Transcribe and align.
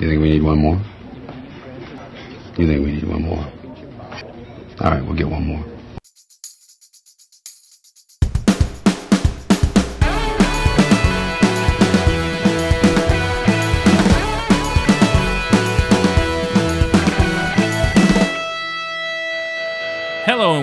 You 0.00 0.08
think 0.08 0.22
we 0.22 0.30
need 0.30 0.42
one 0.42 0.58
more? 0.58 0.80
You 2.56 2.66
think 2.66 2.86
we 2.86 2.92
need 2.92 3.04
one 3.04 3.22
more? 3.22 3.46
All 4.80 4.90
right, 4.90 5.04
we'll 5.04 5.14
get 5.14 5.28
one 5.28 5.46
more. 5.46 5.62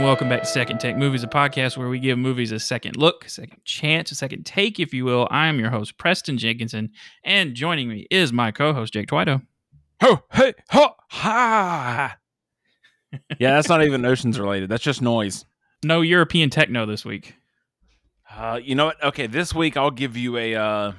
Welcome 0.07 0.29
back 0.29 0.39
to 0.39 0.47
Second 0.47 0.79
Take 0.79 0.95
Movies, 0.95 1.21
a 1.21 1.27
podcast 1.27 1.75
where 1.75 1.89
we 1.89 1.99
give 1.99 2.17
movies 2.17 2.53
a 2.53 2.61
second 2.61 2.95
look, 2.95 3.25
a 3.25 3.29
second 3.29 3.59
chance, 3.65 4.09
a 4.09 4.15
second 4.15 4.45
take, 4.45 4.79
if 4.79 4.93
you 4.93 5.03
will. 5.03 5.27
I 5.29 5.47
am 5.47 5.59
your 5.59 5.69
host, 5.69 5.97
Preston 5.97 6.37
Jenkinson, 6.37 6.91
and 7.25 7.53
joining 7.55 7.89
me 7.89 8.07
is 8.09 8.31
my 8.31 8.51
co-host, 8.51 8.93
Jake 8.93 9.09
Twido. 9.09 9.45
Ho, 10.01 10.23
hey, 10.31 10.53
ho, 10.69 10.91
ha. 11.09 12.17
yeah, 13.37 13.55
that's 13.55 13.67
not 13.67 13.83
even 13.83 14.05
oceans 14.05 14.39
related. 14.39 14.69
That's 14.69 14.81
just 14.81 15.01
noise. 15.01 15.43
No 15.83 15.99
European 15.99 16.49
techno 16.49 16.85
this 16.85 17.03
week. 17.03 17.35
Uh, 18.33 18.61
you 18.63 18.75
know 18.75 18.85
what? 18.85 19.03
Okay, 19.03 19.27
this 19.27 19.53
week 19.53 19.75
I'll 19.75 19.91
give 19.91 20.15
you 20.15 20.37
a. 20.37 20.55
Uh, 20.55 20.91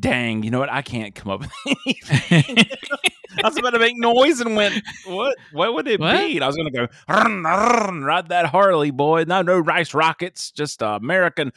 dang, 0.00 0.42
you 0.42 0.50
know 0.50 0.58
what? 0.58 0.72
I 0.72 0.82
can't 0.82 1.14
come 1.14 1.30
up 1.30 1.42
with 1.42 1.52
anything. 1.86 2.66
I 3.42 3.48
was 3.48 3.56
about 3.58 3.70
to 3.70 3.78
make 3.78 3.96
noise 3.96 4.40
and 4.40 4.56
went, 4.56 4.82
what? 5.06 5.36
What 5.52 5.74
would 5.74 5.88
it 5.88 6.00
What? 6.00 6.16
be? 6.16 6.36
And 6.36 6.44
I 6.44 6.46
was 6.46 6.56
going 6.56 6.70
to 6.72 6.76
go, 6.76 6.86
"Run, 7.08 7.42
run, 7.42 8.02
ride 8.02 8.28
that 8.28 8.46
Harley, 8.46 8.90
boy. 8.90 9.24
No, 9.26 9.42
no 9.42 9.58
rice 9.58 9.94
rockets, 9.94 10.50
just 10.50 10.82
uh, 10.82 10.98
American. 11.00 11.52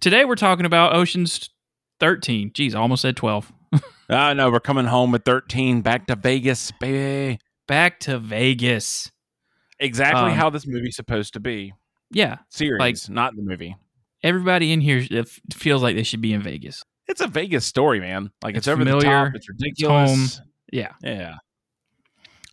Today 0.00 0.24
we're 0.24 0.34
talking 0.36 0.66
about 0.66 0.94
Ocean's 0.94 1.50
13. 2.00 2.50
Jeez, 2.52 2.74
I 2.74 2.78
almost 2.78 3.02
said 3.02 3.16
12. 3.16 3.52
I 4.08 4.32
know 4.34 4.50
we're 4.50 4.60
coming 4.60 4.86
home 4.86 5.12
with 5.12 5.24
13, 5.24 5.82
back 5.82 6.06
to 6.06 6.16
Vegas, 6.16 6.70
baby. 6.72 7.38
Back 7.66 8.00
to 8.00 8.18
Vegas. 8.18 9.10
Exactly 9.78 10.30
Um, 10.32 10.36
how 10.36 10.50
this 10.50 10.66
movie's 10.66 10.96
supposed 10.96 11.34
to 11.34 11.40
be. 11.40 11.74
Yeah, 12.10 12.38
Series, 12.48 12.80
like- 12.80 12.96
not 13.14 13.36
the 13.36 13.42
movie. 13.42 13.76
everybody 14.22 14.72
in 14.72 14.80
here 14.80 15.04
feels 15.52 15.82
like 15.82 15.94
they 15.94 16.02
should 16.02 16.22
be 16.22 16.32
in 16.32 16.42
Vegas. 16.42 16.82
It's 17.08 17.20
a 17.20 17.26
Vegas 17.26 17.64
story, 17.64 18.00
man. 18.00 18.30
Like 18.42 18.54
It's 18.54 18.66
it's, 18.66 18.68
over 18.68 18.84
the 18.84 18.90
familiar, 18.90 19.26
top. 19.26 19.34
It's 19.34 19.48
ridiculous. 19.48 20.40
Yeah. 20.70 20.92
Yeah. 21.02 21.36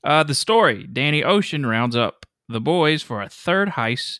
Uh, 0.04 0.24
the 0.24 0.36
story 0.36 0.88
Danny 0.88 1.24
Ocean 1.24 1.66
rounds 1.66 1.96
up 1.96 2.26
the 2.48 2.62
boys 2.62 3.02
for 3.02 3.22
a 3.22 3.30
third 3.30 3.70
heist 3.70 4.20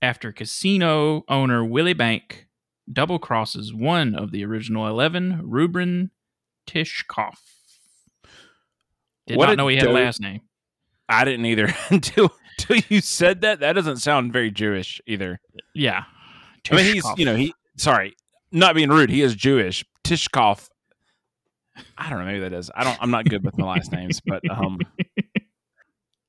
after 0.00 0.32
casino 0.32 1.24
owner 1.28 1.64
Willie 1.64 1.92
Bank 1.92 2.46
double 2.90 3.18
crosses 3.18 3.72
one 3.74 4.14
of 4.14 4.30
the 4.30 4.44
original 4.44 4.86
11, 4.86 5.42
Ruben 5.44 6.10
Tishkoff. 6.66 7.38
Did 9.26 9.36
What 9.36 9.46
not 9.46 9.56
know 9.56 9.68
he 9.68 9.76
had 9.76 9.86
a 9.86 9.92
last 9.92 10.20
name. 10.20 10.40
I 11.08 11.24
didn't 11.24 11.46
either 11.46 11.74
until 11.90 12.32
until 12.58 12.82
you 12.88 13.00
said 13.00 13.40
that. 13.42 13.60
That 13.60 13.74
doesn't 13.74 13.98
sound 13.98 14.32
very 14.32 14.50
Jewish 14.50 15.00
either. 15.06 15.40
Yeah. 15.74 16.04
I 16.70 16.76
mean, 16.76 16.94
he's 16.94 17.04
you 17.16 17.24
know 17.24 17.36
he 17.36 17.54
sorry, 17.76 18.14
not 18.52 18.74
being 18.74 18.90
rude. 18.90 19.10
He 19.10 19.22
is 19.22 19.34
Jewish. 19.34 19.84
Tishkoff. 20.04 20.68
I 21.96 22.10
don't 22.10 22.18
know 22.18 22.24
Maybe 22.24 22.40
that 22.40 22.52
is. 22.52 22.70
I 22.74 22.84
don't. 22.84 22.98
I'm 23.00 23.10
not 23.10 23.28
good 23.28 23.44
with 23.44 23.56
my 23.56 23.66
last 23.66 23.92
names, 23.92 24.20
but 24.24 24.42
um, 24.50 24.78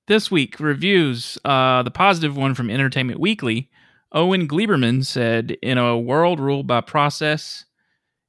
This 0.08 0.30
week, 0.30 0.60
reviews. 0.60 1.38
Uh, 1.46 1.84
the 1.84 1.92
positive 1.92 2.36
one 2.36 2.54
from 2.54 2.70
Entertainment 2.70 3.20
Weekly. 3.20 3.70
Owen 4.12 4.46
Gleiberman 4.48 5.06
said, 5.06 5.52
In 5.62 5.78
a 5.78 5.98
world 5.98 6.40
ruled 6.40 6.68
by 6.68 6.82
process, 6.82 7.64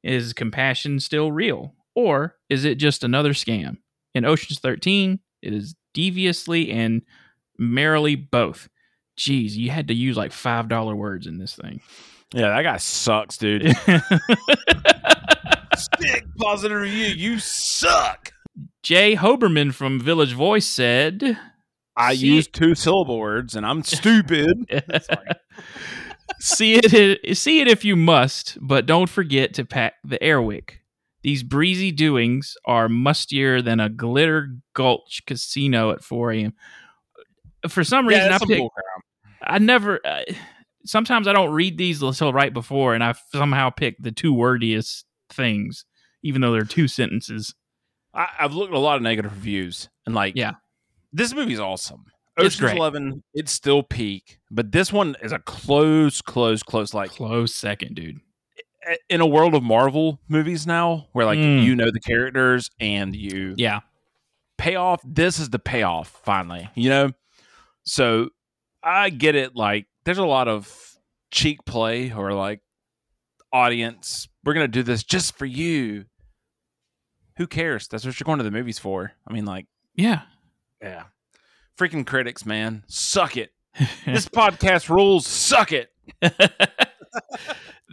is 0.04 0.32
compassion 0.32 1.00
still 1.00 1.32
real? 1.32 1.74
Or 1.94 2.36
is 2.48 2.64
it 2.64 2.76
just 2.76 3.02
another 3.02 3.32
scam? 3.32 3.78
In 4.14 4.24
Ocean's 4.24 4.60
13, 4.60 5.18
it 5.42 5.52
is 5.52 5.74
deviously 5.92 6.70
and 6.70 7.02
merrily 7.58 8.14
both. 8.14 8.68
Jeez, 9.18 9.52
you 9.52 9.70
had 9.70 9.88
to 9.88 9.94
use 9.94 10.16
like 10.16 10.30
$5 10.30 10.96
words 10.96 11.26
in 11.26 11.38
this 11.38 11.56
thing. 11.56 11.80
Yeah, 12.32 12.48
that 12.48 12.62
guy 12.62 12.76
sucks, 12.78 13.36
dude. 13.36 13.74
Stick 15.76 16.24
positive 16.38 16.80
review. 16.80 17.06
You 17.06 17.38
suck. 17.38 18.32
Jay 18.82 19.14
Hoberman 19.16 19.72
from 19.72 20.00
Village 20.00 20.34
Voice 20.34 20.66
said, 20.66 21.38
I 21.96 22.14
See- 22.14 22.26
used 22.26 22.52
two 22.52 22.74
syllable 22.74 23.18
words, 23.18 23.54
and 23.54 23.64
I'm 23.66 23.82
stupid. 23.82 24.66
see 26.40 26.74
it 26.74 27.36
see 27.36 27.60
it 27.60 27.68
if 27.68 27.84
you 27.84 27.96
must, 27.96 28.58
but 28.60 28.86
don't 28.86 29.08
forget 29.08 29.54
to 29.54 29.64
pack 29.64 29.94
the 30.04 30.18
airwick. 30.18 30.78
These 31.22 31.44
breezy 31.44 31.92
doings 31.92 32.56
are 32.64 32.88
mustier 32.88 33.62
than 33.64 33.78
a 33.78 33.88
glitter 33.88 34.56
gulch 34.74 35.22
casino 35.24 35.92
at 35.92 36.02
4 36.02 36.32
a.m. 36.32 36.54
For 37.68 37.84
some 37.84 38.08
reason, 38.08 38.22
yeah, 38.22 38.26
I 38.26 38.38
that's 38.38 38.46
pick. 38.46 38.62
I 39.40 39.58
never. 39.58 40.00
Uh, 40.04 40.22
sometimes 40.84 41.26
I 41.28 41.32
don't 41.32 41.50
read 41.52 41.78
these 41.78 42.02
until 42.02 42.32
right 42.32 42.52
before, 42.52 42.94
and 42.94 43.02
I 43.04 43.14
somehow 43.32 43.70
pick 43.70 43.96
the 43.98 44.12
two 44.12 44.34
wordiest 44.34 45.04
things, 45.30 45.84
even 46.22 46.40
though 46.40 46.52
they're 46.52 46.64
two 46.64 46.88
sentences. 46.88 47.54
I, 48.14 48.28
I've 48.40 48.54
looked 48.54 48.72
at 48.72 48.76
a 48.76 48.80
lot 48.80 48.96
of 48.96 49.02
negative 49.02 49.32
reviews, 49.32 49.88
and 50.06 50.14
like, 50.14 50.34
Yeah. 50.36 50.52
this 51.12 51.34
movie's 51.34 51.60
awesome. 51.60 52.04
It's 52.38 52.46
Ocean's 52.46 52.60
great. 52.60 52.76
Eleven, 52.78 53.22
it's 53.34 53.52
still 53.52 53.82
peak, 53.82 54.38
but 54.50 54.72
this 54.72 54.92
one 54.92 55.16
is 55.22 55.32
a 55.32 55.38
close, 55.38 56.22
close, 56.22 56.62
close. 56.62 56.94
Like 56.94 57.10
Close 57.10 57.54
second, 57.54 57.94
dude. 57.94 58.20
in 59.10 59.20
a 59.20 59.26
world 59.26 59.54
of 59.54 59.62
Marvel 59.62 60.18
movies 60.28 60.66
now, 60.66 61.06
where 61.12 61.24
like 61.26 61.38
Mm. 61.38 61.62
you 61.64 61.76
know 61.76 61.90
the 61.90 62.00
characters 62.00 62.70
and 62.80 63.14
you 63.14 63.54
Yeah, 63.58 63.80
payoff. 64.58 65.00
This 65.04 65.38
is 65.38 65.50
the 65.50 65.58
payoff 65.58 66.08
finally, 66.24 66.68
you 66.74 66.88
know. 66.88 67.10
So 67.84 68.30
I 68.82 69.10
get 69.10 69.34
it. 69.34 69.54
Like, 69.54 69.86
there's 70.04 70.18
a 70.18 70.26
lot 70.26 70.48
of 70.48 70.96
cheek 71.30 71.64
play 71.64 72.12
or 72.12 72.32
like 72.32 72.60
audience. 73.52 74.28
We're 74.44 74.54
gonna 74.54 74.68
do 74.68 74.82
this 74.82 75.02
just 75.02 75.36
for 75.36 75.46
you. 75.46 76.06
Who 77.38 77.46
cares? 77.46 77.88
That's 77.88 78.04
what 78.04 78.18
you're 78.18 78.24
going 78.24 78.38
to 78.38 78.44
the 78.44 78.50
movies 78.50 78.78
for. 78.78 79.12
I 79.26 79.32
mean, 79.32 79.46
like, 79.46 79.66
yeah. 79.94 80.22
yeah, 80.82 81.04
freaking 81.78 82.06
critics, 82.06 82.44
man, 82.44 82.84
suck 82.88 83.36
it. 83.36 83.52
This 84.04 84.28
podcast 84.28 84.90
rules. 84.90 85.26
Suck 85.26 85.72
it. 85.72 85.88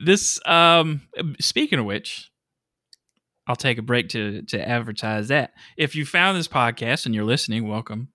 this 0.03 0.39
um 0.45 1.01
speaking 1.39 1.79
of 1.79 1.85
which 1.85 2.31
i'll 3.47 3.55
take 3.55 3.77
a 3.77 3.81
break 3.81 4.09
to 4.09 4.41
to 4.43 4.67
advertise 4.67 5.27
that 5.27 5.51
if 5.77 5.95
you 5.95 6.05
found 6.05 6.37
this 6.37 6.47
podcast 6.47 7.05
and 7.05 7.13
you're 7.13 7.25
listening 7.25 7.67
welcome 7.67 8.09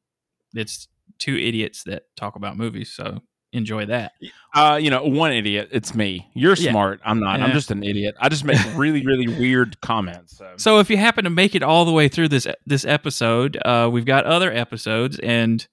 it's 0.55 0.89
two 1.19 1.37
idiots 1.37 1.83
that 1.85 2.05
talk 2.17 2.37
about 2.37 2.57
movies 2.57 2.91
so 2.91 3.21
enjoy 3.55 3.87
that 3.87 4.13
Uh, 4.55 4.79
you 4.81 4.89
know, 4.91 5.03
one 5.05 5.33
idiot. 5.33 5.69
It's 5.73 5.95
me. 5.97 6.29
You're 6.35 6.55
Yeah. 6.55 6.71
smart. 6.71 7.01
I'm 7.05 7.19
not. 7.19 7.41
I'm 7.41 7.51
just 7.53 7.71
an 7.73 7.83
idiot. 7.83 8.15
I 8.21 8.29
just 8.29 8.45
make 8.45 8.59
really, 8.77 9.05
really 9.05 9.27
weird 9.27 9.81
comments. 9.81 10.37
So. 10.37 10.53
so 10.57 10.79
if 10.79 10.89
you 10.91 10.97
happen 10.97 11.25
to 11.25 11.31
make 11.31 11.55
it 11.57 11.63
all 11.63 11.85
the 11.85 11.93
way 11.93 12.07
through 12.09 12.29
this 12.29 12.47
this 12.67 12.85
episode 12.85 13.57
uh 13.65 13.89
we've 13.93 14.05
got 14.05 14.25
other 14.27 14.53
episodes 14.53 15.19
and 15.21 15.67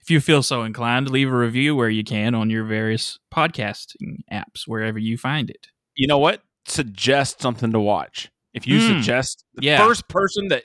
if 0.00 0.10
you 0.10 0.20
feel 0.20 0.42
so 0.42 0.62
inclined 0.64 1.10
leave 1.10 1.28
a 1.32 1.36
review 1.36 1.74
where 1.76 1.88
you 1.88 2.02
can 2.04 2.34
on 2.34 2.50
your 2.50 2.64
various 2.64 3.18
podcasting 3.32 4.18
apps 4.32 4.66
wherever 4.66 4.98
you 4.98 5.16
find 5.16 5.48
it 5.50 5.68
you 5.96 6.06
know 6.08 6.18
what? 6.18 6.42
Suggest 6.66 7.40
something 7.40 7.70
to 7.72 7.78
watch. 7.80 8.30
If 8.52 8.66
you 8.66 8.80
Hmm. 8.80 8.94
suggest 8.98 9.44
the 9.54 9.62
Yeah. 9.66 9.86
first 9.86 10.08
person 10.08 10.48
that, 10.48 10.64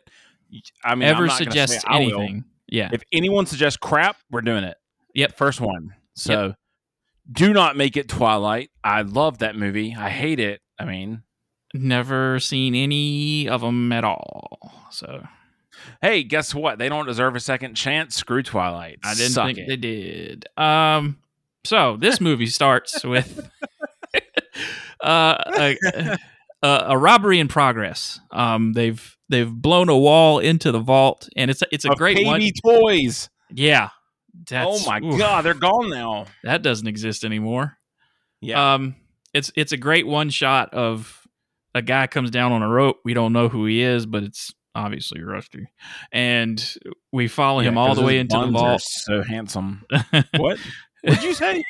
I 0.84 0.96
mean, 0.96 1.07
ever 1.07 1.28
not 1.28 1.38
gonna 1.40 1.51
suggest 1.51 1.74
say 1.74 1.80
I 1.86 2.00
will. 2.00 2.19
anything 2.22 2.46
yeah 2.68 2.90
If 2.91 3.03
anyone 3.13 3.46
suggests 3.46 3.78
crap, 3.78 4.18
we're 4.31 4.41
doing 4.41 4.63
it. 4.63 4.78
Yep. 5.16 5.38
First 5.38 5.59
one. 5.62 5.94
So 6.19 6.53
do 7.31 7.53
not 7.53 7.78
make 7.78 7.97
it 7.97 8.07
Twilight. 8.09 8.69
I 8.84 9.02
love 9.02 9.40
that 9.40 9.56
movie. 9.56 9.96
I 9.97 10.09
hate 10.09 10.40
it. 10.40 10.62
I 10.80 10.85
mean, 10.85 11.24
never 11.74 12.40
seen 12.40 12.74
any 12.75 13.47
of 13.50 13.62
them 13.62 13.92
at 13.92 14.04
all 14.04 14.69
so 14.92 15.24
hey, 16.01 16.24
guess 16.24 16.54
what? 16.54 16.77
They 16.80 16.89
don't 16.89 17.06
deserve 17.06 17.36
a 17.36 17.39
second 17.39 17.75
chance. 17.75 18.16
Screw 18.16 18.44
Twilight. 18.44 19.00
I 19.04 19.13
didn't 19.13 19.31
Suck 19.31 19.48
think 19.48 19.60
it. 19.60 19.68
they 19.68 19.77
did. 19.77 20.45
Um, 20.57 21.19
so 21.63 21.98
this 21.98 22.19
movie 22.22 22.48
starts 22.48 23.04
with 23.04 23.50
uh, 25.04 25.36
a, 25.57 25.77
a, 26.62 26.83
a 26.88 26.98
robbery 26.98 27.39
in 27.39 27.48
progress. 27.48 28.19
Um, 28.31 28.74
they've 28.74 29.15
they've 29.30 29.51
blown 29.51 29.89
a 29.89 29.98
wall 29.98 30.39
into 30.39 30.72
the 30.72 30.80
vault, 30.80 31.30
and 31.36 31.50
it's 31.51 31.62
a, 31.62 31.65
it's 31.72 31.86
a 31.86 31.92
Of 31.92 31.98
great 31.98 32.25
one. 32.25 32.42
Toys. 32.63 33.30
Yeah. 33.51 33.89
Oh 34.51 34.80
my 34.86 35.00
oof, 35.00 35.18
god, 35.18 35.44
they're 35.44 35.53
gone 35.53 35.89
now. 35.89 36.25
that 36.44 36.62
doesn't 36.62 36.88
exist 36.88 37.24
anymore. 37.24 37.77
Yeah. 38.41 38.75
Um, 38.75 38.95
it's 39.33 39.51
it's 39.56 39.71
a 39.71 39.77
great 39.77 40.07
one 40.07 40.30
shot 40.30 40.74
of 40.74 41.27
a 41.75 41.81
guy 41.81 42.07
comes 42.07 42.31
down 42.31 42.51
on 42.51 42.62
a 42.62 42.68
rope. 42.68 42.97
We 43.06 43.13
don't 43.13 43.33
know 43.33 43.50
who 43.50 43.65
he 43.65 43.81
is, 43.81 44.06
but 44.06 44.24
it's 44.24 44.53
obviously 44.74 45.21
Rusty, 45.21 45.68
and 46.12 46.75
we 47.12 47.27
follow 47.27 47.59
him 47.59 47.77
all 47.77 47.95
the 47.95 48.01
way 48.01 48.19
into 48.19 48.39
the 48.39 48.47
vault. 48.47 48.81
So 48.81 49.21
handsome. 49.21 49.86
what? 50.38 50.59
What'd 51.03 51.24
you 51.24 51.33
say? 51.33 51.63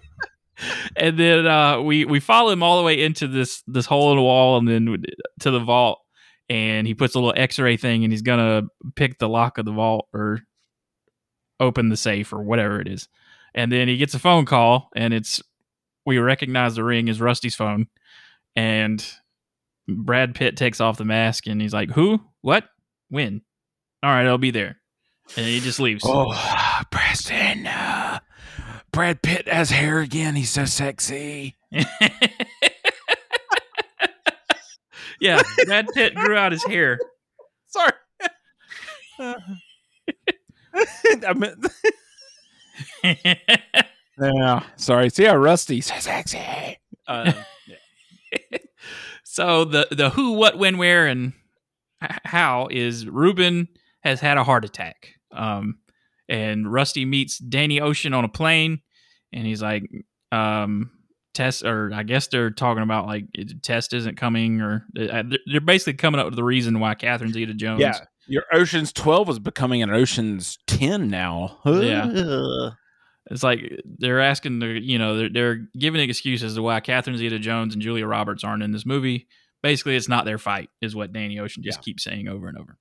and 0.96 1.18
then 1.18 1.46
uh, 1.46 1.80
we 1.80 2.04
we 2.04 2.20
follow 2.20 2.50
him 2.50 2.62
all 2.62 2.78
the 2.78 2.84
way 2.84 3.02
into 3.02 3.26
this 3.26 3.62
this 3.66 3.86
hole 3.86 4.10
in 4.12 4.16
the 4.16 4.22
wall, 4.22 4.58
and 4.58 4.68
then 4.68 5.02
to 5.40 5.50
the 5.50 5.60
vault. 5.60 6.00
And 6.48 6.84
he 6.84 6.94
puts 6.94 7.14
a 7.14 7.18
little 7.20 7.32
X-ray 7.36 7.76
thing, 7.76 8.02
and 8.02 8.12
he's 8.12 8.22
gonna 8.22 8.62
pick 8.96 9.18
the 9.18 9.28
lock 9.28 9.58
of 9.58 9.64
the 9.64 9.72
vault 9.72 10.08
or 10.12 10.40
open 11.60 11.90
the 11.90 11.96
safe 11.96 12.32
or 12.32 12.42
whatever 12.42 12.80
it 12.80 12.88
is. 12.88 13.08
And 13.54 13.70
then 13.70 13.86
he 13.86 13.96
gets 13.96 14.14
a 14.14 14.18
phone 14.18 14.46
call, 14.46 14.88
and 14.96 15.14
it's 15.14 15.42
we 16.06 16.18
recognize 16.18 16.74
the 16.74 16.84
ring 16.84 17.08
as 17.08 17.20
Rusty's 17.20 17.54
phone, 17.54 17.86
and 18.56 19.04
Brad 19.88 20.34
Pitt 20.34 20.56
takes 20.56 20.80
off 20.80 20.96
the 20.96 21.04
mask, 21.04 21.46
and 21.46 21.60
he's 21.60 21.74
like, 21.74 21.90
"Who? 21.90 22.20
What? 22.40 22.64
When? 23.08 23.42
All 24.02 24.10
right, 24.10 24.26
I'll 24.26 24.38
be 24.38 24.50
there." 24.50 24.80
And 25.36 25.46
he 25.46 25.60
just 25.60 25.78
leaves. 25.78 26.02
Oh, 26.04 26.82
Preston. 26.90 27.66
Uh, 27.66 28.18
Brad 28.92 29.22
Pitt 29.22 29.46
has 29.48 29.70
hair 29.70 30.00
again. 30.00 30.34
He's 30.34 30.50
so 30.50 30.64
sexy. 30.64 31.56
yeah, 35.20 35.40
Brad 35.66 35.86
Pitt 35.94 36.14
grew 36.16 36.36
out 36.36 36.52
his 36.52 36.64
hair. 36.64 36.98
Sorry. 37.68 37.92
I 41.26 41.32
meant, 41.34 41.66
yeah. 44.20 44.62
Sorry. 44.76 45.10
See 45.10 45.24
how 45.24 45.36
rusty, 45.36 45.80
so 45.80 45.94
sexy. 45.98 46.38
Uh, 47.06 47.32
so 49.24 49.64
the 49.64 49.88
the 49.90 50.10
who, 50.10 50.32
what, 50.32 50.58
when, 50.58 50.78
where, 50.78 51.06
and 51.06 51.32
how 52.00 52.68
is 52.70 53.06
Ruben 53.06 53.68
has 54.02 54.20
had 54.20 54.38
a 54.38 54.44
heart 54.44 54.64
attack. 54.64 55.14
Um, 55.32 55.78
and 56.28 56.70
Rusty 56.72 57.04
meets 57.04 57.38
Danny 57.38 57.80
Ocean 57.80 58.14
on 58.14 58.24
a 58.24 58.28
plane, 58.28 58.80
and 59.32 59.46
he's 59.46 59.62
like, 59.62 59.84
um, 60.32 60.90
test, 61.34 61.64
or 61.64 61.90
I 61.92 62.02
guess 62.04 62.28
they're 62.28 62.50
talking 62.50 62.82
about 62.82 63.06
like 63.06 63.24
test 63.62 63.92
isn't 63.92 64.16
coming, 64.16 64.60
or 64.60 64.86
uh, 64.98 65.22
they're- 65.26 65.38
they're 65.46 65.60
basically 65.60 65.94
coming 65.94 66.20
up 66.20 66.26
with 66.26 66.36
the 66.36 66.44
reason 66.44 66.78
why 66.80 66.94
Catherine 66.94 67.32
Zeta 67.32 67.54
Jones. 67.54 67.80
yeah. 67.80 67.98
Your 68.30 68.44
Ocean's 68.52 68.92
12 68.92 69.28
is 69.28 69.38
becoming 69.40 69.82
an 69.82 69.90
Ocean's 69.90 70.56
10 70.68 71.08
now. 71.08 71.58
Yeah. 71.66 72.70
It's 73.30 73.42
like 73.42 73.60
they're 73.98 74.20
asking 74.20 74.60
the, 74.60 74.66
you 74.80 74.98
know, 74.98 75.16
they're, 75.18 75.28
they're 75.28 75.66
giving 75.78 76.00
excuses 76.08 76.54
to 76.54 76.62
why 76.62 76.78
Catherine 76.80 77.16
Zeta 77.18 77.38
Jones 77.38 77.74
and 77.74 77.82
Julia 77.82 78.06
Roberts 78.06 78.44
aren't 78.44 78.62
in 78.62 78.70
this 78.72 78.86
movie. 78.86 79.26
Basically, 79.62 79.96
it's 79.96 80.08
not 80.08 80.24
their 80.24 80.38
fight, 80.38 80.70
is 80.80 80.94
what 80.96 81.12
Danny 81.12 81.38
Ocean 81.38 81.62
just 81.62 81.78
Yeah. 81.78 81.82
keeps 81.82 82.04
saying 82.04 82.28
over 82.28 82.48
and 82.48 82.56
over. 82.56 82.78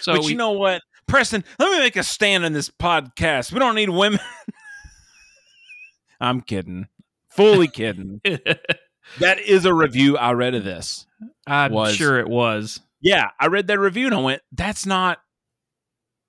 So 0.00 0.14
but 0.14 0.24
we, 0.24 0.32
you 0.32 0.36
know 0.36 0.52
what? 0.52 0.82
Preston, 1.06 1.44
let 1.58 1.70
me 1.70 1.78
make 1.78 1.96
a 1.96 2.02
stand 2.02 2.44
in 2.44 2.52
this 2.54 2.70
podcast. 2.70 3.52
We 3.52 3.58
don't 3.58 3.74
need 3.74 3.90
women. 3.90 4.20
I'm 6.20 6.40
kidding. 6.40 6.88
Fully 7.30 7.68
kidding. 7.68 8.20
that 8.24 9.38
is 9.40 9.64
a 9.64 9.72
review 9.72 10.16
I 10.16 10.32
read 10.32 10.54
of 10.54 10.64
this. 10.64 11.06
I'm 11.46 11.72
was- 11.72 11.94
sure 11.94 12.18
it 12.18 12.28
was. 12.28 12.80
Yeah, 13.00 13.30
I 13.38 13.46
read 13.46 13.68
that 13.68 13.78
review 13.78 14.06
and 14.06 14.14
I 14.14 14.20
went, 14.20 14.42
that's 14.52 14.86
not 14.86 15.18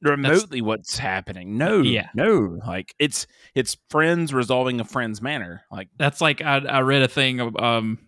remotely 0.02 0.62
what's 0.62 0.98
happening. 0.98 1.58
No. 1.58 1.82
Yeah. 1.82 2.10
No. 2.14 2.60
Like 2.66 2.94
it's 3.00 3.28
it's 3.56 3.78
friends 3.90 4.34
resolving 4.34 4.80
a 4.80 4.86
friend's 4.86 5.22
manner. 5.22 5.64
Like 5.72 5.90
That's 5.98 6.22
like 6.22 6.42
I, 6.42 6.58
I 6.58 6.82
read 6.82 7.02
a 7.02 7.08
thing 7.08 7.40
of 7.40 7.56
um 7.58 8.00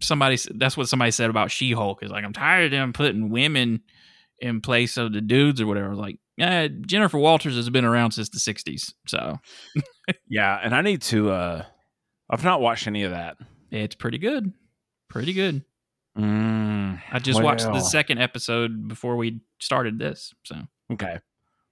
somebody 0.00 0.38
that's 0.56 0.76
what 0.76 0.88
somebody 0.88 1.10
said 1.10 1.30
about 1.30 1.50
She 1.50 1.72
Hulk 1.72 2.02
is 2.02 2.10
like 2.10 2.24
I'm 2.24 2.32
tired 2.32 2.66
of 2.66 2.70
them 2.72 2.92
putting 2.92 3.30
women 3.30 3.82
in 4.40 4.60
place 4.60 4.96
of 4.96 5.12
the 5.12 5.20
dudes 5.20 5.60
or 5.60 5.66
whatever. 5.66 5.94
Like, 5.96 6.18
yeah, 6.36 6.68
Jennifer 6.86 7.18
Walters 7.18 7.56
has 7.56 7.70
been 7.70 7.84
around 7.84 8.12
since 8.12 8.28
the 8.28 8.38
'60s, 8.38 8.92
so 9.06 9.38
yeah, 10.28 10.58
and 10.62 10.74
I 10.74 10.82
need 10.82 11.02
to 11.02 11.30
uh 11.30 11.64
I've 12.30 12.44
not 12.44 12.60
watched 12.60 12.86
any 12.86 13.04
of 13.04 13.12
that. 13.12 13.36
it's 13.70 13.94
pretty 13.94 14.18
good, 14.18 14.52
pretty 15.08 15.32
good. 15.32 15.64
Mm, 16.18 17.00
I 17.12 17.18
just 17.20 17.42
watched 17.42 17.64
the 17.64 17.80
second 17.80 18.18
episode 18.18 18.88
before 18.88 19.16
we 19.16 19.40
started 19.60 19.98
this. 19.98 20.34
So 20.44 20.56
Okay. 20.92 21.18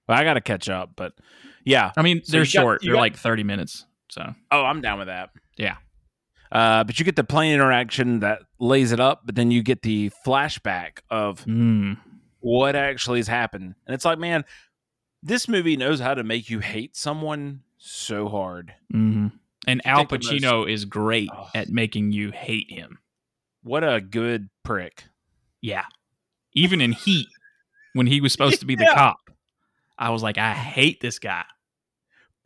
Well, 0.07 0.17
I 0.17 0.23
got 0.23 0.35
to 0.35 0.41
catch 0.41 0.69
up, 0.69 0.91
but 0.95 1.13
yeah. 1.65 1.91
I 1.97 2.01
mean, 2.01 2.23
So 2.23 2.31
they're 2.33 2.41
you 2.41 2.45
got- 2.53 2.61
short. 2.61 2.81
they're 2.81 2.93
got- 2.93 2.99
like 2.99 3.17
thirty 3.17 3.43
minutes. 3.43 3.85
So 4.09 4.33
Oh, 4.51 4.63
I'm 4.63 4.81
down 4.81 4.99
with 4.99 5.07
that. 5.07 5.31
Yeah. 5.57 5.77
Uh, 6.49 6.85
but 6.85 6.97
you 6.97 7.03
get 7.03 7.17
the 7.17 7.25
plane 7.25 7.53
interaction 7.53 8.21
that 8.21 8.43
lays 8.57 8.93
it 8.93 9.01
up, 9.01 9.23
but 9.25 9.35
then 9.35 9.51
you 9.51 9.61
get 9.61 9.81
the 9.81 10.11
flashback 10.25 10.99
of 11.09 11.43
mm, 11.43 11.97
what 12.39 12.75
actually 12.77 13.19
has 13.19 13.27
happened. 13.27 13.75
And 13.85 13.93
it's 13.93 14.05
like, 14.05 14.17
man, 14.17 14.45
this 15.21 15.49
movie 15.49 15.75
knows 15.75 15.99
how 15.99 16.13
to 16.13 16.23
make 16.23 16.49
you 16.49 16.59
hate 16.59 16.95
someone 16.95 17.63
so 17.77 18.29
hard. 18.29 18.73
mhm. 18.93 19.33
and 19.67 19.85
Al 19.85 19.97
think 19.97 20.11
of 20.13 20.21
those- 20.21 20.31
Pacino 20.31 20.71
is 20.71 20.85
great 20.85 21.29
Oh. 21.35 21.49
at 21.53 21.67
making 21.67 22.13
you 22.13 22.31
hate 22.31 22.71
him. 22.71 22.99
What 23.67 23.83
a 23.83 24.01
good 24.01 24.49
prick. 24.63 25.03
Yeah, 25.61 25.85
even 26.53 26.81
in 26.81 26.91
Heat, 26.93 27.27
when 27.93 28.07
he 28.07 28.21
was 28.21 28.31
supposed 28.31 28.59
to 28.61 28.65
be 28.65 28.75
the 28.75 28.83
Yeah. 28.85 28.93
cop, 28.93 29.17
I 29.97 30.09
was 30.11 30.23
like, 30.23 30.37
I 30.37 30.53
hate 30.53 31.01
this 31.01 31.19
guy. 31.19 31.43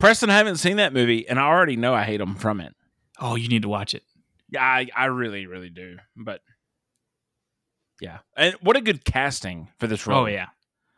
Preston, 0.00 0.30
I 0.30 0.36
haven't 0.36 0.56
seen 0.56 0.78
that 0.78 0.92
movie, 0.92 1.28
and 1.28 1.38
I 1.38 1.44
already 1.44 1.76
know 1.76 1.94
I 1.94 2.04
hate 2.04 2.20
him 2.20 2.34
from 2.34 2.60
it. 2.60 2.74
Oh, 3.20 3.36
you 3.36 3.48
need 3.48 3.62
to 3.62 3.68
watch 3.68 3.94
it. 3.94 4.02
Yeah, 4.50 4.62
I, 4.62 4.88
I 4.96 5.04
really, 5.06 5.46
really 5.46 5.70
do. 5.70 5.96
But 6.16 6.40
yeah, 8.00 8.18
and 8.36 8.54
what 8.62 8.76
a 8.76 8.80
good 8.80 9.04
casting 9.04 9.68
for 9.78 9.86
this 9.86 10.06
oh, 10.08 10.10
role. 10.10 10.22
Oh 10.22 10.26
yeah, 10.26 10.48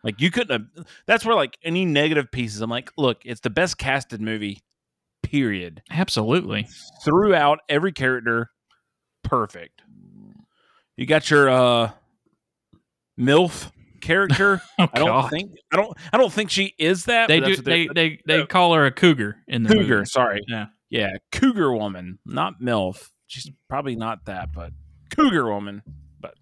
Like 0.02 0.20
you 0.20 0.30
couldn't 0.30 0.50
have 0.76 0.86
that's 1.06 1.24
where 1.26 1.34
like 1.34 1.58
any 1.62 1.84
negative 1.84 2.30
pieces, 2.32 2.60
I'm 2.62 2.70
like, 2.70 2.90
look, 2.96 3.18
it's 3.24 3.40
the 3.42 3.50
best 3.50 3.76
casted 3.76 4.20
movie, 4.22 4.62
period. 5.22 5.82
absolutely. 5.90 6.66
Throughout 7.04 7.58
every 7.68 7.92
character, 7.92 8.50
perfect. 9.22 9.82
You 10.96 11.06
got 11.06 11.30
your 11.30 11.48
uh 11.48 11.90
MILF 13.18 13.70
character. 14.00 14.60
Oh, 14.78 14.88
I 14.92 14.98
don't 14.98 15.06
God. 15.08 15.30
think 15.30 15.52
I 15.72 15.76
don't 15.76 15.96
I 16.12 16.16
don't 16.18 16.32
think 16.32 16.50
she 16.50 16.74
is 16.78 17.04
that. 17.04 17.28
they 17.28 17.40
do. 17.40 17.56
They 17.56 17.86
they 17.94 18.20
they 18.26 18.40
uh, 18.42 18.46
call 18.46 18.74
her 18.74 18.84
a 18.86 18.90
cougar 18.90 19.36
in 19.46 19.62
the 19.62 19.68
cougar, 19.74 19.96
movie. 19.98 20.04
sorry. 20.06 20.40
Yeah. 20.48 20.66
Yeah, 20.90 21.12
cougar 21.32 21.72
woman, 21.72 22.18
not 22.26 22.60
MILF. 22.60 23.08
She's 23.26 23.50
probably 23.68 23.96
not 23.96 24.26
that, 24.26 24.52
but 24.52 24.72
cougar 25.16 25.46
woman. 25.48 25.82
But 26.20 26.34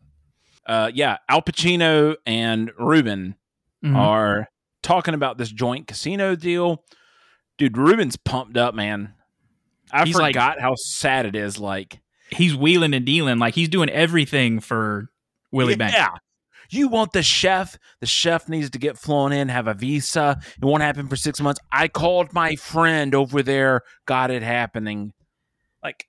uh 0.67 0.91
yeah, 0.93 1.19
Al 1.29 1.43
Pacino 1.43 2.17
and 2.27 2.71
Ruben 2.79 3.37
Mhm. 3.85 3.97
are 3.97 4.49
talking 4.83 5.15
about 5.15 5.39
this 5.39 5.51
joint 5.51 5.87
casino 5.87 6.35
deal. 6.35 6.85
Dude, 7.59 7.77
Ruben's 7.77 8.17
pumped 8.17 8.57
up, 8.57 8.75
man. 8.75 9.15
I 9.93 10.05
He's 10.05 10.17
like- 10.17 10.35
forgot 10.35 10.61
how 10.61 10.75
sad 10.77 11.27
it 11.27 11.37
is. 11.37 11.59
Like, 11.59 12.01
He's 12.35 12.55
wheeling 12.57 12.95
and 12.95 13.05
dealing 13.05 13.39
like 13.39 13.55
he's 13.55 13.69
doing 13.69 13.91
everything 13.91 14.61
for 14.61 15.09
Willie 15.51 15.73
yeah, 15.75 15.77
Banks. 15.77 16.21
You 16.71 16.89
want 16.89 17.13
the 17.13 17.23
chef? 17.23 17.79
The 18.01 18.07
chef 18.07 18.49
needs 18.49 18.71
to 18.71 18.79
get 18.79 18.97
flown 18.97 19.33
in, 19.33 19.49
have 19.51 19.69
a 19.69 19.75
visa. 19.75 20.41
It 20.57 20.65
won't 20.65 20.83
happen 20.83 21.07
for 21.09 21.17
six 21.17 21.41
months. 21.41 21.61
I 21.71 21.89
called 21.89 22.33
my 22.33 22.57
friend 22.57 23.15
over 23.15 23.43
there, 23.43 23.83
got 24.07 24.31
it 24.31 24.43
happening. 24.43 25.13
Like, 25.83 26.07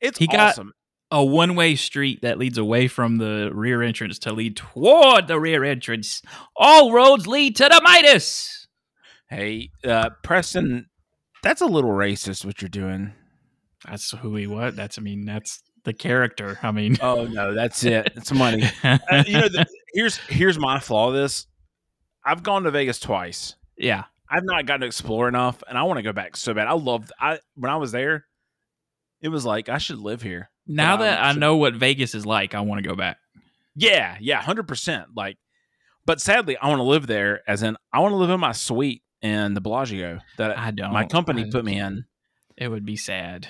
it's 0.00 0.18
He 0.18 0.26
got- 0.26 0.50
awesome. 0.50 0.72
a 1.12 1.24
one 1.24 1.54
way 1.54 1.76
street 1.76 2.22
that 2.22 2.38
leads 2.38 2.58
away 2.58 2.88
from 2.88 3.18
the 3.18 3.50
rear 3.54 3.82
entrance 3.82 4.18
to 4.20 4.32
lead 4.32 4.56
toward 4.56 5.28
the 5.28 5.38
rear 5.38 5.62
entrance. 5.62 6.20
All 6.56 6.90
roads 6.90 7.28
lead 7.28 7.54
to 7.56 7.64
the 7.64 7.80
Midas. 7.84 8.66
Hey, 9.28 9.70
uh, 9.84 10.10
Preston, 10.24 10.86
that's 11.44 11.60
a 11.60 11.66
little 11.66 11.90
racist 11.92 12.44
what 12.44 12.60
you're 12.60 12.68
doing. 12.68 13.12
That's 13.88 14.10
who 14.12 14.34
he 14.36 14.46
was. 14.46 14.74
That's 14.74 14.98
I 14.98 15.02
mean 15.02 15.24
that's 15.24 15.62
the 15.84 15.92
character. 15.92 16.58
I 16.62 16.70
mean, 16.70 16.96
Oh 17.00 17.24
no, 17.26 17.54
that's 17.54 17.84
it. 17.84 18.12
It's 18.16 18.32
money. 18.32 18.64
uh, 18.84 18.98
you 19.26 19.34
know, 19.34 19.48
the, 19.48 19.66
here's 19.92 20.16
here's 20.16 20.58
my 20.58 20.80
flaw. 20.80 21.06
With 21.06 21.16
this, 21.16 21.46
I've 22.24 22.42
gone 22.42 22.62
to 22.64 22.70
Vegas 22.70 22.98
twice. 22.98 23.54
yeah, 23.76 24.04
I've 24.30 24.44
not 24.44 24.66
gotten 24.66 24.80
to 24.82 24.86
explore 24.86 25.28
enough, 25.28 25.62
and 25.68 25.76
I 25.76 25.82
want 25.82 25.98
to 25.98 26.02
go 26.02 26.12
back 26.12 26.36
so 26.36 26.54
bad. 26.54 26.66
I 26.68 26.72
loved. 26.72 27.12
I 27.20 27.38
when 27.56 27.70
I 27.70 27.76
was 27.76 27.92
there, 27.92 28.24
it 29.20 29.28
was 29.28 29.44
like 29.44 29.68
I 29.68 29.78
should 29.78 29.98
live 29.98 30.22
here. 30.22 30.50
now 30.66 30.96
that 30.96 31.22
I 31.22 31.32
so- 31.34 31.38
know 31.38 31.56
what 31.56 31.74
Vegas 31.74 32.14
is 32.14 32.24
like, 32.24 32.54
I 32.54 32.60
want 32.60 32.82
to 32.82 32.88
go 32.88 32.96
back. 32.96 33.18
Yeah, 33.76 34.16
yeah, 34.20 34.40
hundred 34.40 34.66
percent. 34.68 35.08
Like, 35.14 35.36
but 36.06 36.20
sadly, 36.20 36.56
I 36.56 36.68
want 36.68 36.78
to 36.78 36.84
live 36.84 37.06
there. 37.06 37.40
As 37.46 37.62
in, 37.62 37.76
I 37.92 37.98
want 38.00 38.12
to 38.12 38.16
live 38.16 38.30
in 38.30 38.40
my 38.40 38.52
suite 38.52 39.02
in 39.20 39.52
the 39.54 39.60
Bellagio 39.60 40.20
that 40.38 40.56
I 40.56 40.70
don't. 40.70 40.92
my 40.92 41.04
company 41.06 41.44
I- 41.44 41.50
put 41.50 41.64
me 41.64 41.78
in. 41.78 42.04
It 42.56 42.68
would 42.68 42.86
be 42.86 42.96
sad. 42.96 43.48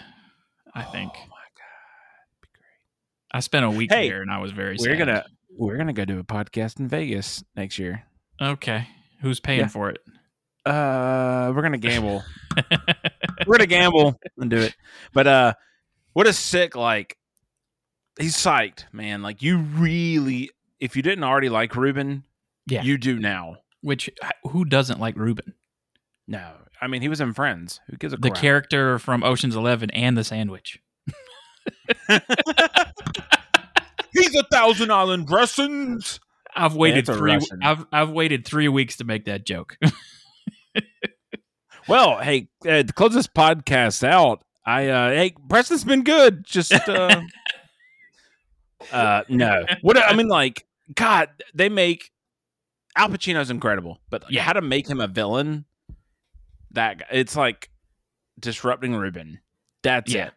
I 0.74 0.82
think 0.82 1.12
Oh 1.14 1.20
my 1.28 1.46
god, 1.56 2.40
be 2.42 2.48
great. 2.52 3.32
I 3.32 3.40
spent 3.40 3.64
a 3.64 3.70
week 3.70 3.92
Hey, 3.92 4.08
there 4.08 4.22
and 4.22 4.30
I 4.30 4.38
was 4.38 4.52
very. 4.52 4.76
We're 4.78 4.96
sad. 4.96 4.98
gonna 4.98 5.24
we're 5.56 5.76
gonna 5.76 5.92
go 5.92 6.04
do 6.04 6.18
a 6.18 6.24
podcast 6.24 6.80
in 6.80 6.88
Vegas 6.88 7.44
next 7.56 7.78
year. 7.78 8.04
Okay, 8.40 8.88
who's 9.20 9.40
paying 9.40 9.60
Yeah. 9.60 9.66
for 9.68 9.90
it? 9.90 9.98
Uh, 10.66 11.52
we're 11.54 11.62
gonna 11.62 11.78
gamble. 11.78 12.22
we're 13.46 13.56
gonna 13.58 13.66
gamble 13.66 14.18
and 14.38 14.50
do 14.50 14.56
it. 14.58 14.74
But 15.12 15.26
uh, 15.26 15.54
what 16.14 16.26
a 16.26 16.32
sick 16.32 16.74
like. 16.74 17.16
He's 18.18 18.36
psyched, 18.36 18.84
man. 18.92 19.22
Like 19.22 19.42
you 19.42 19.58
really, 19.58 20.50
if 20.80 20.96
you 20.96 21.02
didn't 21.02 21.24
already 21.24 21.48
like 21.48 21.74
Ruben, 21.76 22.24
Yeah. 22.66 22.82
you 22.82 22.96
do 22.98 23.18
now. 23.18 23.56
Which 23.82 24.08
who 24.50 24.64
doesn't 24.64 24.98
like 25.00 25.16
Ruben? 25.16 25.54
No, 26.26 26.52
I 26.80 26.86
mean 26.86 27.02
he 27.02 27.08
was 27.08 27.20
in 27.20 27.34
Friends. 27.34 27.80
Who 27.90 27.96
gives 27.96 28.14
a 28.14 28.16
The 28.16 28.30
crap? 28.30 28.40
character 28.40 28.98
from 28.98 29.22
Ocean's 29.22 29.56
Eleven 29.56 29.90
and 29.90 30.16
the 30.16 30.24
sandwich. 30.24 30.78
He's 34.12 34.34
a 34.36 34.44
Thousand 34.52 34.90
Island 34.92 35.26
dressings. 35.26 36.20
I've 36.56 36.76
waited 36.76 37.08
it's 37.08 37.18
three. 37.18 37.38
I've 37.62 37.84
I've 37.92 38.10
waited 38.10 38.44
three 38.46 38.68
weeks 38.68 38.96
to 38.98 39.04
make 39.04 39.24
that 39.26 39.44
joke. 39.46 39.76
Well, 41.86 42.16
hey, 42.18 42.48
uh, 42.66 42.82
to 42.82 42.92
close 42.94 43.12
this 43.12 43.26
podcast 43.26 44.02
out, 44.08 44.42
I 44.64 44.88
uh 44.88 45.10
hey, 45.10 45.34
Preston's 45.50 45.84
been 45.84 46.02
good. 46.02 46.42
Just 46.46 46.72
uh 46.72 47.20
uh 48.92 49.24
no. 49.28 49.66
What 49.82 49.98
I 49.98 50.14
mean 50.14 50.28
like 50.28 50.64
god, 50.94 51.28
they 51.52 51.68
make 51.68 52.10
Al 52.96 53.10
Pacino's 53.10 53.50
incredible, 53.50 54.00
but 54.08 54.24
Yeah. 54.30 54.44
how 54.44 54.54
to 54.54 54.62
make 54.62 54.88
him 54.88 54.98
a 54.98 55.06
villain 55.06 55.66
that 56.74 56.98
guy, 57.00 57.06
it's 57.10 57.36
like 57.36 57.70
disrupting 58.38 58.94
Ruben. 58.94 59.40
That's 59.82 60.12
Yeah. 60.12 60.26
it. 60.28 60.34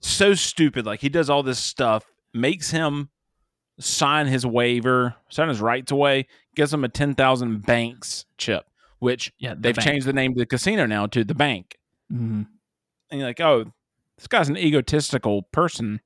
So 0.00 0.34
stupid 0.34 0.86
like 0.86 1.00
he 1.00 1.08
does 1.08 1.28
all 1.30 1.42
this 1.42 1.58
stuff, 1.58 2.04
makes 2.32 2.70
him 2.70 3.10
sign 3.78 4.26
his 4.26 4.44
waiver, 4.46 5.16
sign 5.28 5.48
his 5.48 5.60
rights 5.60 5.90
away, 5.92 6.26
gives 6.54 6.72
him 6.72 6.84
a 6.84 6.88
10,000 6.88 7.64
banks 7.64 8.24
chip, 8.38 8.66
which 8.98 9.32
yeah, 9.38 9.54
the 9.54 9.60
they've 9.60 9.76
bank. 9.76 9.86
changed 9.88 10.06
the 10.06 10.12
name 10.12 10.32
of 10.32 10.38
the 10.38 10.46
casino 10.46 10.86
now 10.86 11.06
to 11.06 11.24
the 11.24 11.34
bank. 11.34 11.78
Mhm. 12.12 12.46
And 13.10 13.20
you're 13.20 13.28
like, 13.28 13.40
oh, 13.40 13.72
this 14.16 14.26
guy's 14.26 14.48
an 14.48 14.56
egotistical 14.58 15.42
person. 15.42 16.00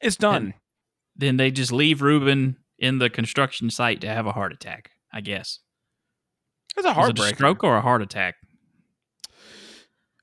It's 0.00 0.16
done. 0.16 0.54
Then 1.16 1.36
they 1.36 1.50
just 1.50 1.72
leave 1.72 2.02
Ruben 2.02 2.56
in 2.78 2.98
the 2.98 3.08
construction 3.10 3.70
site 3.70 4.00
to 4.02 4.08
have 4.08 4.26
a 4.26 4.32
heart 4.32 4.52
attack. 4.52 4.92
I 5.12 5.20
guess. 5.20 5.60
it's 6.76 6.86
a 6.86 6.88
Was 6.88 6.88
it 6.88 6.90
a 6.90 6.94
heartbreak. 6.94 7.34
stroke 7.34 7.62
or 7.64 7.76
a 7.76 7.80
heart 7.82 8.00
attack? 8.02 8.36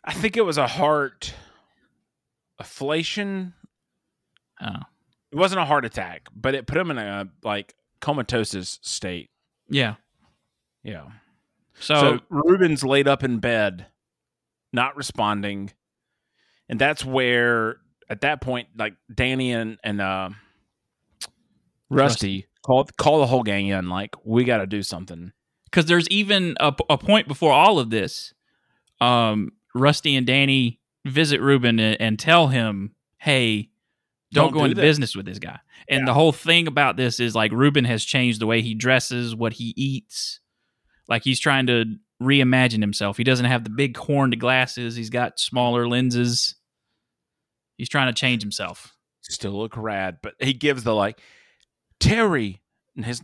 I 0.04 0.14
think 0.14 0.38
it 0.38 0.46
was 0.46 0.58
a 0.58 0.68
heart 0.68 1.34
afflation. 2.62 3.54
Oh, 4.62 4.82
It 5.32 5.36
wasn't 5.38 5.62
a 5.62 5.66
heart 5.66 5.86
attack, 5.86 6.28
but 6.36 6.56
it 6.56 6.68
put 6.68 6.78
him 6.78 6.92
in 6.92 6.98
a 6.98 7.28
like 7.44 7.76
comatose 8.02 8.80
state. 8.82 9.30
yeah. 9.70 9.96
Yeah. 10.84 11.08
So, 11.82 11.96
So, 11.96 12.20
Ruben's 12.30 12.84
laid 12.84 13.08
up 13.08 13.24
in 13.24 13.40
bed, 13.40 13.88
not 14.74 14.96
responding, 14.96 15.72
and 16.70 16.80
that's 16.80 17.04
where 17.06 17.78
at 18.10 18.22
that 18.22 18.42
point, 18.42 18.70
like 18.78 18.96
Danny 19.14 19.52
and 19.54 19.78
and 19.84 20.00
uh, 20.02 20.30
Rusty 21.90 22.48
call 22.66 22.86
call 22.98 23.20
the 23.20 23.28
whole 23.28 23.44
gang 23.44 23.68
in. 23.68 23.90
Like 23.90 24.16
we 24.26 24.44
got 24.44 24.58
to 24.58 24.68
do 24.68 24.84
something. 24.84 25.32
because 25.66 25.86
there's 25.86 26.08
even 26.10 26.56
a, 26.60 26.74
a 26.90 26.98
point 26.98 27.28
before 27.28 27.52
all 27.54 27.78
of 27.80 27.90
this, 27.90 28.34
um, 29.02 29.52
Rusty 29.76 30.16
and 30.16 30.26
Danny 30.28 30.80
visit 31.06 31.42
Ruben 31.42 31.80
and, 31.80 32.18
tell 32.20 32.48
him, 32.48 32.96
"Hey, 33.18 33.70
don't, 34.32 34.46
Don't 34.46 34.54
go 34.54 34.60
do 34.60 34.66
into 34.66 34.76
this." 34.76 34.84
business 34.84 35.16
with 35.16 35.26
this 35.26 35.40
guy." 35.40 35.60
And 35.88 36.02
Yeah. 36.02 36.06
the 36.06 36.14
whole 36.14 36.32
thing 36.32 36.68
about 36.68 36.98
this 36.98 37.20
is 37.20 37.36
like 37.36 37.52
Ruben 37.52 37.86
has 37.86 38.04
changed 38.04 38.40
the 38.42 38.48
way 38.48 38.62
he 38.62 38.74
dresses, 38.76 39.36
what 39.36 39.54
he 39.54 39.74
eats. 39.78 40.40
Like 41.08 41.24
he's 41.24 41.40
trying 41.40 41.68
to 41.68 41.96
reimagine 42.22 42.82
himself. 42.82 43.18
He 43.18 43.24
doesn't 43.24 43.46
have 43.46 43.64
the 43.64 43.70
big 43.70 43.96
horned 43.98 44.40
glasses. 44.40 44.96
He's 44.96 45.10
got 45.10 45.40
smaller 45.40 45.88
lenses. 45.88 46.56
He's 47.78 47.90
trying 47.90 48.14
to 48.14 48.20
change 48.20 48.42
himself. 48.42 48.96
Still 49.22 49.54
look 49.54 49.78
rad, 49.78 50.18
but 50.22 50.36
he 50.40 50.54
gives 50.54 50.84
the 50.84 50.94
like 50.94 51.22
Terry. 52.00 52.62
And 52.96 53.06
his 53.06 53.22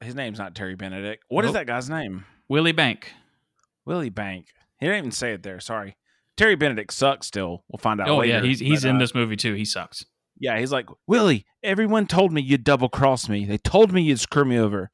his 0.00 0.14
name's 0.14 0.38
not 0.38 0.54
Terry 0.54 0.74
Benedict. 0.76 1.24
What 1.28 1.44
is 1.44 1.48
Nope. 1.50 1.54
that 1.54 1.66
guy's 1.66 1.88
name? 1.90 2.24
Willie 2.48 2.72
Bank. 2.72 3.12
Willie 3.84 4.10
Bank. 4.10 4.46
He 4.86 4.92
didn't 4.92 4.98
even 5.06 5.10
say 5.12 5.32
it 5.32 5.42
there. 5.42 5.58
Sorry. 5.58 5.96
Terry 6.36 6.54
Benedict 6.54 6.92
sucks. 6.92 7.26
Still, 7.26 7.64
we'll 7.68 7.78
find 7.78 8.00
out. 8.00 8.08
Oh 8.08 8.18
later, 8.18 8.34
yeah, 8.34 8.42
he's 8.42 8.60
he's 8.60 8.82
but, 8.82 8.90
in 8.90 8.96
uh, 8.96 8.98
this 9.00 9.14
movie 9.14 9.36
too. 9.36 9.54
He 9.54 9.64
sucks. 9.64 10.04
Yeah, 10.38 10.58
he's 10.58 10.70
like, 10.70 10.86
Willie, 11.06 11.44
everyone 11.62 12.06
told 12.06 12.30
me 12.32 12.40
you'd 12.42 12.62
double 12.62 12.88
cross 12.88 13.28
me. 13.28 13.44
They 13.46 13.58
told 13.58 13.92
me 13.92 14.02
you'd 14.02 14.20
screw 14.20 14.44
me 14.44 14.58
over. 14.58 14.90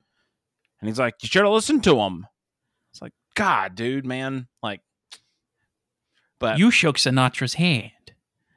And 0.80 0.88
he's 0.88 0.98
like, 0.98 1.14
You 1.22 1.28
should 1.28 1.42
have 1.42 1.52
listened 1.52 1.84
to 1.84 1.98
him. 1.98 2.26
It's 2.92 3.02
like, 3.02 3.12
God, 3.34 3.74
dude, 3.74 4.06
man. 4.06 4.46
Like, 4.62 4.80
but 6.38 6.58
you 6.58 6.70
shook 6.70 6.96
Sinatra's 6.96 7.54
hand, 7.54 7.90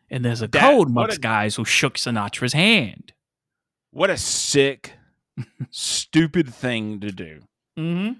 and 0.09 0.23
there's 0.23 0.41
a 0.41 0.47
That- 0.47 0.61
code 0.61 0.87
amongst 0.89 1.17
a- 1.17 1.21
guys 1.21 1.55
who 1.55 1.65
shook 1.65 1.95
Sinatra's 1.97 2.53
hand. 2.53 3.13
what 3.91 4.09
a 4.09 4.17
sick, 4.17 4.93
stupid 5.71 6.53
thing 6.53 6.99
to 7.01 7.11
do. 7.11 7.41
Mm-hmm. 7.77 8.13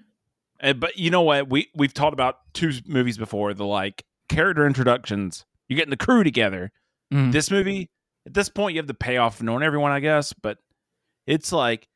Uh, 0.62 0.74
but 0.74 0.98
you 0.98 1.10
know 1.10 1.22
what? 1.22 1.50
We 1.50 1.70
we've 1.76 1.94
talked 1.94 2.14
about 2.14 2.40
two 2.54 2.72
movies 2.86 3.18
before. 3.18 3.54
The 3.54 3.66
like 3.66 4.04
character 4.30 4.66
introductions. 4.66 5.46
You're 5.68 5.78
getting 5.78 5.90
the 5.92 5.98
crew 5.98 6.24
together. 6.24 6.72
Mhm. 7.14 7.32
This 7.32 7.52
movie, 7.52 7.90
at 8.26 8.34
this 8.34 8.50
point, 8.50 8.74
you 8.76 8.80
have 8.80 8.88
the 8.88 8.94
payoff 8.94 9.40
of 9.40 9.46
knowing 9.46 9.64
everyone, 9.64 9.92
I 9.92 10.00
guess. 10.00 10.34
But 10.34 10.58
it's 11.28 11.52
like 11.52 11.88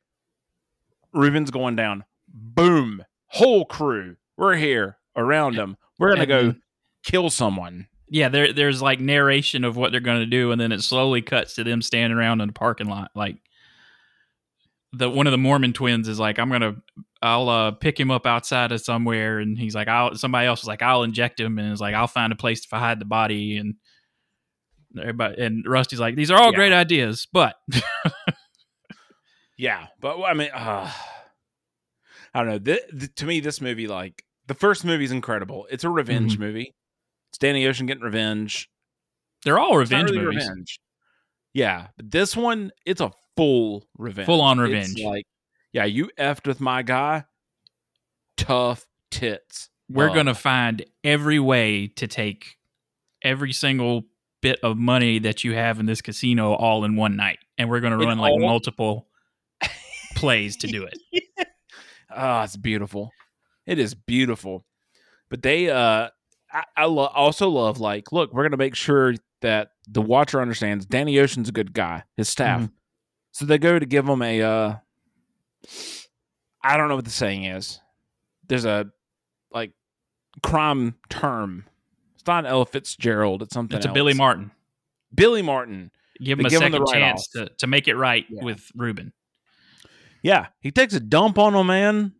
Ruben's 1.12 1.50
going 1.50 1.76
down. 1.76 2.04
Boom! 2.28 3.04
Whole 3.26 3.64
crew. 3.64 4.16
We're 4.36 4.56
here 4.56 4.98
around 5.16 5.54
him. 5.54 5.76
We're 5.98 6.10
gonna 6.10 6.20
And 6.22 6.28
go 6.28 6.54
kill 7.02 7.30
someone. 7.30 7.88
Yeah, 8.08 8.28
there 8.28 8.52
there's 8.52 8.82
like 8.82 9.00
narration 9.00 9.64
of 9.64 9.76
what 9.76 9.92
they're 9.92 10.00
going 10.00 10.20
to 10.20 10.26
do, 10.26 10.50
and 10.50 10.60
then 10.60 10.72
it 10.72 10.82
slowly 10.82 11.22
cuts 11.22 11.54
to 11.54 11.64
them 11.64 11.80
standing 11.80 12.16
around 12.18 12.40
in 12.40 12.48
the 12.48 12.52
parking 12.52 12.88
lot. 12.88 13.10
Like 13.14 13.36
the 14.92 15.08
one 15.08 15.26
of 15.26 15.30
the 15.30 15.38
Mormon 15.38 15.72
twins 15.72 16.08
is 16.08 16.18
like, 16.18 16.38
"I'm 16.40 16.50
gonna, 16.50 16.76
I'll 17.22 17.48
uh, 17.48 17.70
pick 17.72 17.98
him 18.00 18.10
up 18.10 18.26
outside 18.26 18.72
of 18.72 18.80
somewhere," 18.80 19.38
and 19.40 19.58
he's 19.58 19.74
like, 19.74 19.88
"I'll." 19.88 20.14
Somebody 20.14 20.46
else 20.46 20.62
was 20.62 20.68
like, 20.68 20.82
"I'll 20.82 21.02
inject 21.02 21.38
him," 21.38 21.58
and 21.58 21.70
it's 21.72 21.80
like, 21.80 21.94
"I'll 21.94 22.06
find 22.06 22.32
a 22.32 22.36
place 22.36 22.62
to 22.66 22.76
hide 22.76 22.98
the 22.98 23.04
body." 23.04 23.56
And 23.58 23.74
everybody 24.98 25.42
and 25.42 25.64
Rusty's 25.66 26.00
like, 26.00 26.16
"These 26.16 26.30
are 26.30 26.38
all 26.40 26.50
Yeah. 26.52 26.56
great 26.56 26.72
ideas, 26.72 27.26
but 27.32 27.56
Yeah, 29.58 29.88
but 30.00 30.22
I 30.22 30.32
mean, 30.34 30.48
uh, 30.54 30.90
I 32.32 32.38
don't 32.42 32.48
know. 32.48 32.58
Th- 32.58 32.80
th- 32.98 33.14
to 33.16 33.26
me, 33.26 33.40
this 33.40 33.60
movie, 33.60 33.86
like 33.86 34.24
the 34.46 34.54
first 34.54 34.84
movie, 34.84 35.04
is 35.04 35.12
incredible. 35.12 35.66
It's 35.70 35.84
a 35.84 35.90
revenge 35.90 36.34
Mm-hmm. 36.34 36.42
movie. 36.42 36.74
It's 37.30 37.38
Danny 37.38 37.66
Ocean 37.66 37.86
getting 37.86 38.02
revenge. 38.02 38.68
they're 39.44 39.58
all 39.58 39.76
revenge 39.76 40.10
really 40.10 40.24
movies." 40.24 40.48
revenge. 40.48 40.80
Yeah, 41.52 41.88
but 41.96 42.10
this 42.10 42.36
one, 42.36 42.70
it's 42.86 43.00
a 43.00 43.10
full 43.36 43.86
revenge. 43.98 44.26
Full-on 44.26 44.60
It's 44.60 44.68
revenge. 44.70 45.00
like, 45.02 45.26
yeah, 45.72 45.84
you 45.84 46.10
effed 46.18 46.46
with 46.46 46.60
my 46.60 46.82
guy. 46.82 47.24
Tough 48.36 48.86
tits. 49.10 49.68
we're 49.88 50.10
Uh, 50.10 50.14
going 50.14 50.26
to 50.26 50.34
find 50.34 50.84
every 51.04 51.38
way 51.38 51.88
to 51.88 52.06
take 52.06 52.56
every 53.22 53.52
single 53.52 54.04
bit 54.40 54.58
of 54.62 54.76
money 54.78 55.18
that 55.18 55.44
you 55.44 55.52
have 55.54 55.78
in 55.80 55.86
this 55.86 56.00
casino 56.00 56.54
all 56.54 56.84
in 56.84 56.96
one 56.96 57.16
night 57.16 57.38
and 57.58 57.68
we're 57.68 57.80
going 57.80 57.98
to 57.98 58.02
run 58.06 58.18
like 58.18 58.32
all- 58.32 58.40
multiple 58.40 59.08
plays 60.14 60.56
to 60.56 60.66
do 60.66 60.84
it 60.84 60.96
Oh, 62.16 62.40
it's 62.44 62.56
beautiful. 62.56 63.10
It 63.66 63.78
is 63.78 63.94
beautiful. 63.94 64.64
But 65.28 65.42
they 65.42 65.68
uh 65.70 66.08
I, 66.52 66.64
I 66.76 66.84
lo- 66.86 67.06
also 67.14 67.48
love 67.50 67.78
like, 67.78 68.10
look, 68.12 68.32
we're 68.32 68.42
gonna 68.44 68.56
make 68.56 68.74
sure 68.74 69.14
that 69.42 69.72
the 69.86 70.00
watcher 70.02 70.40
understands 70.40 70.86
Danny 70.86 71.18
Ocean's 71.18 71.48
a 71.50 71.52
good 71.52 71.72
guy, 71.74 72.04
his 72.16 72.28
staff. 72.28 72.62
Mm-hmm. 72.62 72.72
So 73.32 73.44
they 73.44 73.58
go 73.58 73.78
to 73.78 73.86
give 73.86 74.08
him 74.08 74.22
a 74.22 74.40
uh 74.42 74.76
I 76.62 76.76
don't 76.76 76.88
know 76.88 76.96
what 76.96 77.04
the 77.04 77.10
saying 77.10 77.44
is. 77.44 77.80
There's 78.48 78.64
a 78.64 78.90
like 79.52 79.72
crime 80.42 80.94
term. 81.08 81.64
It's 82.14 82.26
not 82.26 82.46
Ella 82.46 82.66
Fitzgerald, 82.66 83.42
it's 83.42 83.54
something 83.54 83.76
it's 83.78 83.86
a 83.86 83.92
billy 83.92 84.12
martin 84.14 84.50
Billy 85.14 85.42
Martin. 85.42 85.90
give 86.22 86.38
They 86.38 86.42
him 86.42 86.46
a 86.46 86.50
give 86.50 86.62
him 86.62 86.72
the 86.72 86.76
second 86.78 86.82
write-off. 86.82 86.92
chance 87.16 87.28
to, 87.28 87.48
to 87.58 87.66
make 87.66 87.88
it 87.88 87.94
right 87.96 88.26
Yeah. 88.28 88.44
with 88.44 88.70
ruben 88.76 89.12
Yeah. 90.22 90.48
He 90.60 90.70
takes 90.70 90.92
a 90.94 91.00
dump 91.00 91.38
on 91.38 91.54
him, 91.54 91.66
man. 91.66 92.12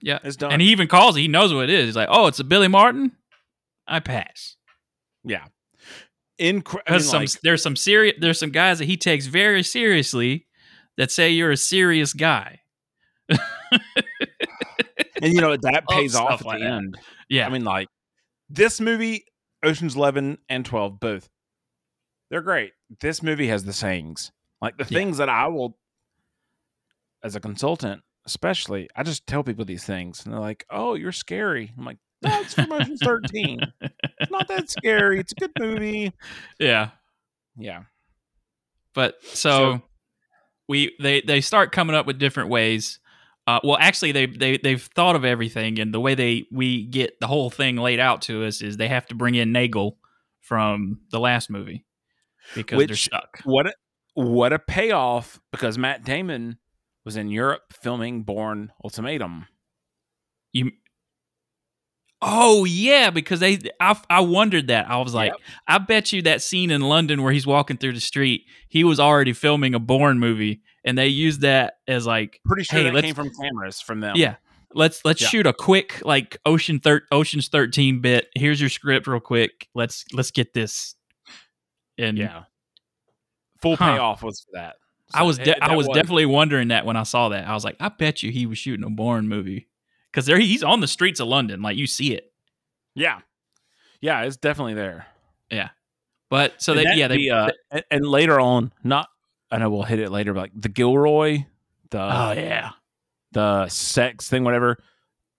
yeah 0.00 0.18
It's 0.24 0.36
done. 0.36 0.52
and 0.52 0.62
he 0.62 0.68
even 0.68 0.88
calls 0.88 1.16
it 1.16 1.20
he 1.20 1.28
knows 1.28 1.52
what 1.52 1.64
it 1.64 1.70
is 1.70 1.84
he's 1.86 1.96
like 1.96 2.08
oh 2.10 2.26
it's 2.28 2.40
a 2.40 2.44
billy 2.44 2.68
martin 2.68 3.12
i 3.86 4.00
pass 4.00 4.56
yeah. 5.24 5.44
Incre- 6.40 6.80
I 6.88 6.92
mean, 6.92 7.00
some 7.00 7.20
like- 7.22 7.40
there's 7.42 7.62
some 7.62 7.76
serious 7.76 8.16
there's 8.18 8.38
some 8.40 8.50
guys 8.50 8.78
that 8.78 8.86
he 8.86 8.96
takes 8.96 9.26
very 9.26 9.62
seriously 9.62 10.46
that 10.96 11.10
say 11.10 11.30
you're 11.30 11.50
a 11.50 11.56
serious 11.56 12.12
guy 12.12 12.60
and 15.22 15.32
you 15.32 15.40
know 15.40 15.56
that 15.56 15.84
pays 15.88 16.14
off 16.14 16.40
at 16.40 16.46
like 16.46 16.58
the 16.58 16.64
that. 16.64 16.72
end. 16.72 16.98
yeah 17.28 17.46
I 17.46 17.50
mean, 17.50 17.64
like 17.64 17.88
this 18.50 18.80
movie, 18.80 19.24
Ocean's 19.62 19.96
Eleven 19.96 20.38
and 20.48 20.64
Twelve, 20.64 21.00
both 21.00 21.28
they're 22.30 22.42
great. 22.42 22.72
This 23.00 23.22
movie 23.22 23.48
has 23.48 23.64
the 23.64 23.72
sayings, 23.72 24.32
like 24.60 24.76
the 24.76 24.84
Yeah. 24.84 24.98
things 24.98 25.18
that 25.18 25.28
I 25.28 25.48
will, 25.48 25.76
as 27.22 27.36
a 27.36 27.40
consultant, 27.40 28.02
especially, 28.26 28.88
I 28.96 29.02
just 29.02 29.26
tell 29.26 29.42
people 29.42 29.64
these 29.64 29.84
things, 29.84 30.24
and 30.24 30.32
they're 30.34 30.40
like, 30.40 30.64
"Oh, 30.70 30.94
you're 30.94 31.12
scary." 31.12 31.72
I'm 31.78 31.84
like, 31.84 31.98
"That's 32.22 32.54
from 32.54 32.72
Ocean's 32.72 33.00
13. 33.02 33.60
It's 33.80 34.30
not 34.30 34.48
that 34.48 34.70
scary. 34.70 35.20
It's 35.20 35.32
a 35.32 35.36
good 35.36 35.52
movie." 35.58 36.12
yeah 36.58 36.90
Yeah, 37.56 37.82
But 38.94 39.22
so, 39.24 39.34
So- 39.78 39.82
we 40.68 40.94
they 41.00 41.20
they 41.20 41.40
start 41.40 41.72
coming 41.72 41.94
up 41.96 42.06
with 42.06 42.18
different 42.18 42.48
ways. 42.50 42.98
Uh, 43.46 43.58
well, 43.64 43.76
actually, 43.80 44.12
they 44.12 44.26
they 44.26 44.56
they've 44.58 44.82
thought 44.94 45.16
of 45.16 45.24
everything, 45.24 45.80
and 45.80 45.92
the 45.92 46.00
way 46.00 46.14
they 46.14 46.44
we 46.52 46.84
get 46.86 47.18
the 47.20 47.26
whole 47.26 47.50
thing 47.50 47.76
laid 47.76 47.98
out 47.98 48.22
to 48.22 48.44
us 48.44 48.62
is 48.62 48.76
they 48.76 48.88
have 48.88 49.06
to 49.06 49.14
bring 49.14 49.34
in 49.34 49.52
Nagel 49.52 49.98
from 50.40 51.00
the 51.10 51.18
last 51.18 51.50
movie 51.50 51.84
because 52.54 52.78
they're 52.78 52.88
Which- 52.88 53.04
stuck. 53.04 53.40
What 53.44 53.66
a, 53.66 53.74
what 54.14 54.52
a 54.52 54.58
payoff 54.58 55.40
because 55.50 55.76
Matt 55.78 56.04
Damon 56.04 56.58
was 57.04 57.16
in 57.16 57.28
Europe 57.30 57.72
filming 57.72 58.22
Bourne 58.22 58.72
Ultimatum. 58.84 59.46
You. 60.52 60.70
Oh 62.24 62.64
yeah, 62.64 63.10
because 63.10 63.40
they 63.40 63.58
I, 63.80 64.00
I 64.08 64.20
wondered 64.20 64.68
that 64.68 64.88
I 64.88 64.98
was 64.98 65.12
like 65.14 65.32
Yep. 65.32 65.40
I 65.66 65.78
bet 65.78 66.12
you 66.12 66.22
that 66.22 66.40
scene 66.40 66.70
in 66.70 66.80
London 66.82 67.22
where 67.22 67.32
he's 67.32 67.46
walking 67.46 67.76
through 67.76 67.92
the 67.94 68.00
street 68.00 68.44
he 68.68 68.84
was 68.84 69.00
already 69.00 69.32
filming 69.32 69.74
a 69.74 69.78
Bourne 69.80 70.18
movie 70.18 70.62
and 70.84 70.96
they 70.96 71.08
used 71.08 71.40
that 71.42 71.74
as 71.88 72.06
like 72.06 72.40
Pretty 72.46 72.64
sure 72.64 72.78
Hey, 72.80 72.90
that 72.90 73.02
came 73.02 73.14
from 73.14 73.30
cameras 73.40 73.80
from 73.80 74.00
them. 74.00 74.14
yeah 74.16 74.36
let's 74.74 75.04
let's 75.04 75.20
Yeah. 75.20 75.28
shoot 75.28 75.46
a 75.46 75.52
quick 75.52 76.00
like 76.04 76.38
Ocean 76.46 76.78
thir- 76.78 77.06
Ocean's 77.10 77.48
thirteen 77.48 78.00
bit 78.00 78.28
here's 78.36 78.60
your 78.60 78.70
script 78.70 79.06
real 79.08 79.18
quick 79.20 79.68
let's 79.74 80.04
let's 80.12 80.30
get 80.30 80.54
this 80.54 80.94
and 81.98 82.16
yeah. 82.16 82.44
Full 83.60 83.76
Huh. 83.76 83.92
payoff 83.94 84.22
was 84.22 84.40
for 84.40 84.50
that. 84.58 84.76
I 85.14 85.20
So 85.20 85.26
was 85.26 85.38
it- 85.38 85.44
de- 85.44 85.64
I 85.64 85.68
that 85.68 85.76
was 85.76 85.86
definitely 85.88 86.26
wondering 86.26 86.68
that 86.68 86.86
when 86.86 86.96
I 86.96 87.02
saw 87.02 87.28
that 87.30 87.46
I 87.46 87.52
was 87.54 87.64
like 87.64 87.76
I 87.80 87.88
bet 87.90 88.22
you 88.22 88.30
he 88.32 88.46
was 88.46 88.58
shooting 88.58 88.84
a 88.86 88.90
Bourne 88.90 89.28
movie 89.28 89.68
because 90.12 90.26
there 90.26 90.38
he's 90.38 90.62
on 90.62 90.80
the 90.80 90.86
streets 90.86 91.18
of 91.18 91.26
London 91.26 91.62
like 91.62 91.76
you 91.76 91.86
see 91.86 92.12
it 92.14 92.32
yeah, 92.94 93.20
yeah. 94.00 94.22
It's 94.22 94.36
definitely 94.36 94.74
there. 94.74 95.06
Yeah, 95.50 95.70
but 96.30 96.60
so 96.60 96.72
And 96.72 96.80
they 96.80 96.94
yeah 96.94 97.08
they 97.08 97.16
the, 97.16 97.30
uh, 97.30 97.50
and, 97.70 97.84
and 97.90 98.06
later 98.06 98.38
on, 98.40 98.72
not 98.84 99.08
I 99.50 99.58
know 99.58 99.70
we'll 99.70 99.82
hit 99.82 99.98
it 99.98 100.10
later, 100.10 100.34
but 100.34 100.40
like 100.40 100.52
the 100.54 100.68
Gilroy, 100.68 101.44
the 101.90 102.00
oh 102.00 102.32
yeah 102.32 102.70
the 103.32 103.68
sex 103.68 104.28
thing, 104.28 104.44
whatever. 104.44 104.78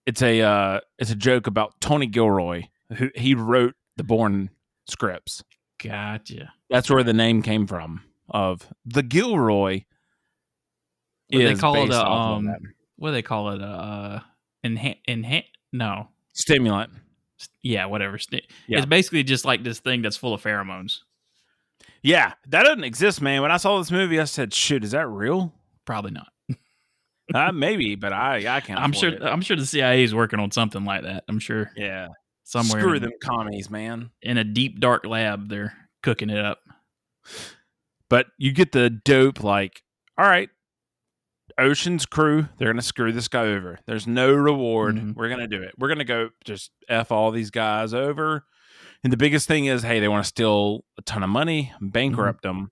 It's 0.06 0.22
a 0.22 0.42
uh, 0.42 0.80
it's 1.00 1.12
a 1.12 1.16
joke 1.16 1.48
about 1.48 1.80
Tony 1.80 2.08
Gilroy, 2.08 2.64
who 2.96 3.10
he 3.16 3.36
wrote 3.36 3.76
the 3.98 4.04
Bourne 4.04 4.50
scripts. 4.88 5.44
gotcha. 5.82 6.52
That's 6.70 6.90
where 6.90 7.04
the 7.04 7.14
name 7.14 7.42
came 7.42 7.68
from. 7.68 8.02
Of 8.30 8.68
the 8.86 9.04
Gilroy. 9.04 9.84
What 11.30 11.40
they 11.40 11.56
call 11.56 11.84
it, 11.84 11.92
uh, 11.92 12.04
um, 12.04 12.56
what 12.98 13.10
do 13.10 13.14
they 13.14 13.22
call 13.22 13.50
it? 13.50 13.62
Uh, 13.62 14.20
enhan 14.64 14.98
enhan 15.08 15.44
no, 15.72 16.10
stimulant. 16.34 16.92
yeah, 17.62 17.86
whatever. 17.86 18.18
Yeah. 18.32 18.42
It's 18.70 18.86
basically 18.86 19.24
just 19.24 19.46
like 19.46 19.64
this 19.64 19.80
thing 19.80 20.02
that's 20.02 20.18
full 20.18 20.34
of 20.34 20.42
pheromones. 20.44 21.00
Yeah, 22.02 22.34
that 22.50 22.64
doesn't 22.64 22.84
exist, 22.84 23.22
man. 23.22 23.42
When 23.42 23.52
I 23.52 23.58
saw 23.58 23.78
this 23.78 23.92
movie, 23.92 24.20
I 24.20 24.26
said, 24.26 24.54
"Shoot, 24.54 24.84
is 24.84 24.92
that 24.92 25.08
real?" 25.08 25.54
Probably 25.86 26.12
not. 26.12 26.28
uh, 27.34 27.52
maybe, 27.52 27.96
but 27.96 28.14
I 28.14 28.58
I 28.58 28.60
can't. 28.60 28.80
I'm 28.80 28.92
sure. 28.92 29.10
it. 29.14 29.24
I'm 29.24 29.42
sure 29.42 29.58
the 29.58 29.66
CIA 29.66 30.04
is 30.04 30.14
working 30.14 30.40
on 30.40 30.52
something 30.52 30.84
like 30.84 31.04
that. 31.04 31.24
I'm 31.28 31.40
sure 31.40 31.72
Yeah, 31.76 32.10
somewhere 32.44 32.82
Screw 32.82 32.94
in, 32.96 33.02
them 33.04 33.12
commies, 33.24 33.70
man. 33.70 34.12
in 34.22 34.38
a 34.38 34.44
deep 34.44 34.80
dark 34.80 35.06
lab 35.06 35.50
they're 35.50 35.74
cooking 36.02 36.30
it 36.30 36.44
up. 36.44 36.60
But 38.10 38.28
you 38.38 38.52
get 38.52 38.72
the 38.74 38.90
dope. 38.90 39.42
Like, 39.44 39.82
all 40.18 40.26
right, 40.28 40.50
Ocean's 41.58 42.06
crew, 42.06 42.48
they're 42.58 42.72
gonna 42.72 42.82
screw 42.82 43.12
this 43.12 43.28
guy 43.28 43.44
over. 43.48 43.80
There's 43.86 44.08
no 44.08 44.34
reward. 44.34 44.96
Mhm. 44.96 45.16
We're 45.16 45.30
gonna 45.30 45.48
do 45.48 45.62
it. 45.62 45.74
We're 45.78 45.88
gonna 45.90 46.04
go 46.04 46.30
just 46.44 46.72
f 46.90 47.12
all 47.12 47.32
these 47.32 47.52
guys 47.52 47.94
over. 47.94 48.46
And 49.04 49.12
the 49.12 49.18
biggest 49.18 49.48
thing 49.48 49.66
is, 49.66 49.84
hey, 49.84 50.00
they 50.00 50.08
want 50.08 50.24
to 50.24 50.28
steal 50.28 50.86
a 50.98 51.02
ton 51.02 51.24
of 51.24 51.30
money, 51.30 51.74
bankrupt 51.82 52.42
them, 52.44 52.72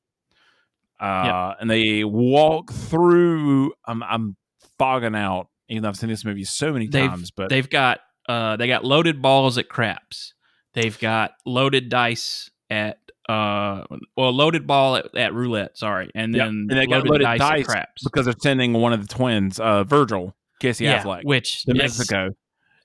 uh, 1.00 1.56
and 1.60 1.70
they 1.70 2.04
walk 2.04 2.72
through. 2.72 3.74
I'm 3.86 4.04
I'm 4.04 4.36
fogging 4.78 5.16
out, 5.16 5.48
even 5.70 5.84
though 5.84 5.90
I've 5.90 5.98
seen 5.98 6.10
this 6.10 6.26
movie 6.26 6.44
so 6.44 6.72
many 6.74 6.88
They've- 6.88 7.10
times. 7.10 7.32
But 7.32 7.50
They've 7.50 7.70
got 7.70 8.00
uh 8.30 8.56
they 8.58 8.68
got 8.68 8.86
loaded 8.86 9.22
balls 9.22 9.58
at 9.58 9.68
craps. 9.68 10.34
They've 10.74 10.98
got 11.00 11.32
loaded 11.46 11.90
dice 11.90 12.50
at 12.70 13.00
uh 13.32 13.86
well 14.18 14.32
loaded 14.34 14.66
ball 14.68 14.96
at, 14.98 15.16
at 15.16 15.34
roulette. 15.34 15.78
Sorry, 15.78 16.10
and 16.16 16.34
Yep, 16.36 16.46
then 16.46 16.68
and 16.70 16.80
they 16.80 16.86
got 16.88 16.98
loaded, 17.06 17.10
loaded 17.12 17.24
dice, 17.24 17.40
dice 17.40 17.66
craps. 17.66 18.04
because 18.04 18.26
they're 18.26 18.34
sending 18.42 18.74
one 18.74 18.94
of 18.94 19.08
the 19.08 19.14
twins, 19.14 19.60
uh, 19.60 19.84
Virgil 19.84 20.36
Casey 20.60 20.86
yeah, 20.86 21.02
Affleck, 21.04 21.24
which 21.24 21.64
to 21.64 21.74
Mexico. 21.74 22.32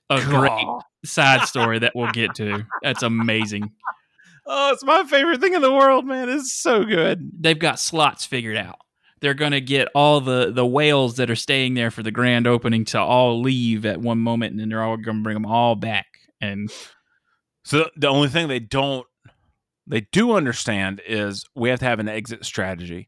a 0.09 0.21
great 0.23 0.65
side 1.05 1.47
story 1.47 1.79
that 1.79 1.91
we'll 1.95 2.11
get 2.11 2.33
to. 2.35 2.65
That's 2.81 3.03
amazing. 3.03 3.71
Oh, 4.45 4.71
it's 4.71 4.83
my 4.85 5.03
favorite 5.03 5.41
thing 5.41 5.53
in 5.53 5.61
the 5.61 5.73
world, 5.73 6.05
man. 6.05 6.29
It's 6.29 6.53
so 6.53 6.85
good. 6.85 7.29
They've 7.39 7.59
got 7.59 7.79
slots 7.79 8.25
figured 8.25 8.55
out. 8.55 8.77
They're 9.19 9.33
going 9.33 9.51
to 9.51 9.61
get 9.61 9.89
all 9.95 10.21
the 10.21 10.51
the 10.53 10.65
whales 10.65 11.15
that 11.17 11.29
are 11.29 11.35
staying 11.35 11.73
there 11.73 11.91
for 11.91 12.01
the 12.03 12.11
grand 12.11 12.47
opening 12.47 12.85
to 12.85 12.99
all 12.99 13.41
leave 13.41 13.85
at 13.85 13.99
one 13.99 14.19
moment, 14.19 14.51
and 14.51 14.59
then 14.59 14.69
they're 14.69 14.83
all 14.83 14.95
going 14.97 15.17
to 15.17 15.23
bring 15.23 15.33
them 15.33 15.45
all 15.45 15.75
back. 15.75 16.05
And 16.39 16.69
So 17.63 17.89
the 17.97 18.07
only 18.07 18.29
thing 18.29 18.47
they 18.47 18.59
don't, 18.59 19.05
they 19.87 20.01
do 20.01 20.33
understand 20.33 21.01
is 21.07 21.45
we 21.55 21.69
have 21.69 21.79
to 21.79 21.85
have 21.85 21.99
an 21.99 22.09
exit 22.09 22.45
strategy. 22.45 23.07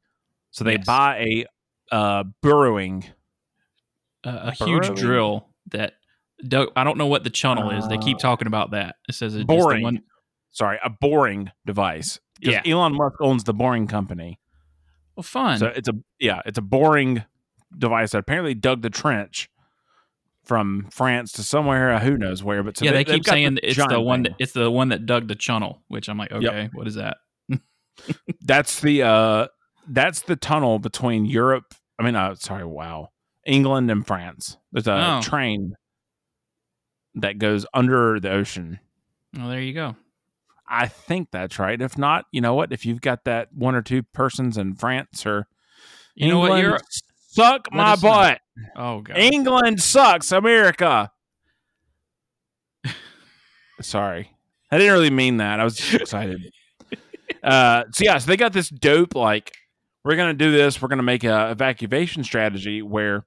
So 0.51 0.63
they 0.63 0.77
Yes. 0.77 0.85
buy 0.85 1.17
a 1.19 1.45
uh, 1.91 2.23
burrowing. 2.41 3.05
a, 4.23 4.29
a 4.29 4.51
huge 4.51 4.93
drill 4.99 5.47
that 5.71 5.93
I 6.75 6.83
don't 6.83 6.97
know 6.97 7.07
what 7.07 7.23
the 7.23 7.29
channel 7.29 7.69
is. 7.71 7.87
They 7.87 7.97
keep 7.97 8.17
Uh, 8.17 8.19
talking 8.19 8.47
about 8.47 8.71
that. 8.71 8.95
It 9.07 9.15
says 9.15 9.35
it's 9.35 9.45
boring. 9.45 9.83
one- 9.83 10.03
Sorry, 10.51 10.79
a 10.83 10.89
boring 10.89 11.51
device. 11.65 12.19
Yeah. 12.39 12.61
Elon 12.65 12.95
Musk 12.95 13.17
owns 13.21 13.43
the 13.43 13.53
Boring 13.53 13.85
Company. 13.87 14.39
Well, 15.15 15.23
fun. 15.23 15.59
So 15.59 15.67
it's 15.67 15.89
a 15.89 15.93
yeah, 16.19 16.41
it's 16.45 16.57
a 16.57 16.61
boring 16.61 17.23
device 17.77 18.11
that 18.11 18.19
apparently 18.19 18.53
dug 18.55 18.81
the 18.81 18.89
trench 18.89 19.48
from 20.45 20.87
France 20.91 21.31
to 21.33 21.43
somewhere, 21.43 21.93
uh, 21.93 21.99
who 21.99 22.17
knows 22.17 22.43
where. 22.43 22.63
But 22.63 22.77
so 22.77 22.85
yeah, 22.85 22.91
they, 22.91 23.03
they've 23.03 23.15
keep 23.15 23.25
saying 23.25 23.55
this 23.55 23.77
it's 23.77 23.87
the 23.87 23.99
one. 24.01 24.23
That, 24.23 24.33
it's 24.39 24.53
the 24.53 24.69
one 24.71 24.89
that 24.89 25.05
dug 25.05 25.27
the 25.27 25.35
channel. 25.35 25.81
Which 25.87 26.09
I'm 26.09 26.17
like, 26.17 26.31
Yep. 26.31 26.41
okay, 26.43 26.69
what 26.73 26.87
is 26.87 26.95
that? 26.95 27.17
That's 28.41 28.79
the 28.81 29.03
uh 29.03 29.47
that's 29.87 30.21
the 30.21 30.35
tunnel 30.35 30.79
between 30.79 31.25
Europe. 31.25 31.73
I 31.99 32.03
mean, 32.03 32.15
uh, 32.15 32.35
sorry, 32.35 32.63
wow, 32.65 33.09
England 33.45 33.91
and 33.91 34.05
France. 34.05 34.57
There's 34.71 34.87
a 34.87 35.17
Oh. 35.17 35.21
train 35.21 35.73
that 37.15 37.37
goes 37.39 37.65
under 37.73 38.19
the 38.19 38.31
ocean. 38.31 38.79
Well, 39.37 39.49
there 39.49 39.61
you 39.61 39.73
go. 39.73 39.95
I 40.67 40.87
think 40.87 41.29
that's 41.31 41.57
right. 41.59 41.81
If 41.81 41.97
not, 41.97 42.25
you 42.31 42.41
know 42.41 42.53
what? 42.53 42.71
If 42.71 42.85
you've 42.85 43.01
got 43.01 43.25
that 43.25 43.49
one 43.51 43.73
or 43.75 43.81
two 43.81 44.03
persons 44.03 44.57
in 44.57 44.75
France 44.75 45.25
or 45.25 45.47
You 46.15 46.29
know 46.29 46.39
what? 46.39 46.51
England, 46.59 46.63
You're. 46.63 46.79
suck 47.29 47.67
my 47.73 47.95
butt. 47.95 48.33
know. 48.33 48.37
Oh 48.75 49.01
god. 49.01 49.17
England 49.17 49.81
sucks. 49.81 50.31
America. 50.31 51.11
Sorry, 53.81 54.35
I 54.71 54.77
didn't 54.77 54.93
really 54.93 55.09
mean 55.09 55.37
that. 55.37 55.59
I 55.59 55.63
was 55.63 55.75
just 55.77 55.93
excited. 55.93 56.51
uh, 57.43 57.85
so 57.91 58.03
yeah, 58.03 58.17
so 58.17 58.27
they 58.27 58.35
got 58.37 58.51
this 58.51 58.69
dope. 58.69 59.15
Like, 59.15 59.53
we're 60.03 60.17
gonna 60.17 60.33
do 60.33 60.51
this. 60.51 60.81
We're 60.81 60.89
gonna 60.89 61.03
make 61.03 61.23
a 61.23 61.51
evacuation 61.51 62.23
strategy 62.25 62.81
where, 62.81 63.25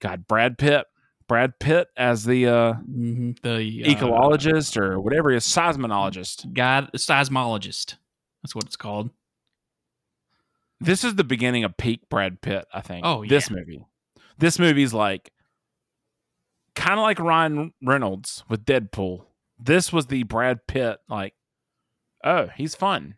God, 0.00 0.26
Brad 0.26 0.56
Pitt, 0.56 0.86
Brad 1.28 1.58
Pitt 1.58 1.88
as 1.96 2.24
the 2.24 2.46
uh, 2.46 2.72
Mhm. 2.88 3.38
The 3.42 3.84
uh, 3.84 3.88
ecologist 3.88 4.78
or 4.78 4.98
whatever 4.98 5.30
he 5.30 5.36
is, 5.36 5.44
seismologist. 5.44 6.54
God, 6.54 6.90
seismologist. 6.94 7.96
That's 8.42 8.54
what 8.54 8.64
it's 8.64 8.76
called. 8.76 9.10
This 10.80 11.04
is 11.04 11.16
the 11.16 11.24
beginning 11.24 11.64
of 11.64 11.76
peak 11.76 12.08
Brad 12.08 12.40
Pitt. 12.40 12.66
I 12.72 12.80
think. 12.80 13.04
Oh, 13.04 13.22
yeah. 13.22 13.28
this 13.28 13.50
movie. 13.50 13.84
This 14.38 14.58
movie's 14.58 14.92
like 14.94 15.32
kind 16.74 16.98
of 16.98 17.02
like 17.04 17.18
Ryan 17.18 17.72
Reynolds 17.82 18.44
with 18.48 18.64
Deadpool. 18.64 19.24
This 19.58 19.92
was 19.92 20.06
the 20.06 20.22
Brad 20.24 20.66
Pitt 20.66 20.98
like, 21.08 21.34
oh, 22.24 22.48
he's 22.56 22.74
fun. 22.74 23.14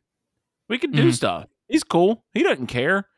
We 0.69 0.79
could 0.79 0.93
do 0.93 1.09
Mhm. 1.09 1.15
stuff. 1.15 1.47
He's 1.69 1.83
cool. 1.85 2.25
He 2.35 2.43
doesn't 2.43 2.69
care. 2.69 3.09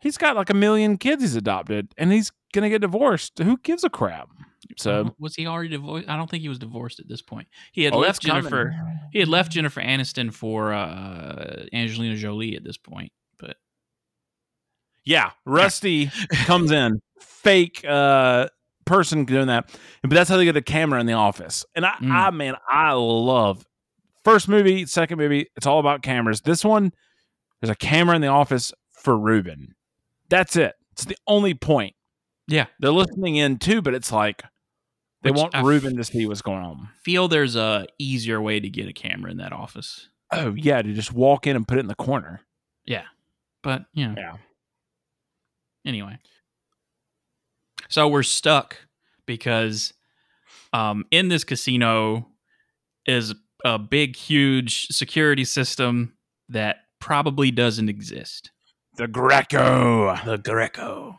He's 0.00 0.18
got 0.18 0.36
like 0.36 0.50
a 0.50 0.54
million 0.54 0.98
kids 0.98 1.22
he's 1.22 1.34
adopted, 1.36 1.94
and 1.96 2.12
he's 2.12 2.30
gonna 2.52 2.68
get 2.68 2.82
divorced. 2.82 3.38
Who 3.38 3.56
gives 3.58 3.84
a 3.84 3.90
crap? 3.90 4.28
So 4.76 5.14
was 5.18 5.34
he 5.34 5.46
already 5.46 5.70
divorced? 5.70 6.08
I 6.08 6.16
don't 6.16 6.28
think 6.28 6.42
he 6.42 6.48
was 6.48 6.58
divorced 6.58 7.00
at 7.00 7.08
this 7.08 7.22
point. 7.22 7.48
He 7.72 7.84
had 7.84 7.94
Oh, 7.94 7.98
left 7.98 8.18
it's 8.18 8.26
coming. 8.26 8.42
Jennifer. 8.42 8.76
He 9.12 9.18
had 9.18 9.28
left 9.28 9.52
Jennifer 9.52 9.80
Aniston 9.80 10.32
for 10.32 10.72
uh, 10.74 11.64
Angelina 11.72 12.16
Jolie 12.16 12.56
at 12.56 12.64
this 12.64 12.76
point. 12.76 13.12
But 13.38 13.56
Yeah, 15.04 15.30
Rusty 15.46 16.10
comes 16.44 16.70
in, 16.70 17.00
fake 17.24 17.84
uh 17.84 18.48
person 18.84 19.24
doing 19.24 19.46
that, 19.46 19.70
but 20.02 20.10
that's 20.10 20.28
how 20.28 20.36
they 20.36 20.44
get 20.44 20.56
a 20.56 20.62
camera 20.62 21.00
in 21.00 21.06
the 21.06 21.14
office. 21.14 21.64
And 21.74 21.86
I, 21.86 21.92
Mm. 22.02 22.10
I 22.10 22.30
man, 22.30 22.54
I 22.68 22.92
love 22.92 23.64
first 24.24 24.48
movie, 24.48 24.84
second 24.86 25.18
movie. 25.18 25.46
It's 25.56 25.66
all 25.66 25.78
about 25.80 26.02
cameras. 26.02 26.42
This 26.42 26.64
one, 26.64 26.92
there's 27.60 27.70
a 27.70 27.74
camera 27.76 28.14
in 28.14 28.20
the 28.22 28.28
office 28.28 28.72
for 28.92 29.16
Ruben. 29.18 29.74
That's 30.28 30.54
it. 30.56 30.74
It's 30.92 31.04
the 31.06 31.16
only 31.26 31.54
point. 31.54 31.94
yeah, 32.46 32.66
They're 32.78 32.90
listening 32.90 33.36
in 33.36 33.58
too, 33.58 33.80
but 33.82 33.94
it's 33.94 34.12
like 34.12 34.42
they 35.22 35.30
Which 35.30 35.40
want 35.40 35.54
I 35.54 35.62
Ruben 35.62 35.96
to 35.96 36.04
see 36.04 36.26
what's 36.26 36.42
going 36.42 36.62
on. 36.62 36.88
feel 37.02 37.26
there's 37.28 37.56
a 37.56 37.86
easier 37.98 38.40
way 38.42 38.60
to 38.60 38.68
get 38.68 38.86
a 38.88 38.92
camera 38.92 39.30
in 39.30 39.38
that 39.38 39.52
office. 39.52 40.08
Oh 40.30 40.54
yeah, 40.54 40.82
to 40.82 40.92
just 40.92 41.12
walk 41.12 41.46
in 41.46 41.56
and 41.56 41.66
put 41.66 41.78
it 41.78 41.80
in 41.80 41.86
the 41.88 41.94
corner. 41.94 42.40
Yeah, 42.84 43.04
but 43.62 43.84
you 43.94 44.08
know, 44.08 44.14
Yeah. 44.16 44.36
anyway. 45.86 46.18
So 47.88 48.08
we're 48.08 48.22
stuck 48.22 48.76
because 49.26 49.92
um, 50.72 51.04
in 51.10 51.28
this 51.28 51.44
casino 51.44 52.28
is 53.06 53.34
a 53.64 53.78
big, 53.78 54.16
huge 54.16 54.88
security 54.88 55.44
system 55.44 56.14
that 56.48 56.76
probably 57.00 57.50
doesn't 57.50 57.88
exist. 57.88 58.50
The 58.96 59.08
Greco. 59.08 60.16
The 60.24 60.38
Greco. 60.38 61.18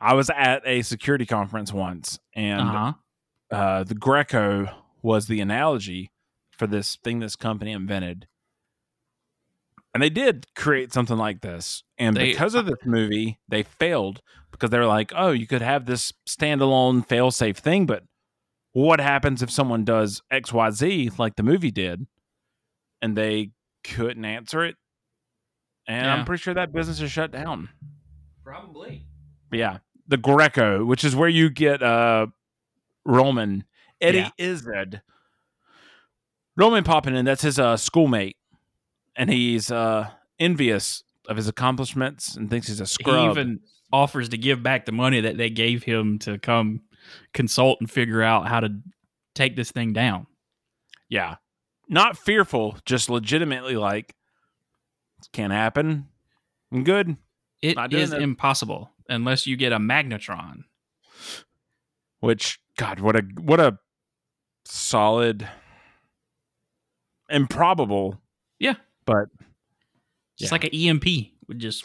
I 0.00 0.14
was 0.14 0.30
at 0.30 0.62
a 0.64 0.82
security 0.82 1.26
conference 1.26 1.72
once, 1.72 2.18
and 2.34 2.60
Uh-huh. 2.60 2.92
uh, 3.50 3.84
the 3.84 3.94
Greco 3.94 4.68
was 5.02 5.26
the 5.26 5.40
analogy 5.40 6.10
for 6.52 6.66
this 6.66 6.96
thing 7.02 7.18
this 7.20 7.36
company 7.36 7.72
invented. 7.72 8.26
And 9.94 10.02
they 10.02 10.10
did 10.10 10.46
create 10.54 10.92
something 10.92 11.16
like 11.16 11.40
this. 11.40 11.82
And 11.96 12.16
They- 12.16 12.30
because 12.30 12.54
of 12.54 12.66
this 12.66 12.78
movie, 12.84 13.38
they 13.48 13.62
failed 13.62 14.20
because 14.50 14.70
they 14.70 14.78
were 14.78 14.86
like, 14.86 15.12
oh, 15.16 15.30
you 15.32 15.46
could 15.46 15.62
have 15.62 15.86
this 15.86 16.12
standalone 16.28 17.06
fail 17.06 17.30
safe 17.30 17.56
thing, 17.58 17.86
but 17.86 18.04
what 18.72 19.00
happens 19.00 19.42
if 19.42 19.50
someone 19.50 19.84
does 19.84 20.22
XYZ 20.30 21.18
like 21.18 21.36
the 21.36 21.42
movie 21.42 21.70
did? 21.70 22.06
And 23.00 23.16
they 23.16 23.50
couldn't 23.84 24.24
answer 24.24 24.64
it. 24.64 24.76
And 25.86 26.04
Yeah. 26.06 26.14
I'm 26.14 26.24
pretty 26.26 26.42
sure 26.42 26.54
that 26.54 26.72
business 26.72 27.00
is 27.00 27.10
shut 27.10 27.30
down. 27.32 27.70
Probably. 28.44 29.06
But 29.50 29.58
yeah, 29.58 29.78
the 30.06 30.16
Greco, 30.18 30.84
which 30.84 31.02
is 31.04 31.16
where 31.16 31.28
you 31.28 31.48
get 31.50 31.82
uh 31.82 32.26
Roman 33.06 33.64
Eddie 34.00 34.18
Yeah. 34.18 34.30
Izzard. 34.38 35.02
Roman 36.56 36.84
popping 36.84 37.14
in, 37.16 37.24
that's 37.24 37.42
his 37.42 37.58
uh 37.58 37.76
schoolmate, 37.76 38.36
and 39.18 39.28
he's 39.28 39.70
uh 39.70 40.08
envious 40.38 41.02
of 41.28 41.36
his 41.36 41.48
accomplishments 41.48 42.36
and 42.36 42.48
thinks 42.48 42.68
he's 42.68 42.80
a 42.80 42.84
He 42.84 42.88
scrub. 42.88 43.32
even 43.36 43.60
offers 43.92 44.30
to 44.30 44.38
give 44.38 44.62
back 44.62 44.86
the 44.86 44.92
money 44.92 45.20
that 45.20 45.36
they 45.36 45.50
gave 45.50 45.82
him 45.82 46.18
to 46.20 46.38
come 46.38 46.80
consult 47.34 47.78
and 47.80 47.90
figure 47.90 48.22
out 48.22 48.48
how 48.48 48.60
to 48.60 48.68
take 49.34 49.54
this 49.56 49.70
thing 49.70 49.92
down. 49.92 50.26
yeah, 51.10 51.36
not 51.88 52.16
fearful, 52.18 52.76
just 52.86 53.08
legitimately 53.10 53.76
like 53.76 54.14
this 55.18 55.28
can't 55.32 55.52
happen. 55.52 56.06
I'm 56.72 56.84
good. 56.84 57.16
It 57.62 57.76
is 57.92 58.12
it. 58.12 58.22
impossible 58.22 58.90
unless 59.08 59.46
you 59.46 59.56
get 59.56 59.72
a 59.72 59.78
magnetron. 59.78 60.64
Which 62.20 62.60
God, 62.76 63.00
what 63.00 63.16
a 63.16 63.22
what 63.40 63.58
a 63.60 63.78
solid, 64.64 65.48
improbable. 67.30 68.20
Yeah. 68.58 68.74
But 69.08 69.28
Just 70.38 70.52
Yeah. 70.52 70.54
like 70.54 70.64
an 70.64 70.70
EMP 70.74 71.04
would 71.48 71.58
just 71.58 71.84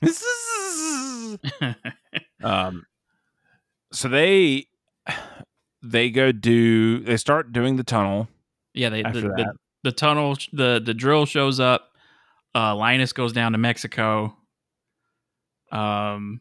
um 2.42 2.86
so 3.92 4.08
they 4.08 4.66
they 5.82 6.10
go 6.10 6.30
do 6.32 7.00
they 7.00 7.16
start 7.16 7.52
doing 7.52 7.76
the 7.76 7.82
tunnel 7.84 8.28
Yeah, 8.74 8.88
they, 8.90 9.02
the, 9.02 9.10
the 9.22 9.52
the 9.84 9.92
tunnel 9.92 10.36
the 10.52 10.80
the 10.84 10.94
drill 10.94 11.26
shows 11.26 11.58
up. 11.60 11.90
Uh 12.54 12.74
Linus 12.76 13.12
goes 13.12 13.32
down 13.32 13.52
to 13.52 13.58
Mexico. 13.58 14.36
Um 15.72 16.40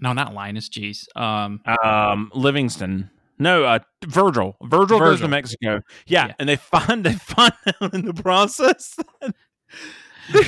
No, 0.00 0.12
not 0.12 0.34
Linus, 0.34 0.68
jeez. 0.68 1.06
Um 1.16 1.60
um 1.84 2.30
livingston 2.34 3.10
no 3.38 3.64
uh 3.64 3.78
virgil. 4.06 4.56
Virgil, 4.62 4.98
goes 4.98 5.20
to 5.20 5.28
mexico. 5.28 5.80
Yeah, 6.06 6.26
Yeah. 6.28 6.34
and 6.38 6.48
they 6.48 6.56
find 6.56 7.04
they 7.04 7.14
find 7.14 7.52
out 7.80 7.94
in 7.94 8.04
the 8.06 8.14
process 8.14 8.94
that 9.20 9.34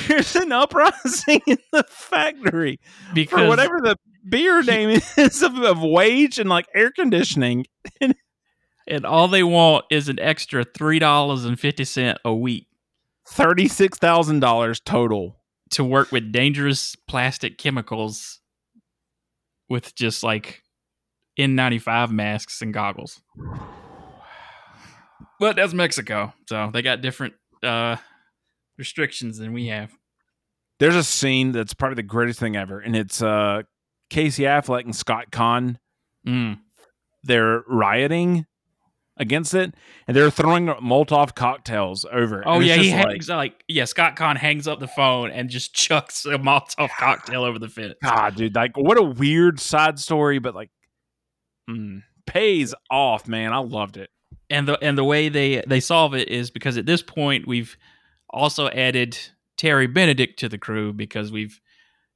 there's 0.09 0.37
an 0.37 0.53
uprising 0.53 1.41
in 1.47 1.59
the 1.73 1.85
factory 1.89 2.79
because 3.13 3.41
for 3.41 3.49
whatever 3.49 3.81
the 3.83 3.97
beer 4.29 4.63
name 4.63 5.01
is 5.17 5.43
of, 5.43 5.57
of 5.59 5.83
wage 5.83 6.39
and 6.39 6.49
like 6.49 6.67
air 6.75 6.91
conditioning. 6.91 7.67
And 8.87 9.07
all 9.07 9.29
they 9.29 9.43
want 9.43 9.87
is 9.91 10.09
an 10.11 10.21
extra 10.21 10.63
three 10.63 10.99
dollars 10.99 11.45
and 11.47 11.59
fifty 11.59 11.85
cent 11.85 12.19
a 12.25 12.35
week. 12.35 12.67
$36000 13.27 14.85
total. 14.85 15.37
To 15.71 15.83
work 15.83 16.13
with 16.13 16.31
dangerous 16.31 16.95
plastic 17.09 17.57
chemicals 17.59 18.41
with 19.69 19.95
just 19.97 20.23
like 20.23 20.63
N95 21.39 22.11
masks 22.11 22.63
and 22.63 22.73
goggles. 22.75 23.21
But 25.41 25.57
that's 25.57 25.75
Mexico, 25.75 26.33
so 26.49 26.71
they 26.73 26.81
got 26.83 27.01
different 27.01 27.35
uh 27.63 27.97
restrictions 28.79 29.39
than 29.39 29.53
we 29.53 29.67
have. 29.69 29.91
there's 30.79 30.97
a 30.97 31.05
scene 31.05 31.53
that's 31.53 31.75
probably 31.75 31.95
the 31.97 32.03
greatest 32.03 32.39
thing 32.41 32.57
ever 32.57 32.79
and 32.81 32.95
it's 32.97 33.23
uh 33.23 33.63
casey 34.11 34.43
affleck 34.43 34.85
and 34.85 34.95
scott 34.95 35.31
caan 35.31 35.77
Mm. 36.27 36.59
they're 37.23 37.63
rioting 37.69 38.47
against 39.17 39.55
it 39.55 39.75
and 40.09 40.17
they're 40.17 40.31
throwing 40.31 40.67
molotov 40.67 41.35
cocktails 41.35 42.05
over 42.11 42.41
it. 42.43 42.45
Oh 42.47 42.61
yeah, 42.61 42.77
he 42.77 42.91
just 42.91 42.97
like, 42.97 43.07
hangs 43.09 43.29
like 43.29 43.65
yeah. 43.69 43.85
Scott 43.85 44.17
Caan 44.17 44.37
hangs 44.37 44.67
up 44.67 44.81
the 44.81 44.89
phone 44.89 45.31
and 45.31 45.49
just 45.51 45.73
chucks 45.85 46.25
a 46.27 46.31
Molotov 46.39 46.91
cocktail 46.99 47.45
over 47.45 47.59
the 47.59 47.69
fence. 47.69 47.95
god 48.03 48.35
dude 48.37 48.55
like 48.55 48.77
what 48.77 48.99
a 48.99 49.03
weird 49.03 49.61
side 49.61 49.99
story 49.99 50.39
but 50.39 50.55
like 50.55 50.71
mm, 51.69 52.03
pays 52.27 52.75
off 52.91 53.27
man 53.29 53.53
i 53.53 53.59
loved 53.59 53.97
it 53.97 54.11
and 54.51 54.69
the 54.69 54.79
and 54.83 54.97
the 54.99 55.05
way 55.05 55.29
they 55.29 55.63
they 55.67 55.81
solve 55.81 56.15
it 56.15 56.29
is 56.29 56.51
because 56.51 56.77
at 56.77 56.87
this 56.87 57.03
point 57.03 57.47
we've 57.47 57.77
also 58.31 58.69
added 58.69 59.17
Terry 59.57 59.87
Benedict 59.87 60.39
to 60.41 60.49
the 60.49 60.59
crew 60.59 60.93
because 60.93 61.31
we've 61.31 61.61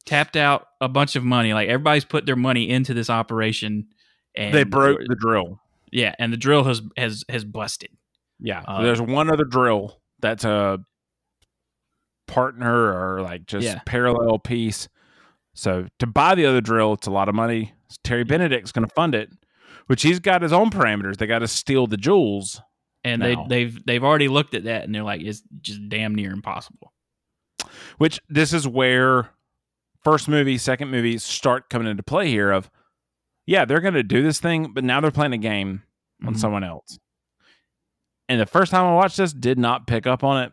tapped 0.05 0.37
out 0.37 0.67
a 0.81 0.89
bunch 0.89 1.15
of 1.15 1.23
money. 1.23 1.55
Like 1.55 1.69
everybody's 1.69 2.05
put 2.05 2.27
their 2.27 2.35
money 2.37 2.69
into 2.69 2.93
this 2.95 3.09
operation, 3.09 3.87
and 4.35 4.53
they 4.53 4.65
broke 4.65 4.99
the 5.07 5.15
drill 5.15 5.61
yeah, 5.93 6.15
and 6.19 6.33
the 6.33 6.37
drill 6.37 6.65
has 6.65 6.83
has 6.97 7.25
has 7.29 7.45
busted. 7.45 7.91
yeah 8.41 8.63
Uh, 8.67 8.83
there's 8.83 9.01
one 9.01 9.31
other 9.31 9.45
drill 9.45 10.01
that's 10.19 10.45
a 10.45 10.81
partner 12.27 12.93
or 13.17 13.23
like 13.23 13.47
just 13.47 13.65
Yeah. 13.67 13.81
parallel 13.87 14.39
piece 14.39 14.89
so 15.55 15.87
to 15.99 16.07
buy 16.07 16.35
the 16.35 16.45
other 16.45 16.61
drill 16.61 16.93
it's 16.95 17.07
a 17.07 17.11
lot 17.11 17.29
of 17.29 17.35
money 17.35 17.73
terry 18.05 18.24
benedict's 18.24 18.72
going 18.72 18.87
to 18.87 18.94
fund 18.94 19.14
it 19.14 19.31
which 19.87 20.03
he's 20.03 20.20
got 20.20 20.42
his 20.42 20.53
own 20.53 20.70
parameters 20.70 21.16
they 21.16 21.27
got 21.27 21.38
to 21.40 21.48
steal 21.48 21.87
the 21.87 21.96
jewels 21.96 22.61
And 23.05 23.20
No. 23.22 23.27
they 23.27 23.64
they've 23.64 23.87
they've 23.87 24.05
already 24.05 24.29
looked 24.29 24.55
at 24.55 24.64
that 24.64 24.85
and 24.85 24.94
they're 24.94 25.03
like, 25.03 25.20
it's 25.22 25.42
just 25.61 25.88
damn 25.88 26.14
near 26.14 26.33
impossible. 26.33 26.92
which 27.98 28.20
this 28.29 28.53
is 28.53 28.66
where 28.68 29.31
first 30.05 30.29
movie 30.29 30.59
second 30.59 30.90
movie 30.90 31.16
start 31.18 31.70
coming 31.70 31.88
into 31.88 32.03
play 32.03 32.29
here 32.29 32.51
of 32.51 32.70
yeah 33.46 33.64
they're 33.64 33.81
going 33.81 33.94
to 33.94 34.03
do 34.03 34.22
this 34.22 34.40
thing 34.40 34.72
but 34.74 34.85
now 34.85 35.01
they're 35.01 35.11
playing 35.11 35.33
a 35.33 35.38
game 35.38 35.83
on 36.27 36.35
Mhm. 36.35 36.38
someone 36.38 36.64
else 36.64 36.98
and 38.29 38.40
the 38.40 38.46
first 38.46 38.70
time 38.70 38.85
i 38.85 38.94
watched 38.94 39.16
this 39.16 39.33
did 39.33 39.59
not 39.59 39.87
pick 39.87 40.07
up 40.07 40.22
on 40.22 40.42
it 40.44 40.53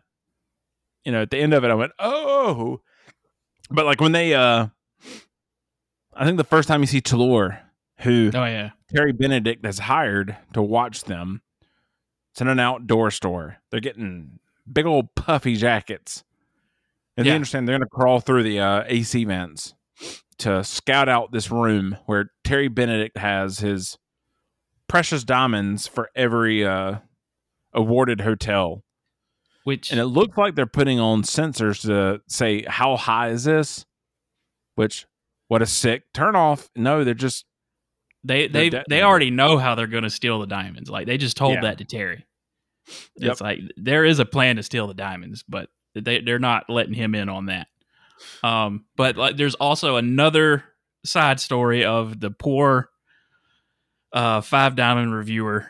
you 1.04 1.12
know 1.12 1.22
at 1.22 1.30
the 1.30 1.38
end 1.38 1.52
of 1.54 1.62
it 1.64 1.70
i 1.70 1.74
went 1.74 1.92
oh 1.98 2.80
but 3.70 3.84
like 3.86 4.00
when 4.00 4.12
they 4.12 4.34
uh 4.34 4.66
i 6.16 6.24
think 6.24 6.36
the 6.36 6.44
first 6.44 6.68
time 6.68 6.80
you 6.80 6.86
see 6.86 7.00
Talor, 7.00 7.58
who 8.00 8.30
Oh 8.34 8.44
yeah, 8.44 8.70
terry 8.94 9.12
benedict 9.12 9.64
has 9.64 9.78
hired 9.80 10.36
to 10.54 10.62
watch 10.62 11.04
them 11.04 11.42
it's 12.32 12.40
in 12.40 12.48
an 12.48 12.60
outdoor 12.60 13.10
store 13.10 13.58
they're 13.70 13.80
getting 13.80 14.38
big 14.70 14.86
old 14.86 15.14
puffy 15.14 15.56
jackets 15.56 16.24
and 17.16 17.24
Yeah. 17.26 17.32
they 17.32 17.36
understand 17.36 17.66
they're 17.68 17.78
going 17.78 17.88
to 17.88 17.94
crawl 17.94 18.20
through 18.20 18.42
the 18.42 18.60
uh, 18.60 18.84
AC 18.86 19.24
vents 19.24 19.74
to 20.38 20.62
scout 20.62 21.08
out 21.08 21.32
this 21.32 21.50
room 21.50 21.96
where 22.04 22.30
Terry 22.44 22.68
Benedict 22.68 23.16
has 23.16 23.60
his 23.60 23.96
precious 24.86 25.24
diamonds 25.24 25.86
for 25.86 26.10
every 26.14 26.62
uh, 26.66 26.96
awarded 27.72 28.20
hotel. 28.20 28.82
which 29.64 29.90
And 29.90 29.98
it 29.98 30.04
looks 30.06 30.36
like 30.36 30.56
they're 30.56 30.66
putting 30.66 31.00
on 31.00 31.22
sensors 31.22 31.80
to 31.86 32.20
say, 32.28 32.64
how 32.68 32.96
high 32.98 33.30
is 33.30 33.44
this? 33.44 33.86
Which, 34.74 35.06
what 35.48 35.62
a 35.62 35.66
sick 35.66 36.12
turnoff. 36.12 36.68
No, 36.76 37.04
they're 37.04 37.14
just, 37.14 37.44
they 38.24 38.48
they 38.48 38.68
they're 38.68 38.84
they 38.88 39.02
already 39.02 39.30
know 39.30 39.58
how 39.58 39.74
they're 39.74 39.86
going 39.86 40.02
to 40.04 40.10
steal 40.10 40.40
the 40.40 40.46
diamonds. 40.46 40.90
Like 40.90 41.06
they 41.06 41.18
just 41.18 41.36
told 41.36 41.54
Yeah. 41.54 41.60
that 41.62 41.78
to 41.78 41.84
Terry. 41.84 42.26
Yep. 43.18 43.32
It's 43.32 43.40
like 43.40 43.60
there 43.76 44.04
is 44.04 44.18
a 44.18 44.24
plan 44.24 44.56
to 44.56 44.62
steal 44.62 44.86
the 44.86 44.94
diamonds, 44.94 45.44
but 45.48 45.68
they 45.94 46.20
they're 46.20 46.38
not 46.38 46.68
letting 46.68 46.94
him 46.94 47.14
in 47.14 47.28
on 47.28 47.46
that. 47.46 47.68
Um, 48.42 48.84
but 48.96 49.16
like 49.16 49.36
there's 49.36 49.54
also 49.56 49.96
another 49.96 50.64
side 51.04 51.38
story 51.40 51.84
of 51.84 52.18
the 52.18 52.30
poor 52.30 52.88
uh 54.12 54.40
five 54.40 54.74
diamond 54.76 55.14
reviewer 55.14 55.66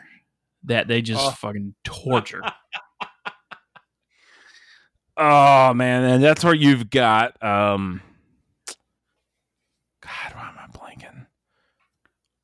that 0.63 0.87
they 0.87 1.01
just 1.01 1.23
Oh. 1.25 1.31
fucking 1.31 1.75
torture. 1.83 2.41
oh 5.17 5.73
man. 5.73 6.03
And 6.03 6.23
that's 6.23 6.43
where 6.43 6.53
you've 6.53 6.89
got, 6.89 7.41
um, 7.43 8.01
God, 10.07 10.35
why 10.35 10.49
am 10.49 10.57
I 10.57 10.77
blanking? 10.77 11.25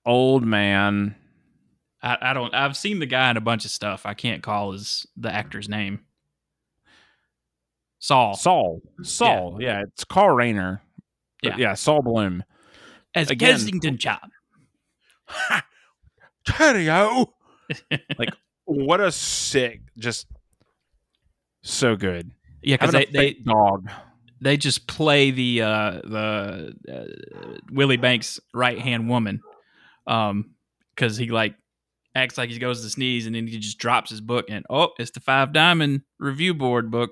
Old 0.05 0.45
man. 0.45 1.15
I, 2.01 2.17
I 2.21 2.33
don't 2.33 2.53
I've 2.53 2.75
seen 2.75 2.99
the 2.99 3.05
guy 3.05 3.31
in 3.31 3.37
a 3.37 3.41
bunch 3.41 3.63
of 3.65 3.71
stuff. 3.71 4.05
I 4.05 4.13
can't 4.13 4.43
call 4.43 4.73
his 4.73 5.07
the 5.15 5.33
actor's 5.33 5.69
name. 5.69 6.01
Saul. 7.99 8.35
Saul. 8.35 8.81
Saul. 9.01 9.59
Yeah, 9.61 9.83
it's 9.83 10.03
Carl 10.03 10.35
Reiner. 10.35 10.81
Yeah. 11.41 11.55
yeah, 11.57 11.73
Saul 11.73 12.01
Bloom. 12.01 12.43
as 13.15 13.29
again- 13.29 13.51
Kensington 13.51 13.97
Chubb. 13.97 14.29
Teddy-o. 16.45 17.33
like 18.17 18.33
what 18.65 18.99
a 18.99 19.11
sick, 19.11 19.81
just 19.97 20.27
so 21.61 21.95
good. 21.95 22.31
Yeah, 22.61 22.75
because 22.75 22.91
they, 22.91 23.05
a 23.05 23.11
they 23.11 23.33
dog. 23.33 23.89
They 24.43 24.57
just 24.57 24.87
play 24.87 25.31
the 25.31 25.61
uh, 25.61 25.91
the 26.03 26.73
uh, 26.91 27.57
Willie 27.71 27.97
Banks 27.97 28.39
right 28.53 28.77
hand 28.77 29.09
woman, 29.09 29.41
um, 30.07 30.55
because 30.95 31.17
he 31.17 31.29
like 31.29 31.55
acts 32.15 32.37
like 32.37 32.49
he 32.49 32.59
goes 32.59 32.81
to 32.81 32.89
sneeze 32.89 33.25
and 33.25 33.35
then 33.35 33.47
he 33.47 33.57
just 33.57 33.79
drops 33.79 34.11
his 34.11 34.21
book 34.21 34.45
and 34.49 34.65
oh, 34.69 34.89
it's 34.99 35.11
the 35.11 35.19
Five 35.19 35.53
Diamond 35.53 36.01
Review 36.19 36.53
Board 36.53 36.91
book, 36.91 37.11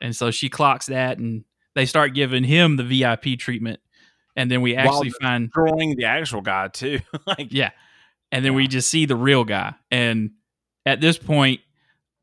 and 0.00 0.14
so 0.14 0.30
she 0.30 0.48
clocks 0.48 0.86
that 0.86 1.18
and 1.18 1.44
they 1.74 1.86
start 1.86 2.14
giving 2.14 2.44
him 2.44 2.76
the 2.76 2.84
VIP 2.84 3.38
treatment, 3.38 3.80
and 4.36 4.50
then 4.50 4.60
we 4.60 4.74
While 4.74 4.88
actually 4.88 5.10
find 5.10 5.48
Destroying 5.48 5.96
the 5.96 6.04
actual 6.04 6.42
guy 6.42 6.68
too. 6.68 7.00
like 7.26 7.48
yeah. 7.50 7.70
And 8.32 8.44
then 8.44 8.54
we 8.54 8.68
just 8.68 8.88
see 8.88 9.06
the 9.06 9.16
real 9.16 9.44
guy. 9.44 9.74
And 9.90 10.30
at 10.86 11.00
this 11.00 11.18
point, 11.18 11.60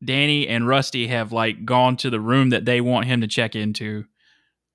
Danny 0.04 0.46
and 0.48 0.66
Rusty 0.66 1.08
have 1.08 1.32
like 1.32 1.64
gone 1.64 1.96
to 1.98 2.10
the 2.10 2.20
room 2.20 2.50
that 2.50 2.64
they 2.64 2.80
want 2.80 3.06
him 3.06 3.20
to 3.20 3.26
check 3.26 3.56
into. 3.56 4.04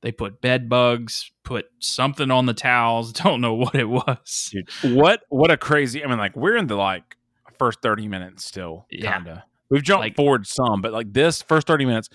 They 0.01 0.11
put 0.11 0.41
bed 0.41 0.67
bugs, 0.67 1.31
put 1.43 1.65
something 1.79 2.29
on 2.29 2.45
the 2.45 2.53
towels. 2.53 3.13
Don't 3.13 3.39
know 3.41 3.53
what 3.53 3.75
it 3.75 3.87
was. 3.89 4.49
dude, 4.51 4.69
what 4.95 5.21
what 5.29 5.49
a 5.51 5.57
crazy 5.57 6.03
I 6.03 6.07
mean, 6.07 6.17
like 6.17 6.35
we're 6.35 6.57
in 6.57 6.67
the 6.67 6.75
like 6.75 7.15
first 7.57 7.81
30 7.81 8.07
minutes 8.07 8.43
still. 8.43 8.85
Yeah. 8.91 9.13
Kinda. 9.13 9.45
We've 9.69 9.81
jumped 9.83 10.01
Like- 10.01 10.15
forward 10.15 10.45
some, 10.45 10.81
but 10.81 10.91
like 10.91 11.13
this 11.13 11.41
first 11.41 11.67
30 11.67 11.85
minutes, 11.85 12.09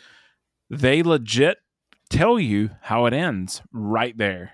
they 0.70 1.02
legit 1.02 1.58
tell 2.10 2.38
you 2.38 2.70
how 2.82 3.06
it 3.06 3.12
ends 3.14 3.62
right 3.72 4.16
there. 4.16 4.52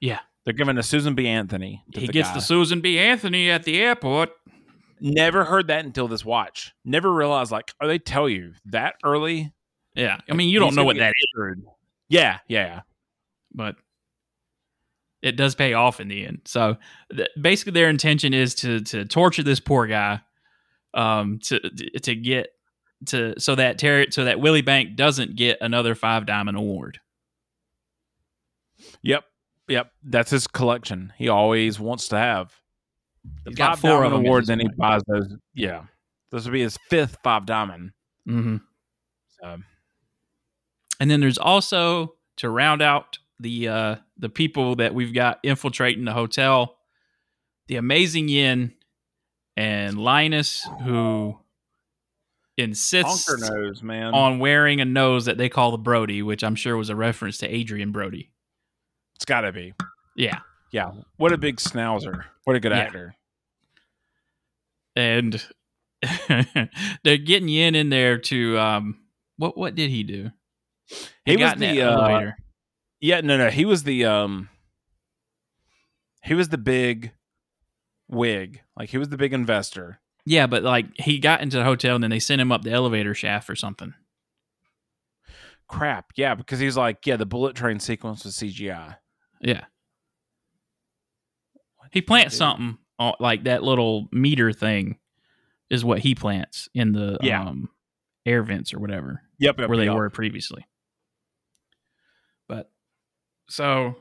Yeah. 0.00 0.18
They're 0.44 0.52
giving 0.54 0.76
a 0.76 0.82
Susan 0.82 1.14
B. 1.14 1.28
Anthony. 1.28 1.84
to 1.92 2.00
He 2.00 2.06
the 2.08 2.12
gets 2.12 2.28
guy. 2.30 2.34
the 2.34 2.40
Susan 2.40 2.80
B. 2.80 2.98
Anthony 2.98 3.48
at 3.48 3.62
the 3.62 3.80
airport. 3.80 4.30
Never 5.04 5.44
heard 5.44 5.66
that 5.66 5.84
until 5.84 6.06
this 6.06 6.24
watch. 6.24 6.72
Never 6.84 7.12
realized 7.12 7.50
like, 7.50 7.72
oh, 7.80 7.88
they 7.88 7.98
tell 7.98 8.28
you 8.28 8.54
that 8.66 8.94
early. 9.04 9.52
Yeah. 9.94 10.20
I 10.30 10.34
mean, 10.34 10.48
you 10.48 10.60
don't 10.60 10.74
know 10.74 10.84
what 10.84 10.96
that 10.96 11.12
is, 11.16 11.56
yeah, 12.08 12.38
yeah. 12.46 12.82
but 13.52 13.76
it 15.22 15.36
does 15.36 15.54
pay 15.54 15.72
off 15.72 16.00
in 16.00 16.08
the 16.08 16.26
end. 16.26 16.42
So 16.44 16.76
th- 17.14 17.30
basically, 17.40 17.72
their 17.72 17.88
intention 17.88 18.34
is 18.34 18.54
to 18.56 18.80
to 18.80 19.04
torture 19.04 19.42
this 19.42 19.60
poor 19.60 19.86
guy, 19.86 20.20
um, 20.94 21.38
to 21.44 21.58
to 22.02 22.14
get 22.14 22.48
to 23.06 23.38
so 23.38 23.54
that 23.54 23.78
Terry 23.78 24.08
so 24.10 24.24
that 24.24 24.40
Willie 24.40 24.62
Bank 24.62 24.96
doesn't 24.96 25.36
get 25.36 25.58
another 25.60 25.94
five 25.94 26.26
diamond 26.26 26.58
award. 26.58 27.00
Yep. 29.02 29.24
Yep. 29.68 29.90
That's 30.04 30.30
his 30.30 30.46
collection. 30.46 31.12
He 31.16 31.28
always 31.28 31.80
wants 31.80 32.08
to 32.08 32.18
have. 32.18 32.52
The 33.44 33.50
He's 33.50 33.56
got 33.56 33.78
four 33.78 33.90
of 33.90 33.96
diamond 34.02 34.14
them 34.14 34.26
awards, 34.26 34.48
and 34.48 34.60
he 34.60 34.68
buys 34.76 35.02
those. 35.06 35.34
Yeah, 35.54 35.84
this 36.30 36.44
would 36.44 36.52
be 36.52 36.62
his 36.62 36.78
fifth 36.88 37.18
five 37.22 37.46
diamond. 37.46 37.92
Mm-hmm. 38.28 38.56
So 39.40 39.58
And 41.00 41.10
then 41.10 41.20
there's 41.20 41.38
also 41.38 42.14
to 42.38 42.50
round 42.50 42.82
out 42.82 43.18
the 43.38 43.68
uh, 43.68 43.96
the 44.18 44.28
people 44.28 44.76
that 44.76 44.94
we've 44.94 45.14
got 45.14 45.38
infiltrating 45.42 46.04
the 46.04 46.12
hotel, 46.12 46.78
the 47.68 47.76
amazing 47.76 48.28
Yen 48.28 48.74
and 49.56 49.98
Linus, 49.98 50.66
who 50.84 51.38
insists 52.56 53.28
nose, 53.50 53.82
man. 53.82 54.14
on 54.14 54.38
wearing 54.38 54.80
a 54.80 54.84
nose 54.84 55.24
that 55.24 55.38
they 55.38 55.48
call 55.48 55.70
the 55.70 55.78
Brody, 55.78 56.22
which 56.22 56.44
I'm 56.44 56.54
sure 56.54 56.76
was 56.76 56.90
a 56.90 56.96
reference 56.96 57.38
to 57.38 57.52
Adrien 57.52 57.92
Brody. 57.92 58.30
it's 59.16 59.24
got 59.24 59.42
to 59.42 59.52
be. 59.52 59.74
Yeah, 60.16 60.40
Yeah. 60.72 60.92
What 61.16 61.32
a 61.32 61.38
big 61.38 61.56
schnauzer. 61.58 62.24
What 62.44 62.56
a 62.56 62.60
good 62.60 62.72
Yeah. 62.72 62.78
actor. 62.78 63.14
and 64.96 65.46
they're 67.04 67.16
getting 67.18 67.48
Yen 67.48 67.74
in 67.76 67.88
there 67.90 68.18
to 68.18 68.58
um, 68.58 68.98
what 69.36 69.56
what 69.56 69.74
did 69.74 69.90
he 69.90 70.02
do? 70.02 70.30
He 71.24 71.36
was 71.36 71.40
got 71.44 71.54
in 71.54 71.60
the 71.76 71.82
uh, 71.82 72.32
yeah. 73.00 73.20
No, 73.20 73.36
no. 73.36 73.50
He 73.50 73.64
was 73.64 73.84
the 73.84 74.04
um. 74.06 74.48
He 76.24 76.34
was 76.34 76.48
the 76.48 76.58
big 76.58 77.12
wig. 78.08 78.60
Like 78.76 78.90
he 78.90 78.98
was 78.98 79.08
the 79.10 79.16
big 79.16 79.32
investor. 79.32 80.00
Yeah, 80.24 80.46
but 80.46 80.62
like 80.62 80.86
he 80.98 81.18
got 81.18 81.40
into 81.40 81.56
the 81.58 81.64
hotel 81.64 81.94
and 81.96 82.02
then 82.04 82.10
they 82.10 82.18
sent 82.20 82.40
him 82.40 82.52
up 82.52 82.62
the 82.62 82.70
elevator 82.72 83.14
shaft 83.14 83.48
or 83.50 83.56
something. 83.56 83.94
Crap. 85.68 86.12
Yeah, 86.16 86.34
because 86.34 86.58
he's 86.60 86.76
like, 86.76 87.06
yeah, 87.06 87.16
the 87.16 87.26
bullet 87.26 87.56
train 87.56 87.80
sequence 87.80 88.24
was 88.24 88.36
CGI. 88.36 88.96
Yeah. 89.40 89.64
He 91.92 92.00
plants 92.02 92.36
something 92.36 92.78
on, 92.98 93.14
like 93.20 93.44
that 93.44 93.62
little 93.62 94.08
meter 94.12 94.52
thing 94.52 94.98
is 95.70 95.84
what 95.84 96.00
he 96.00 96.14
plants 96.14 96.68
in 96.74 96.92
the 96.92 97.18
Yeah. 97.22 97.42
um, 97.44 97.68
air 98.26 98.42
vents 98.42 98.72
or 98.74 98.78
whatever 98.78 99.22
Yep. 99.38 99.58
yep 99.60 99.68
where 99.68 99.78
they 99.78 99.84
yep. 99.86 99.94
were 99.94 100.10
previously. 100.10 100.66
But 102.48 102.70
so 103.48 103.96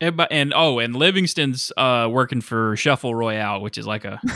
everybody 0.00 0.34
and 0.34 0.52
oh 0.54 0.78
and 0.78 0.94
Livingston's 0.96 1.72
uh 1.76 2.08
working 2.10 2.40
for 2.40 2.76
Shuffle 2.76 3.14
Royale, 3.14 3.60
which 3.60 3.78
is 3.78 3.86
like 3.86 4.04
a 4.04 4.20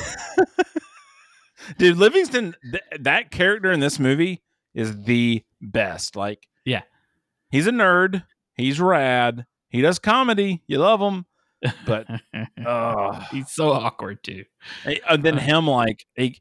Dude, 1.78 1.96
Livingston, 1.96 2.56
th- 2.70 2.82
that 3.02 3.30
character 3.30 3.70
in 3.70 3.78
this 3.80 3.98
movie 4.00 4.42
is 4.74 5.04
the 5.04 5.44
best. 5.60 6.16
Like, 6.16 6.48
Yeah. 6.64 6.82
he's 7.50 7.68
a 7.68 7.70
nerd. 7.70 8.24
He's 8.56 8.80
rad. 8.80 9.46
He 9.68 9.80
does 9.80 9.98
comedy. 10.00 10.62
You 10.66 10.78
love 10.78 11.00
him. 11.00 11.24
But, 11.86 12.06
uh, 12.66 13.20
he's 13.30 13.50
so 13.52 13.70
awkward 13.70 14.22
too. 14.22 14.44
and 15.08 15.22
then 15.22 15.38
Uh. 15.38 15.40
him, 15.40 15.66
like, 15.66 16.04
he, 16.16 16.40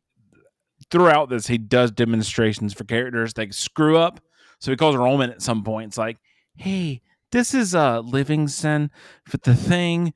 throughout 0.89 1.29
this, 1.29 1.47
he 1.47 1.57
does 1.57 1.91
demonstrations 1.91 2.73
for 2.73 2.83
characters 2.83 3.33
that 3.35 3.53
screw 3.53 3.97
up. 3.97 4.19
So 4.59 4.71
he 4.71 4.77
calls 4.77 4.95
Roman 4.95 5.29
at 5.31 5.41
some 5.41 5.63
point. 5.63 5.87
It's 5.89 5.97
like, 5.97 6.17
hey, 6.55 7.01
this 7.31 7.53
is 7.53 7.73
uh, 7.73 8.01
Livingston 8.01 8.91
for 9.25 9.37
the 9.37 9.55
thing. 9.55 10.13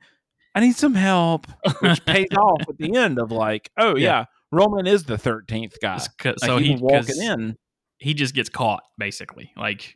I 0.54 0.60
need 0.60 0.76
some 0.76 0.94
help, 0.94 1.46
which 1.80 2.04
pays 2.06 2.28
off 2.38 2.62
at 2.68 2.78
the 2.78 2.94
end 2.96 3.18
of 3.18 3.30
like, 3.32 3.70
oh, 3.76 3.96
Yeah. 3.96 4.02
yeah, 4.20 4.24
Roman 4.52 4.86
is 4.86 5.04
the 5.04 5.16
13th 5.16 5.74
guy. 5.82 5.98
Like 6.24 6.38
so 6.38 6.58
he, 6.58 6.68
he 6.68 6.74
can 6.74 6.80
walk 6.82 6.92
'cause 6.92 7.10
it 7.10 7.22
in. 7.24 7.56
he 7.98 8.14
just 8.14 8.34
gets 8.34 8.48
caught 8.48 8.82
basically. 8.98 9.50
Like 9.56 9.92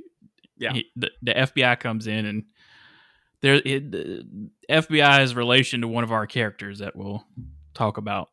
Yeah. 0.58 0.72
he- 0.72 0.90
the, 0.96 1.10
the 1.22 1.32
FBI 1.32 1.78
comes 1.80 2.06
in 2.06 2.26
and 2.26 2.44
there 3.42 3.54
it, 3.64 3.90
the 3.90 4.50
FBI's 4.70 5.34
relation 5.34 5.80
to 5.82 5.88
one 5.88 6.04
of 6.04 6.12
our 6.12 6.26
characters 6.26 6.78
that 6.80 6.94
we'll 6.96 7.24
talk 7.74 7.96
about 7.96 8.28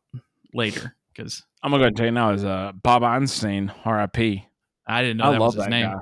later 0.54 0.94
because 1.14 1.44
I'm 1.62 1.70
gonna 1.70 1.80
go 1.80 1.84
ahead 1.84 1.88
and 1.88 1.96
tell 1.96 2.06
you 2.06 2.12
now 2.12 2.30
is 2.32 2.44
uh, 2.44 2.72
Bob 2.82 3.02
Einstein, 3.02 3.72
R.I.P. 3.84 4.44
I 4.86 5.02
didn't 5.02 5.16
know 5.18 5.24
I 5.24 5.32
that 5.32 5.40
was 5.40 5.54
his 5.54 5.64
that 5.64 5.70
name. 5.70 5.90
guy. 5.90 5.98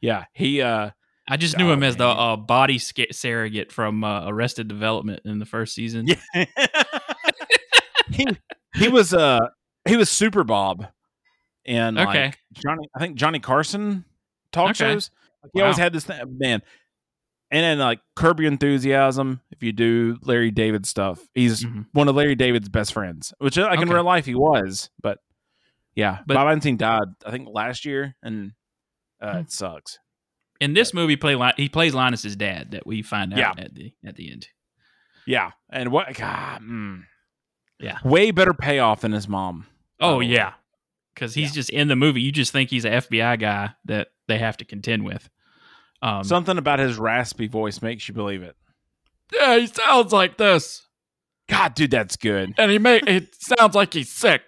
Yeah, 0.00 0.24
he. 0.32 0.62
uh 0.62 0.90
I 1.30 1.36
just 1.36 1.58
knew 1.58 1.68
Oh, 1.68 1.72
him 1.74 1.82
as 1.82 1.96
the 1.96 2.06
uh, 2.06 2.36
body 2.36 2.78
sca- 2.78 3.12
surrogate 3.12 3.70
from 3.70 4.02
uh, 4.02 4.26
Arrested 4.30 4.66
Development 4.66 5.20
in 5.26 5.38
the 5.38 5.44
first 5.44 5.74
season. 5.74 6.06
Yeah. 6.06 6.44
he 8.10 8.26
he 8.76 8.88
was 8.88 9.12
uh 9.12 9.40
he 9.86 9.96
was 9.98 10.08
Super 10.08 10.42
Bob, 10.44 10.86
and 11.66 11.98
Okay. 11.98 12.26
like 12.26 12.38
Johnny, 12.54 12.88
I 12.94 12.98
think 12.98 13.16
Johnny 13.16 13.40
Carson 13.40 14.04
talk 14.52 14.70
Okay. 14.70 14.74
shows. 14.94 15.10
He 15.52 15.60
always 15.60 15.76
had 15.76 15.92
this 15.92 16.04
thing, 16.04 16.18
man. 16.38 16.62
And 17.50 17.62
then 17.64 17.78
like 17.78 18.00
Curb 18.14 18.40
Your 18.40 18.50
Enthusiasm. 18.52 19.40
If 19.50 19.62
you 19.62 19.72
do 19.72 20.18
Larry 20.22 20.50
David 20.50 20.84
stuff, 20.86 21.20
he's 21.34 21.64
Mhm. 21.64 21.86
one 21.92 22.06
of 22.08 22.14
Larry 22.14 22.34
David's 22.34 22.68
best 22.68 22.92
friends. 22.92 23.32
Which 23.38 23.56
uh, 23.58 23.62
like 23.64 23.80
in 23.80 23.88
real 23.88 24.04
life 24.04 24.26
he 24.26 24.34
was, 24.34 24.90
but 25.00 25.18
yeah, 25.94 26.18
But- 26.26 26.34
Bob 26.34 26.46
Einstein 26.48 26.76
died 26.76 27.08
I 27.24 27.30
think 27.30 27.48
last 27.50 27.84
year, 27.86 28.14
and 28.22 28.52
uh, 29.20 29.32
Hmm. 29.32 29.38
it 29.38 29.50
sucks. 29.50 29.98
In 30.60 30.74
this 30.74 30.92
movie, 30.92 31.16
play 31.16 31.36
he 31.56 31.68
plays 31.68 31.94
Linus's 31.94 32.36
dad 32.36 32.72
that 32.72 32.86
we 32.86 33.00
find 33.02 33.32
out 33.32 33.38
Yeah. 33.38 33.64
at 33.64 33.74
the 33.74 33.92
at 34.04 34.16
the 34.16 34.30
end. 34.30 34.48
Yeah, 35.26 35.52
and 35.70 35.90
what? 35.92 36.12
God, 36.14 36.62
mm. 36.62 37.04
Yeah. 37.80 37.98
way 38.04 38.30
better 38.30 38.52
payoff 38.54 39.00
than 39.02 39.12
his 39.12 39.28
mom. 39.28 39.66
Oh 40.00 40.16
Oh, 40.16 40.20
yeah, 40.20 40.54
because 41.14 41.34
he's 41.34 41.50
Yeah. 41.50 41.54
just 41.54 41.70
in 41.70 41.88
the 41.88 41.96
movie. 41.96 42.20
You 42.20 42.32
just 42.32 42.52
think 42.52 42.70
he's 42.70 42.84
an 42.84 42.92
FBI 42.92 43.36
guy 43.38 43.70
that 43.86 44.08
they 44.26 44.38
have 44.38 44.56
to 44.58 44.64
contend 44.64 45.04
with. 45.04 45.30
Um, 46.02 46.22
Something 46.24 46.58
about 46.58 46.78
his 46.78 46.96
raspy 46.96 47.48
voice 47.48 47.82
makes 47.82 48.06
you 48.08 48.14
believe 48.14 48.42
it. 48.42 48.54
yeah, 49.34 49.56
he 49.58 49.66
sounds 49.66 50.12
like 50.12 50.36
this, 50.36 50.86
God, 51.48 51.74
dude, 51.74 51.90
that's 51.90 52.16
good. 52.16 52.54
and 52.58 52.70
he 52.70 52.78
make 52.78 53.06
it 53.06 53.34
sounds 53.34 53.74
like 53.74 53.94
he's 53.94 54.10
sick, 54.10 54.42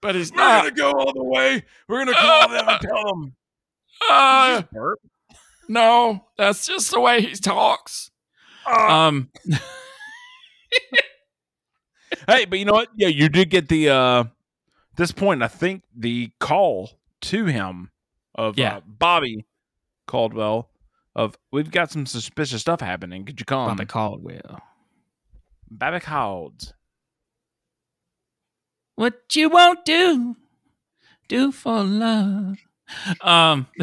but 0.00 0.14
he's 0.14 0.32
not. 0.32 0.62
Gonna 0.64 0.74
go 0.74 0.92
all 0.92 1.12
the 1.12 1.22
way. 1.24 1.64
We're 1.88 2.04
gonna 2.04 2.16
call 2.16 2.48
them 2.48 2.68
and 2.68 2.80
tell 2.80 3.04
them. 3.04 3.34
Uh, 4.10 4.62
no, 5.68 6.24
that's 6.38 6.66
just 6.66 6.90
the 6.90 7.00
way 7.00 7.20
he 7.22 7.34
talks. 7.34 8.10
Um, 8.66 9.30
hey, 12.28 12.44
but 12.46 12.58
you 12.58 12.64
know 12.64 12.72
what? 12.72 12.88
Yeah, 12.96 13.08
you 13.08 13.28
did 13.28 13.50
get 13.50 13.68
the 13.68 13.88
uh 13.90 14.24
this 14.96 15.12
point. 15.12 15.42
I 15.42 15.48
think 15.48 15.82
the 15.94 16.30
call 16.40 16.90
to 17.22 17.44
him 17.46 17.90
of 18.34 18.58
Yeah. 18.58 18.76
uh, 18.76 18.80
Bobby 18.86 19.44
Caldwell 20.06 20.70
of 21.14 21.36
we've 21.52 21.70
got 21.70 21.90
some 21.90 22.06
suspicious 22.06 22.60
stuff 22.60 22.80
happening. 22.80 23.24
Could 23.24 23.40
you 23.40 23.46
come? 23.46 23.68
Bobby 23.68 23.86
Caldwell. 23.86 24.60
Bobby 25.70 26.00
Calds. 26.00 26.72
What 28.96 29.14
you 29.34 29.48
won't 29.48 29.84
do, 29.84 30.36
do 31.28 31.50
for 31.50 31.82
love. 31.82 32.58
Um, 33.20 33.66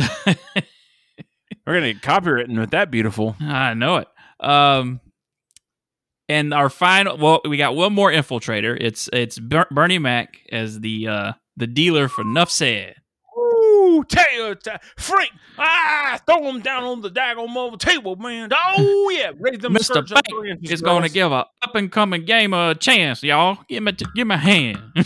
We're 1.66 1.74
gonna 1.76 1.94
get 1.94 2.02
copywritten 2.02 2.60
with 2.60 2.72
that 2.72 2.92
beautiful. 2.92 3.36
I 3.40 3.74
know 3.74 3.98
it. 3.98 4.08
Um, 4.40 5.00
and 6.30 6.54
our 6.54 6.70
final, 6.70 7.18
well, 7.18 7.42
we 7.48 7.58
got 7.58 7.76
one 7.76 7.94
more 7.94 8.12
infiltrator. 8.12 8.78
It's 8.80 9.10
it's 9.12 9.38
Ber- 9.38 9.68
Bernie 9.70 10.00
Mac 10.00 10.40
as 10.52 10.80
the 10.80 11.08
uh 11.08 11.34
the 11.58 11.68
dealer 11.68 12.08
for 12.08 12.24
Nuff 12.24 12.50
Said. 12.50 12.96
Ooh, 13.92 14.04
tell 14.04 14.56
ta- 14.56 14.80
Frank, 14.98 15.32
ah, 15.58 16.20
throw 16.26 16.44
him 16.50 16.62
down 16.62 16.84
on 16.84 17.02
the 17.02 17.10
daggone 17.12 17.50
mobile 17.54 17.78
table, 17.78 18.16
man. 18.16 18.50
Oh 18.54 19.12
yeah, 19.16 19.32
raise 19.40 19.60
them 19.60 19.74
Mr. 19.74 19.84
skirts 19.84 20.12
Bank 20.12 20.60
is 20.64 20.82
going 20.82 21.04
to 21.04 21.10
give 21.10 21.32
a 21.32 21.46
up 21.64 21.76
and 21.76 21.92
coming 21.92 22.26
gamer 22.26 22.72
a 22.72 22.76
chance, 22.76 23.22
y'all. 23.24 23.58
Give 23.68 23.84
me 23.84 23.92
give 24.16 24.28
me 24.28 24.36
a 24.36 24.38
hand. 24.38 24.78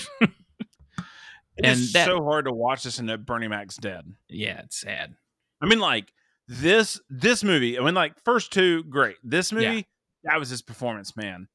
It 1.57 1.63
and 1.63 1.79
is 1.79 1.93
that- 1.93 2.05
so 2.05 2.21
hard 2.21 2.45
to 2.45 2.51
watch 2.51 2.83
this 2.83 2.99
and 2.99 3.07
that 3.07 3.25
Bernie 3.25 3.47
Mac's 3.47 3.77
dead. 3.77 4.03
yeah, 4.27 4.59
it's 4.65 4.81
sad. 4.81 5.15
I 5.61 5.67
mean, 5.67 5.79
like 5.79 6.11
this 6.49 6.99
this 7.09 7.45
movie. 7.45 7.79
I 7.79 7.81
mean, 7.81 7.93
like 7.95 8.13
first 8.25 8.51
two, 8.51 8.83
great. 8.83 9.15
This 9.23 9.53
Yeah. 9.53 9.59
movie, 9.69 9.87
that 10.25 10.37
was 10.37 10.49
his 10.49 10.61
performance, 10.61 11.15
man. 11.15 11.47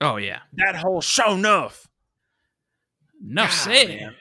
Oh 0.00 0.16
yeah, 0.16 0.38
That 0.52 0.76
whole 0.76 1.00
show 1.00 1.32
enough. 1.34 1.88
Enough 3.20 3.48
God, 3.50 3.74
Said. 3.74 3.88
man. 3.88 4.14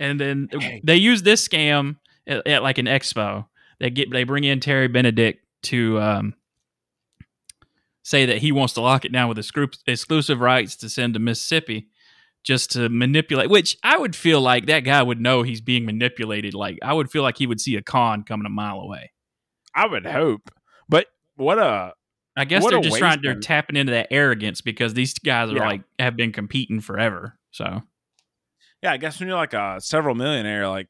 And 0.00 0.18
then 0.18 0.48
Dang. 0.50 0.80
they 0.82 0.96
use 0.96 1.22
this 1.22 1.46
scam 1.46 1.96
at, 2.26 2.44
at 2.46 2.62
like 2.64 2.78
an 2.78 2.86
expo. 2.86 3.46
They 3.78 3.90
get 3.90 4.10
they 4.10 4.24
bring 4.24 4.42
in 4.44 4.58
Terry 4.58 4.88
Benedict 4.88 5.44
to 5.64 6.00
um, 6.00 6.34
say 8.02 8.26
that 8.26 8.38
he 8.38 8.50
wants 8.52 8.74
to 8.74 8.80
lock 8.80 9.04
it 9.04 9.12
down 9.12 9.28
with 9.28 9.38
exclu- 9.38 9.78
exclusive 9.86 10.40
rights 10.40 10.76
to 10.76 10.88
send 10.88 11.14
to 11.14 11.20
Mississippi, 11.20 11.88
just 12.42 12.72
to 12.72 12.88
manipulate. 12.88 13.50
Which 13.50 13.76
I 13.84 13.98
would 13.98 14.16
feel 14.16 14.40
like 14.40 14.66
that 14.66 14.80
guy 14.80 15.02
would 15.02 15.20
know 15.20 15.42
he's 15.42 15.60
being 15.60 15.84
manipulated. 15.84 16.54
Like 16.54 16.78
I 16.82 16.92
would 16.92 17.10
feel 17.10 17.22
like 17.22 17.38
he 17.38 17.46
would 17.46 17.60
see 17.60 17.76
a 17.76 17.82
con 17.82 18.24
coming 18.24 18.46
a 18.46 18.50
mile 18.50 18.80
away. 18.80 19.12
I 19.74 19.86
would 19.86 20.06
hope, 20.06 20.50
but 20.88 21.06
what 21.36 21.58
a 21.58 21.92
I 22.36 22.44
guess 22.44 22.62
What 22.62 22.70
they're 22.70 22.80
just 22.80 22.96
trying. 22.98 23.20
They're 23.22 23.38
tapping 23.38 23.76
into 23.76 23.92
that 23.92 24.08
arrogance 24.10 24.60
because 24.62 24.94
these 24.94 25.14
guys 25.14 25.50
are 25.50 25.56
Yeah. 25.56 25.66
like 25.66 25.82
have 25.98 26.16
been 26.16 26.32
competing 26.32 26.80
forever. 26.80 27.38
So 27.50 27.82
yeah. 28.82 28.92
I 28.92 28.96
guess 28.96 29.18
when 29.18 29.28
you're 29.28 29.36
like 29.36 29.54
a 29.54 29.78
several 29.80 30.14
millionaire, 30.14 30.68
like 30.68 30.88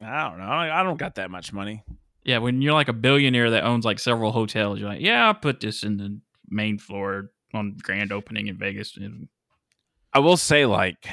I 0.00 0.28
don't 0.28 0.38
know, 0.38 0.44
I 0.44 0.80
I 0.80 0.82
don't 0.82 0.98
got 0.98 1.16
that 1.16 1.30
much 1.30 1.52
money. 1.52 1.84
Yeah, 2.24 2.38
when 2.38 2.60
you're 2.60 2.74
like 2.74 2.88
a 2.88 2.92
billionaire 2.92 3.50
that 3.50 3.64
owns 3.64 3.84
like 3.84 3.98
several 3.98 4.32
hotels, 4.32 4.78
you're 4.78 4.88
like, 4.88 5.00
yeah, 5.00 5.26
I'll 5.26 5.34
put 5.34 5.60
this 5.60 5.82
in 5.82 5.96
the 5.96 6.20
main 6.48 6.78
floor 6.78 7.30
on 7.54 7.76
grand 7.82 8.12
opening 8.12 8.46
in 8.46 8.58
Vegas. 8.58 8.96
I 10.12 10.18
will 10.18 10.36
say, 10.36 10.66
like, 10.66 11.08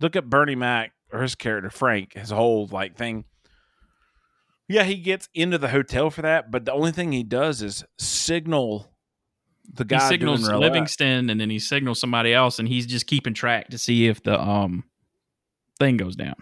look 0.00 0.14
at 0.16 0.28
Bernie 0.28 0.54
Mac 0.54 0.92
or 1.12 1.22
his 1.22 1.34
character 1.34 1.70
Frank, 1.70 2.14
his 2.14 2.30
whole 2.30 2.66
like 2.66 2.96
thing. 2.96 3.24
Yeah, 4.68 4.84
he 4.84 4.96
gets 4.96 5.28
into 5.34 5.58
the 5.58 5.68
hotel 5.68 6.10
for 6.10 6.22
that, 6.22 6.50
but 6.50 6.64
the 6.64 6.72
only 6.72 6.92
thing 6.92 7.12
he 7.12 7.22
does 7.22 7.62
is 7.62 7.84
signal 7.98 8.91
the 9.74 9.84
He 9.88 9.98
signals. 10.00 10.48
Livingston 10.48 11.30
and 11.30 11.40
then 11.40 11.50
he 11.50 11.58
signals 11.58 11.98
somebody 12.00 12.32
else, 12.34 12.58
and 12.58 12.66
he's 12.68 12.86
just 12.86 13.06
keeping 13.06 13.34
track 13.34 13.68
to 13.68 13.78
see 13.78 14.06
if 14.08 14.22
the 14.22 14.40
um 14.40 14.84
thing 15.78 15.96
goes 15.96 16.16
down. 16.16 16.34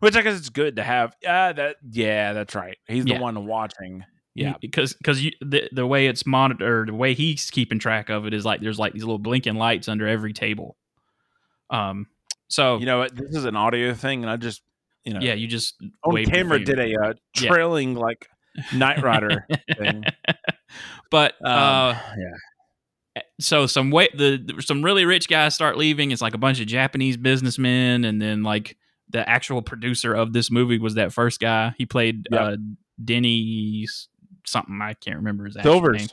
which 0.00 0.16
I 0.16 0.22
guess 0.22 0.38
it's 0.38 0.48
good 0.50 0.76
to 0.76 0.82
have. 0.82 1.14
Yeah, 1.22 1.52
that 1.52 1.76
yeah, 1.90 2.32
that's 2.32 2.54
right. 2.54 2.76
He's 2.86 3.04
the 3.04 3.12
Yeah. 3.12 3.20
one 3.20 3.46
watching. 3.46 4.04
Yeah, 4.34 4.48
Yeah. 4.48 4.54
because 4.60 4.92
because 4.94 5.20
the 5.40 5.68
the 5.72 5.86
way 5.86 6.06
it's 6.08 6.26
monitored, 6.26 6.88
the 6.88 6.94
way 6.94 7.14
he's 7.14 7.50
keeping 7.50 7.78
track 7.78 8.08
of 8.10 8.26
it 8.26 8.34
is 8.34 8.44
like 8.44 8.60
there's 8.60 8.78
like 8.78 8.92
these 8.92 9.04
little 9.04 9.18
blinking 9.18 9.54
lights 9.54 9.88
under 9.88 10.06
every 10.06 10.32
table. 10.32 10.76
Um, 11.70 12.06
so 12.48 12.78
You 12.78 12.86
know? 12.86 13.08
This 13.08 13.34
is 13.34 13.44
an 13.44 13.56
audio 13.56 13.94
thing, 13.94 14.22
and 14.22 14.30
I 14.30 14.36
just 14.36 14.62
you 15.04 15.14
know 15.14 15.20
yeah, 15.20 15.34
you 15.34 15.46
just 15.46 15.76
on 16.04 16.24
camera 16.24 16.62
did 16.62 16.78
a 16.78 16.94
uh, 17.00 17.12
Yeah. 17.40 17.48
trailing 17.48 17.94
like 17.94 18.28
Knight 18.74 19.02
Rider 19.02 19.46
thing. 19.78 20.04
but 21.10 21.34
Um, 21.44 21.52
uh, 21.52 21.98
yeah, 22.18 23.22
so 23.40 23.66
some 23.66 23.90
way 23.90 24.08
the 24.14 24.60
some 24.60 24.82
really 24.84 25.04
rich 25.04 25.28
guys 25.28 25.54
start 25.54 25.76
leaving. 25.76 26.10
It's 26.10 26.22
like 26.22 26.34
a 26.34 26.38
bunch 26.38 26.60
of 26.60 26.66
Japanese 26.66 27.16
businessmen, 27.16 28.04
and 28.04 28.20
then 28.20 28.42
like 28.42 28.76
the 29.08 29.28
actual 29.28 29.62
producer 29.62 30.12
of 30.14 30.32
this 30.32 30.50
movie 30.50 30.78
was 30.78 30.94
that 30.94 31.12
first 31.12 31.40
guy. 31.40 31.74
He 31.78 31.86
played 31.86 32.26
Yep. 32.30 32.40
uh, 32.40 32.56
Denny 33.02 33.86
something. 34.44 34.78
I 34.82 34.94
can't 34.94 35.16
remember 35.16 35.44
his 35.46 35.56
Silvers, 35.62 35.98
name. 35.98 36.08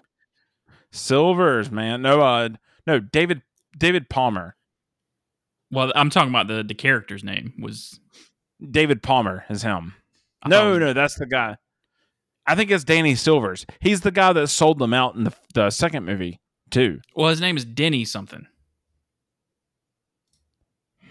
Silvers, 0.91 1.71
man. 1.71 2.01
No, 2.01 2.21
uh, 2.21 2.49
no, 2.85 2.99
David 2.99 3.41
David 3.77 4.09
Paymer. 4.09 4.55
Well, 5.71 5.91
I'm 5.95 6.09
talking 6.09 6.29
about 6.29 6.47
the 6.47 6.63
the 6.63 6.75
character's 6.75 7.23
name 7.23 7.53
was 7.59 7.99
David 8.69 9.01
Paymer 9.01 9.43
is 9.49 9.63
him. 9.63 9.95
No, 10.47 10.77
no, 10.77 10.93
that's 10.93 11.15
the 11.15 11.25
guy. 11.25 11.55
I 12.45 12.55
think 12.55 12.71
it's 12.71 12.83
Danny 12.83 13.15
Silvers. 13.15 13.65
He's 13.79 14.01
the 14.01 14.11
guy 14.11 14.33
that 14.33 14.47
sold 14.47 14.79
them 14.79 14.93
out 14.93 15.15
in 15.15 15.23
the, 15.23 15.33
the 15.53 15.69
second 15.69 16.05
movie 16.05 16.39
too. 16.69 16.99
Well, 17.15 17.29
his 17.29 17.41
name 17.41 17.55
is 17.55 17.65
Denny 17.65 18.05
something. 18.05 18.47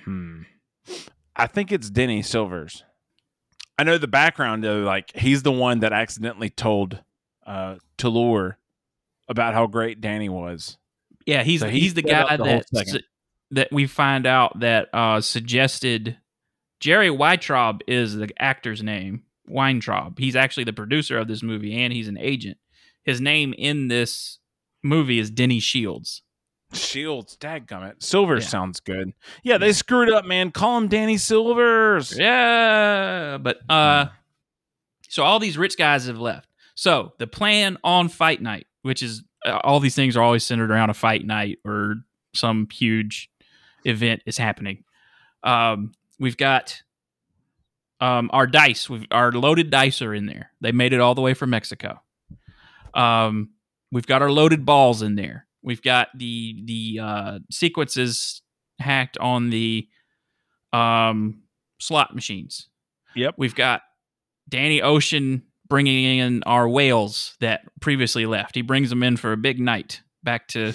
Hmm. 0.05 0.43
I 1.35 1.47
think 1.47 1.73
it's 1.73 1.89
Denny 1.89 2.23
Silvers. 2.23 2.85
I 3.79 3.85
know 3.85 3.99
the 3.99 4.09
background 4.09 4.63
though. 4.63 4.81
Like 4.81 5.13
he's 5.17 5.43
the 5.43 5.53
one 5.53 5.81
that 5.81 5.93
accidentally 5.93 6.51
told 6.51 7.01
uh, 7.47 7.77
Toulour 7.97 8.59
about 9.29 9.55
how 9.55 9.67
great 9.67 10.01
Danny 10.01 10.29
was. 10.29 10.77
Yeah, 11.27 11.43
he's 11.43 11.61
So 11.61 11.69
he 11.69 11.81
he's 11.81 11.95
the 11.95 12.03
guy 12.03 12.37
the 12.37 12.65
that 12.73 12.89
su- 12.89 13.01
that 13.53 13.73
we 13.73 13.87
find 13.87 14.27
out 14.27 14.61
that 14.61 14.89
uh, 14.93 15.21
suggested 15.21 16.19
Jerry 16.81 17.11
Weintraub 17.11 17.83
is 17.87 18.17
the 18.17 18.29
actor's 18.39 18.83
name. 18.83 19.23
Weintraub. 19.47 20.19
He's 20.19 20.37
actually 20.37 20.65
the 20.65 20.73
producer 20.73 21.19
of 21.19 21.29
this 21.29 21.43
movie 21.43 21.75
and 21.75 21.93
he's 21.93 22.09
an 22.09 22.19
agent. 22.19 22.59
His 23.05 23.21
name 23.21 23.55
in 23.59 23.89
this 23.89 24.39
movie 24.83 25.19
is 25.19 25.31
Denny 25.31 25.61
Shields. 25.61 26.23
Shields, 26.73 27.37
dadgummit. 27.39 28.03
Silvers 28.03 28.45
Yeah. 28.45 28.49
sounds 28.49 28.81
good. 28.81 29.13
Yeah, 29.45 29.59
they 29.59 29.73
screwed 29.73 30.11
up, 30.11 30.25
man. 30.25 30.51
Call 30.53 30.79
him 30.79 30.89
Danny 30.89 31.19
Silvers. 31.19 32.17
Yeah, 32.19 33.37
but 33.39 33.59
uh, 33.69 34.07
so 35.09 35.23
all 35.23 35.39
these 35.39 35.59
rich 35.59 35.77
guys 35.77 36.07
have 36.07 36.19
left. 36.19 36.49
So 36.75 37.13
the 37.19 37.27
plan 37.27 37.77
on 37.85 38.09
fight 38.09 38.41
night, 38.41 38.67
which 38.83 39.03
is 39.03 39.23
uh, 39.45 39.59
all 39.63 39.81
these 39.81 39.95
things 39.95 40.17
are 40.17 40.23
always 40.23 40.45
centered 40.47 40.71
around 40.71 40.89
a 40.91 40.95
fight 40.95 41.27
night 41.27 41.59
or 41.65 41.97
some 42.35 42.67
huge 42.73 43.29
event 43.85 44.23
is 44.25 44.39
happening. 44.39 44.85
Um, 45.43 45.93
we've 46.19 46.37
got 46.39 46.83
um 48.03 48.29
our 48.33 48.47
dice. 48.47 48.91
We've 48.91 49.07
our 49.11 49.31
loaded 49.33 49.71
dice 49.71 50.03
are 50.03 50.13
in 50.15 50.27
there. 50.27 50.51
They 50.61 50.73
made 50.73 50.93
it 50.93 51.01
all 51.01 51.15
the 51.15 51.21
way 51.23 51.35
from 51.35 51.51
Mexico. 51.51 52.01
Um, 52.95 53.51
we've 53.91 54.07
got 54.07 54.21
our 54.23 54.31
loaded 54.31 54.67
balls 54.67 55.01
in 55.03 55.15
there. 55.15 55.47
We've 55.63 55.81
got 55.83 56.09
the 56.17 56.61
the 56.65 57.01
uh, 57.03 57.39
sequences 57.51 58.43
hacked 58.79 59.17
on 59.19 59.51
the 59.51 59.89
um 60.73 61.43
slot 61.81 62.15
machines. 62.15 62.69
Yep. 63.15 63.35
We've 63.39 63.55
got 63.55 63.83
Danny 64.49 64.83
Ocean 64.83 65.43
bringing 65.69 66.19
in 66.19 66.43
our 66.45 66.69
whales 66.69 67.37
that 67.41 67.63
previously 67.81 68.27
left. 68.27 68.55
He 68.55 68.63
brings 68.63 68.91
them 68.91 69.03
in 69.03 69.17
for 69.17 69.33
a 69.33 69.37
big 69.37 69.59
night 69.61 70.01
back 70.23 70.49
to 70.49 70.73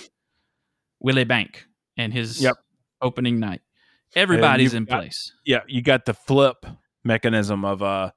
Willie 1.00 1.24
Bank 1.24 1.66
and 1.98 2.14
his 2.14 2.42
Yep. 2.42 2.56
opening 3.02 3.40
night. 3.40 3.62
Everybody's 4.16 4.74
in 4.74 4.86
got- 4.86 5.00
place. 5.00 5.34
Yeah, 5.46 5.60
you 5.68 5.82
got 5.82 6.06
the 6.06 6.14
flip 6.14 6.66
mechanism 7.08 7.66
of 7.66 7.82
uh 7.82 8.12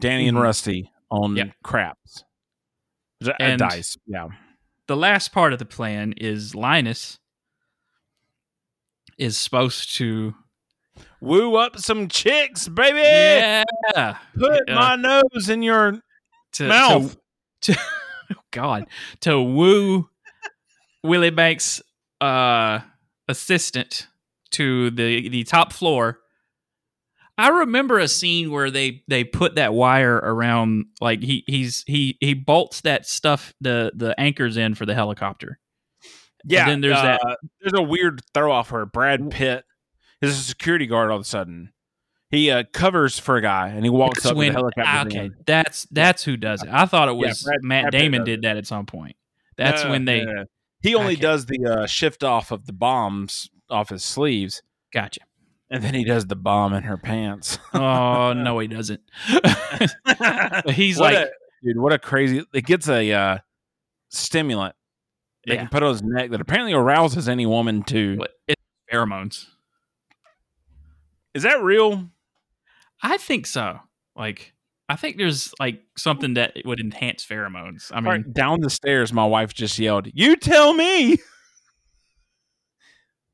Danny 0.00 0.28
and 0.28 0.36
Mhm. 0.36 0.42
Rusty 0.42 0.90
on 1.10 1.36
Yeah. 1.36 1.44
craps. 1.62 2.24
Uh, 3.24 3.32
And- 3.40 3.58
dice. 3.60 3.96
Yeah. 4.06 4.28
The 4.86 4.96
last 4.96 5.32
part 5.32 5.52
of 5.54 5.58
the 5.58 5.64
plan 5.64 6.12
is 6.18 6.54
Linus 6.54 7.18
is 9.18 9.38
supposed 9.38 9.94
to 9.96 10.34
Woo 11.20 11.56
up 11.56 11.78
some 11.78 12.08
chicks, 12.08 12.68
baby. 12.68 12.98
yeah 13.94 14.18
Put 14.38 14.62
Yeah. 14.68 14.74
my 14.74 14.96
nose 14.96 15.48
in 15.48 15.62
your 15.62 16.00
to, 16.52 16.68
mouth. 16.68 17.16
to, 17.62 17.72
to 17.74 17.80
oh 18.36 18.42
God 18.50 18.86
to 19.20 19.40
woo 19.42 20.08
Willie 21.02 21.30
Banks' 21.30 21.82
uh, 22.20 22.80
assistant 23.28 24.06
to 24.50 24.90
the 24.90 25.28
the 25.28 25.44
top 25.44 25.72
floor. 25.72 26.20
I 27.36 27.48
remember 27.48 27.98
a 27.98 28.06
scene 28.08 28.50
where 28.52 28.70
they 28.70 29.02
they 29.08 29.24
put 29.24 29.56
that 29.56 29.74
wire 29.74 30.16
around 30.16 30.86
like 31.00 31.22
he 31.22 31.42
he's 31.46 31.82
he 31.86 32.16
he 32.20 32.34
bolts 32.34 32.82
that 32.82 33.06
stuff 33.06 33.52
the 33.60 33.90
the 33.94 34.18
anchors 34.20 34.56
in 34.56 34.74
for 34.74 34.86
the 34.86 34.94
helicopter. 34.94 35.58
yeah. 36.44 36.66
then 36.66 36.80
there's 36.80 36.94
that- 37.00 37.20
uh, 37.24 37.34
There's 37.60 37.72
a 37.74 37.82
weird 37.82 38.20
throw 38.34 38.52
off 38.52 38.70
where 38.70 38.86
Brad 38.86 39.30
Pitt 39.30 39.64
is 40.22 40.30
a 40.38 40.42
security 40.42 40.86
guard 40.86 41.10
all 41.10 41.16
of 41.16 41.22
a 41.22 41.24
sudden. 41.24 41.72
he 42.30 42.50
uh, 42.50 42.62
covers 42.72 43.18
for 43.18 43.36
a 43.36 43.42
guy 43.42 43.68
and 43.68 43.84
he 43.84 43.90
walks 43.90 44.22
That's 44.22 44.30
up 44.32 44.36
when- 44.36 44.52
helicopter. 44.52 44.82
ah, 44.86 45.04
okay, 45.04 45.18
van. 45.28 45.36
that's 45.46 45.86
that's 45.90 46.22
who 46.24 46.36
does 46.36 46.62
it. 46.62 46.68
I 46.70 46.86
thought 46.86 47.08
it 47.08 47.16
Yeah, 47.16 47.28
was 47.28 47.42
Brad- 47.42 47.62
Matt 47.62 47.82
Brad 47.90 47.92
Damon 47.92 48.24
did 48.24 48.42
that 48.42 48.56
at 48.56 48.66
some 48.66 48.86
point. 48.86 49.16
That's 49.56 49.82
No, 49.84 49.90
when 49.90 50.04
they 50.04 50.24
no, 50.24 50.32
no. 50.32 50.44
He 50.82 50.94
only 50.94 51.14
Okay. 51.14 51.22
does 51.22 51.46
the 51.46 51.64
uh, 51.66 51.86
shift 51.86 52.22
off 52.22 52.50
of 52.52 52.66
the 52.66 52.72
bombs 52.74 53.48
off 53.70 53.88
his 53.88 54.04
sleeves, 54.04 54.62
gotcha. 54.92 55.20
And 55.70 55.82
then 55.82 55.94
he 55.94 56.04
does 56.04 56.26
the 56.26 56.36
bomb 56.36 56.72
in 56.74 56.82
her 56.84 56.96
pants. 56.96 57.58
Oh 57.72 58.32
no, 58.36 58.58
he 58.58 58.68
doesn't. 58.68 59.00
He's 60.70 60.98
What 60.98 61.14
like, 61.14 61.26
a- 61.26 61.30
dude, 61.62 61.78
what 61.78 61.92
a 61.92 61.98
crazy! 61.98 62.44
It 62.52 62.64
gets 62.66 62.88
a 62.88 63.12
uh, 63.12 63.38
stimulant 64.10 64.74
they 65.46 65.54
Yeah. 65.54 65.60
can 65.60 65.68
put 65.68 65.82
on 65.82 65.90
his 65.92 66.02
neck 66.02 66.30
that 66.30 66.40
apparently 66.40 66.72
arouses 66.72 67.28
any 67.28 67.44
woman 67.46 67.82
to 67.84 68.24
it's 68.48 68.62
pheromones. 68.92 69.46
Is 71.34 71.42
that 71.42 71.62
real? 71.62 72.08
I 73.02 73.18
think 73.18 73.46
so. 73.46 73.80
Like, 74.16 74.54
I 74.88 74.96
think 74.96 75.18
there's 75.18 75.52
like 75.60 75.82
something 75.98 76.34
that 76.34 76.56
would 76.64 76.80
enhance 76.80 77.26
pheromones. 77.26 77.90
I 77.92 77.96
mean, 77.96 78.04
right, 78.06 78.32
down 78.32 78.60
the 78.60 78.70
stairs, 78.70 79.12
my 79.12 79.26
wife 79.26 79.52
just 79.52 79.78
yelled, 79.78 80.08
"You 80.14 80.36
tell 80.36 80.72
me." 80.74 81.18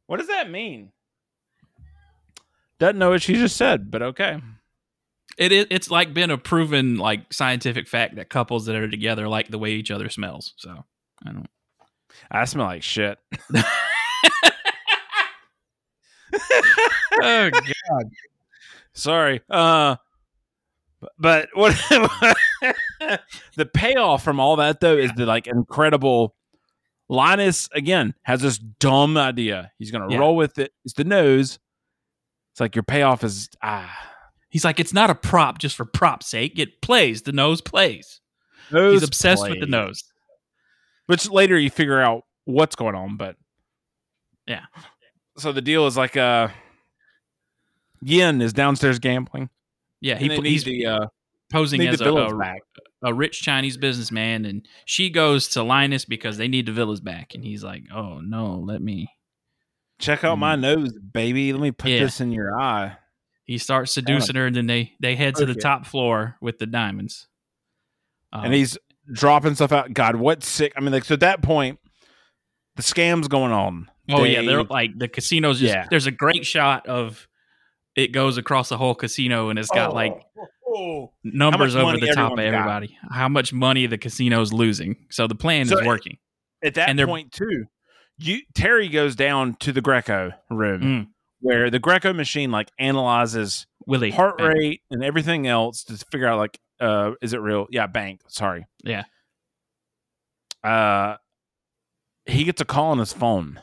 What 0.07 0.17
does 0.19 0.27
that 0.29 0.51
mean? 0.51 0.91
Doesn't 2.81 2.99
know 2.99 3.11
what 3.11 3.23
she 3.23 3.35
just 3.35 3.57
said, 3.57 3.91
but 3.91 4.03
okay. 4.03 4.41
it 5.39 5.53
is. 5.53 5.67
It's 5.71 5.91
like 5.91 6.13
been 6.13 6.31
a 6.31 6.39
proven 6.39 6.97
like 6.97 7.33
scientific 7.33 7.87
fact 7.87 8.17
that 8.17 8.29
couples 8.31 8.67
that 8.67 8.75
are 8.75 8.89
together 8.89 9.29
like 9.29 9.49
the 9.49 9.59
way 9.59 9.71
each 9.73 9.91
other 9.93 10.09
smells. 10.09 10.55
So 10.57 10.85
I 11.25 11.33
don't. 11.33 11.47
I 12.31 12.45
smell 12.47 12.67
like 12.67 12.83
shit. 12.83 13.19
Oh 17.23 17.51
god. 17.51 18.05
Sorry. 18.95 19.41
Uh 19.51 19.97
but- 21.19 21.49
what 21.55 21.73
the 23.57 23.67
payoff 23.67 24.23
from 24.23 24.39
all 24.41 24.57
that 24.57 24.81
though 24.81 24.97
is 24.97 25.11
the 25.17 25.27
like 25.27 25.47
incredible 25.47 26.35
Linus 27.09 27.69
again 27.75 28.15
has 28.23 28.41
this 28.41 28.59
dumb 28.59 29.17
idea. 29.19 29.73
He's 29.79 29.91
gonna 29.91 30.11
Yeah. 30.11 30.19
roll 30.19 30.37
with 30.37 30.59
it. 30.59 30.73
It's 30.85 30.95
the 30.95 31.05
nose. 31.05 31.59
It's 32.61 32.63
like 32.63 32.77
your 32.77 32.83
payoff 32.83 33.25
is 33.25 33.49
ah 33.63 33.91
He's 34.51 34.67
like, 34.67 34.79
it's 34.79 34.93
not 34.93 35.09
a 35.09 35.15
prop 35.15 35.59
just 35.59 35.77
for 35.77 35.87
prop's 35.87 36.27
sake. 36.27 36.59
It 36.59 36.83
plays. 36.83 37.23
The 37.23 37.33
nose 37.33 37.63
plays. 37.63 38.21
nose 38.71 39.01
He's 39.01 39.03
obsessed 39.03 39.49
with 39.49 39.61
the 39.61 39.67
nose. 39.67 40.05
Which 41.07 41.31
later 41.31 41.59
you 41.59 41.71
figure 41.71 42.03
out 42.03 42.25
what's 42.45 42.77
going 42.77 42.95
on, 42.95 43.17
but 43.17 43.37
Yeah. 44.47 44.65
So 45.39 45.53
the 45.53 45.63
deal 45.63 45.87
is 45.87 45.97
like 45.97 46.19
uh 46.19 46.49
Yen 48.03 48.43
is 48.43 48.53
downstairs 48.53 48.99
gambling. 48.99 49.49
Yeah, 50.03 50.19
He 50.19 50.29
pl- 50.29 50.43
he's 50.43 50.65
the 50.65 50.85
uh 50.85 51.07
posing 51.51 51.81
as 51.87 52.01
the 52.01 52.13
a, 52.13 52.37
a, 52.37 52.57
a 53.05 53.15
rich 53.15 53.41
Chinese 53.41 53.79
businessman, 53.79 54.45
and 54.45 54.69
she 54.85 55.09
goes 55.09 55.49
to 55.49 55.63
Linus 55.63 56.05
because 56.05 56.37
they 56.37 56.49
need 56.49 56.67
the 56.67 56.73
villas 56.73 57.01
back, 57.01 57.35
and 57.35 57.43
he's 57.43 57.65
like, 57.65 57.85
"Oh 57.91 58.21
no, 58.21 58.57
let 58.57 58.83
me." 58.83 59.09
Check 60.01 60.25
out 60.25 60.37
my 60.39 60.57
nose, 60.57 60.93
baby. 60.99 61.53
Let 61.53 61.61
me 61.63 61.71
put 61.71 61.91
Mm. 61.91 61.95
Yeah. 61.95 62.05
this 62.05 62.21
in 62.21 62.33
your 62.33 62.59
eye. 62.59 62.97
He 63.45 63.59
starts 63.59 63.93
seducing 63.93 64.37
her, 64.37 64.47
and 64.47 64.55
then 64.57 64.67
they 64.67 64.93
they 65.01 65.17
head 65.17 65.35
to 65.37 65.47
the 65.47 65.55
top 65.55 65.85
floor 65.87 66.37
with 66.41 66.59
the 66.59 66.67
diamonds. 66.67 67.27
Um, 68.33 68.45
and 68.45 68.55
he's 68.55 68.79
dropping 69.13 69.57
stuff 69.57 69.73
out. 69.73 69.93
God, 69.93 70.17
what 70.17 70.45
sick? 70.45 70.73
I 70.77 70.81
mean, 70.81 70.93
like, 70.93 71.05
so 71.05 71.15
at 71.15 71.21
that 71.21 71.43
point, 71.43 71.79
the 72.77 72.83
scam's 72.83 73.27
going 73.29 73.53
on. 73.53 73.91
oh 74.09 74.25
yeah, 74.25 74.41
They- 74.41 74.47
they're 74.47 74.63
like 74.65 74.99
the 74.99 75.09
casinos. 75.09 75.59
Just, 75.61 75.75
Yeah. 75.75 75.87
there's 75.91 76.07
a 76.07 76.11
great 76.13 76.47
shot 76.47 76.87
of 76.87 77.27
it 77.97 78.13
goes 78.13 78.39
across 78.39 78.69
the 78.69 78.79
whole 78.79 78.95
casino, 78.95 79.51
and 79.51 79.59
it's 79.59 79.69
got 79.71 79.95
like 79.95 80.15
oh. 80.69 81.13
numbers 81.25 81.75
over 81.75 81.97
the 81.99 82.07
top 82.15 82.33
of 82.33 82.39
everyone's 82.39 82.67
got? 82.67 82.83
everybody. 82.85 82.97
How 83.11 83.29
much 83.29 83.53
money 83.53 83.87
the 83.87 83.99
casino's 83.99 84.53
losing? 84.53 85.07
So 85.11 85.27
the 85.27 85.35
plan 85.35 85.67
So 85.67 85.79
is 85.81 85.87
working. 85.87 86.19
at 86.63 86.75
that 86.75 86.89
And 86.89 87.01
point 87.05 87.33
too, 87.33 87.65
you 88.21 88.41
Terry 88.55 88.89
goes 88.89 89.17
down 89.17 89.55
to 89.61 89.73
the 89.73 89.81
Greco 89.81 90.33
room 90.51 90.81
Mm. 90.83 91.09
where 91.41 91.71
the 91.71 91.79
Greco 91.79 92.13
machine 92.13 92.51
like 92.51 92.71
analyzes 92.79 93.67
Willie, 93.87 94.11
heart 94.11 94.39
Bank. 94.39 94.55
rate 94.55 94.83
and 94.91 95.03
everything 95.03 95.47
else 95.47 95.85
to 95.85 95.97
figure 95.97 96.27
out 96.29 96.39
like 96.39 96.59
uh 96.81 97.13
is 97.23 97.33
it 97.33 97.41
real? 97.41 97.67
Yeah, 97.71 97.87
bank. 97.87 98.21
Sorry. 98.29 98.67
Yeah. 98.85 99.05
Uh 100.63 101.17
he 102.27 102.45
gets 102.45 102.61
a 102.61 102.65
call 102.65 102.91
on 102.93 102.99
his 102.99 103.13
phone. 103.13 103.61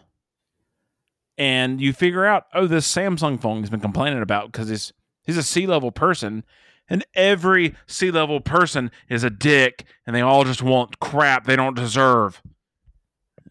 And 1.38 1.80
you 1.80 1.93
figure 1.93 2.26
out, 2.26 2.45
oh, 2.55 2.66
this 2.66 2.91
Samsung 2.91 3.39
phone 3.39 3.60
he's 3.60 3.70
been 3.70 3.80
complaining 3.80 4.22
about 4.24 4.51
because 4.51 4.70
he's 4.70 4.91
he's 5.24 5.38
a 5.38 5.43
C 5.43 5.68
level 5.68 5.91
person, 5.91 6.43
and 6.89 7.05
every 7.14 7.76
C 7.86 8.10
level 8.10 8.39
person 8.41 8.89
is 9.08 9.24
a 9.24 9.30
dick, 9.30 9.86
and 10.08 10.16
they 10.16 10.22
all 10.22 10.43
just 10.43 10.64
want 10.64 10.99
crap 10.99 11.45
they 11.45 11.55
don't 11.55 11.76
deserve. 11.76 12.41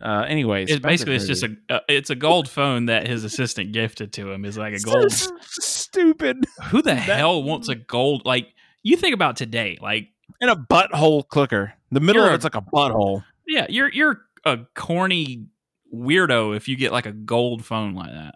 Uh, 0.00 0.24
anyways, 0.28 0.70
It, 0.70 0.82
basically, 0.82 1.16
it's 1.16 1.26
just 1.26 1.42
a 1.42 1.56
uh, 1.70 1.80
it's 1.88 2.10
a 2.10 2.14
gold 2.14 2.48
phone 2.48 2.86
that 2.86 3.06
his 3.06 3.24
assistant 3.24 3.72
gifted 3.72 4.12
to 4.14 4.30
him. 4.30 4.44
Is 4.44 4.58
like 4.58 4.74
a 4.74 4.80
gold. 4.80 5.10
stupid 5.40 6.44
Who 6.70 6.82
the 6.82 6.92
that- 6.94 6.98
hell 6.98 7.42
wants 7.42 7.68
a 7.68 7.74
gold? 7.74 8.22
Like 8.24 8.48
you 8.82 8.96
think 8.96 9.14
about 9.14 9.36
today, 9.36 9.78
like 9.80 10.08
and 10.40 10.50
a 10.50 10.54
butthole 10.56 11.26
clicker. 11.26 11.72
The 11.90 12.00
middle 12.00 12.24
of 12.24 12.32
it's 12.34 12.44
like 12.44 12.54
a 12.56 12.60
butthole. 12.62 13.24
yeah, 13.46 13.66
you're 13.68 13.90
you're 13.92 14.20
a 14.44 14.58
corny 14.74 15.46
weirdo 15.94 16.54
if 16.56 16.68
you 16.68 16.76
get 16.76 16.92
like 16.92 17.06
a 17.06 17.12
gold 17.12 17.64
phone 17.64 17.94
like 17.94 18.10
that. 18.10 18.34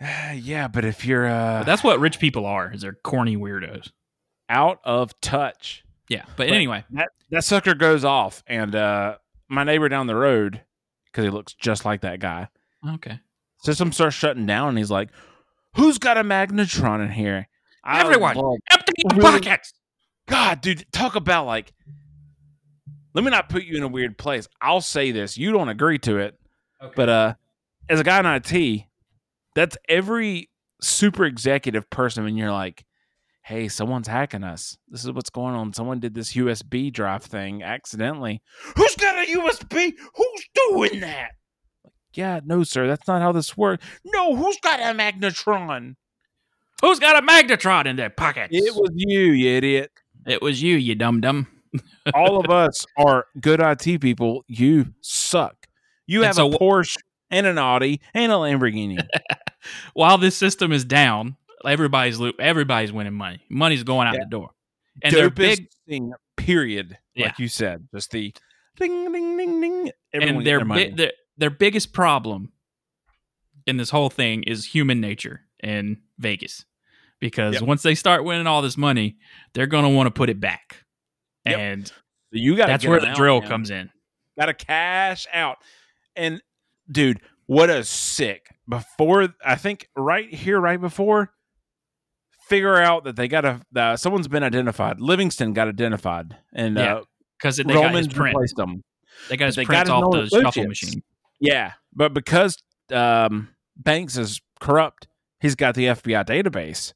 yeah, 0.42 0.68
but 0.68 0.84
if 0.84 1.04
you're 1.04 1.26
uh, 1.26 1.60
But 1.60 1.64
that's 1.66 1.84
what 1.84 2.00
rich 2.00 2.18
people 2.18 2.46
are. 2.46 2.72
Is 2.72 2.80
they're 2.82 2.98
corny 3.04 3.36
weirdos. 3.36 3.90
out 4.48 4.80
of 4.84 5.18
touch, 5.20 5.84
Yeah, 6.08 6.24
but, 6.36 6.48
But- 6.48 6.50
anyway, 6.50 6.84
that 6.90 7.08
that 7.30 7.44
sucker 7.44 7.74
goes 7.74 8.04
off, 8.04 8.42
and 8.46 8.74
uh, 8.74 9.16
my 9.52 9.64
neighbor 9.64 9.88
down 9.88 10.06
the 10.06 10.16
road, 10.16 10.62
because 11.06 11.24
he 11.24 11.30
looks 11.30 11.54
just 11.54 11.84
like 11.84 12.00
that 12.00 12.20
guy, 12.20 12.48
okay. 12.94 13.20
system 13.62 13.92
starts 13.92 14.16
shutting 14.16 14.46
down, 14.46 14.70
and 14.70 14.78
he's 14.78 14.90
like, 14.90 15.10
"Who's 15.76 15.98
got 15.98 16.16
a 16.18 16.24
magnetron 16.24 17.02
in 17.04 17.10
here?" 17.12 17.48
Everyone. 17.86 18.36
Empty 18.72 18.92
your 18.98 19.18
Really? 19.18 19.40
pockets. 19.40 19.72
God, 20.28 20.60
dude, 20.60 20.86
talk 20.92 21.14
about 21.16 21.46
like. 21.46 21.72
Let 23.14 23.24
me 23.24 23.30
not 23.30 23.50
put 23.50 23.64
you 23.64 23.76
in 23.76 23.82
a 23.82 23.88
weird 23.88 24.16
place. 24.16 24.48
I'll 24.60 24.80
say 24.80 25.10
this: 25.10 25.36
you 25.36 25.52
don't 25.52 25.68
agree 25.68 25.98
to 26.00 26.16
it, 26.18 26.38
but 26.96 27.08
uh, 27.08 27.34
as 27.88 28.00
a 28.00 28.04
guy 28.04 28.18
in 28.20 28.26
IT, 28.26 28.84
that's 29.54 29.76
every 29.88 30.48
super 30.80 31.24
executive 31.24 31.88
person 31.90 32.26
and 32.26 32.36
you're 32.38 32.50
like, 32.50 32.84
"Hey, 33.42 33.68
someone's 33.68 34.08
hacking 34.08 34.44
us. 34.44 34.76
This 34.88 35.04
is 35.04 35.12
what's 35.12 35.30
going 35.30 35.54
on. 35.54 35.72
Someone 35.72 36.00
did 36.00 36.14
this 36.14 36.34
USB 36.34 36.92
drive 36.92 37.22
thing 37.24 37.62
accidentally. 37.62 38.42
Who's 38.76 38.96
got 38.96 39.16
a 39.16 39.30
USB? 39.30 39.94
Who's 40.14 40.48
doing 40.54 41.00
that?" 41.00 41.32
Yeah, 42.14 42.40
no, 42.44 42.62
sir, 42.62 42.86
that's 42.86 43.08
not 43.08 43.22
how 43.22 43.32
this 43.32 43.56
works. 43.56 43.84
No, 44.04 44.36
who's 44.36 44.58
got 44.62 44.80
a 44.80 44.94
magnetron? 44.94 45.96
Who's 46.82 46.98
got 46.98 47.22
a 47.22 47.26
magnetron 47.26 47.86
in 47.86 47.96
their 47.96 48.10
pockets? 48.10 48.48
It 48.52 48.74
was 48.74 48.90
you, 48.94 49.30
you 49.30 49.56
idiot. 49.56 49.92
It 50.26 50.42
was 50.42 50.62
you, 50.62 50.76
you 50.76 50.94
dum 50.94 51.20
dum. 51.20 51.46
all 52.14 52.38
of 52.38 52.50
us 52.50 52.84
are 52.96 53.26
good 53.40 53.60
IT 53.60 54.00
people. 54.00 54.44
You 54.46 54.92
suck. 55.00 55.66
You 56.06 56.22
have 56.22 56.34
so 56.34 56.52
a 56.52 56.58
Porsche 56.58 56.98
and 57.30 57.46
an 57.46 57.58
Audi 57.58 58.00
and 58.14 58.30
a 58.30 58.34
Lamborghini. 58.34 59.06
While 59.94 60.18
this 60.18 60.36
system 60.36 60.72
is 60.72 60.84
down, 60.84 61.36
everybody's 61.66 62.20
everybody's 62.38 62.92
winning 62.92 63.14
money. 63.14 63.40
Money's 63.50 63.82
going 63.82 64.08
out 64.08 64.14
Yeah. 64.14 64.20
the 64.24 64.30
door, 64.30 64.50
and 65.02 65.14
they're 65.14 65.30
big. 65.30 65.68
thing, 65.88 66.12
period. 66.36 66.98
Yeah. 67.14 67.26
Like 67.26 67.38
you 67.38 67.48
said, 67.48 67.88
just 67.94 68.10
the 68.10 68.32
ding, 68.76 69.12
ding, 69.12 69.36
ding, 69.36 69.60
ding. 69.60 69.90
Everyone 70.12 70.36
and 70.38 70.46
their, 70.46 70.58
their 70.58 70.64
bi- 70.66 70.92
their 70.94 71.12
their 71.36 71.50
biggest 71.50 71.92
problem 71.92 72.52
in 73.66 73.76
this 73.76 73.90
whole 73.90 74.10
thing 74.10 74.42
is 74.44 74.66
human 74.66 75.00
nature 75.00 75.42
in 75.62 75.98
Vegas, 76.18 76.64
because 77.20 77.54
Yep. 77.54 77.62
once 77.62 77.82
they 77.82 77.94
start 77.94 78.24
winning 78.24 78.46
all 78.46 78.62
this 78.62 78.76
money, 78.76 79.16
they're 79.54 79.66
gonna 79.66 79.90
want 79.90 80.06
to 80.06 80.10
put 80.10 80.28
it 80.30 80.40
back, 80.40 80.84
Yep. 81.46 81.58
and 81.58 81.86
So 81.88 81.94
you 82.32 82.56
got 82.56 82.66
that's 82.68 82.86
where 82.86 83.00
the 83.00 83.12
drill 83.14 83.40
comes 83.42 83.70
in. 83.70 83.90
Got 84.38 84.46
to 84.46 84.54
cash 84.54 85.26
out. 85.32 85.58
And 86.16 86.40
dude, 86.90 87.20
what 87.46 87.68
a 87.68 87.84
sick 87.84 88.46
before. 88.66 89.28
I 89.44 89.56
think 89.56 89.88
right 89.94 90.32
here, 90.32 90.58
right 90.58 90.80
before, 90.80 91.32
figure 92.52 92.76
out 92.76 93.04
that 93.04 93.16
they 93.16 93.28
got 93.28 93.44
a 93.44 93.60
uh, 93.74 93.96
someone's 93.96 94.28
been 94.28 94.42
identified. 94.42 95.00
Livingston 95.00 95.52
got 95.52 95.68
identified, 95.68 96.36
and 96.52 96.76
Yeah. 96.76 96.96
uh, 96.96 97.02
Because 97.38 97.56
they 97.56 97.64
got 97.64 97.92
print. 97.92 98.16
replaced 98.16 98.56
them. 98.56 98.82
They 99.28 99.36
got 99.36 99.46
his 99.46 99.56
they 99.56 99.64
got 99.64 99.86
prints 99.86 99.90
off 99.90 100.12
the 100.12 100.26
shuffle 100.42 100.66
machine. 100.68 101.02
Yeah, 101.40 101.72
but 101.94 102.14
because 102.14 102.56
um, 102.92 103.48
Banks 103.76 104.16
is 104.16 104.40
corrupt, 104.60 105.08
he's 105.40 105.54
got 105.54 105.74
the 105.74 105.86
FBI 105.86 106.24
database. 106.26 106.92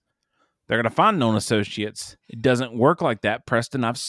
They're 0.69 0.79
gonna 0.79 0.91
find 0.91 1.19
known 1.19 1.37
associates. 1.37 2.17
It 2.29 2.43
doesn't 2.43 2.77
work 2.77 3.01
like 3.03 3.23
that, 3.23 3.47
Preston. 3.47 3.85
I've 3.85 4.01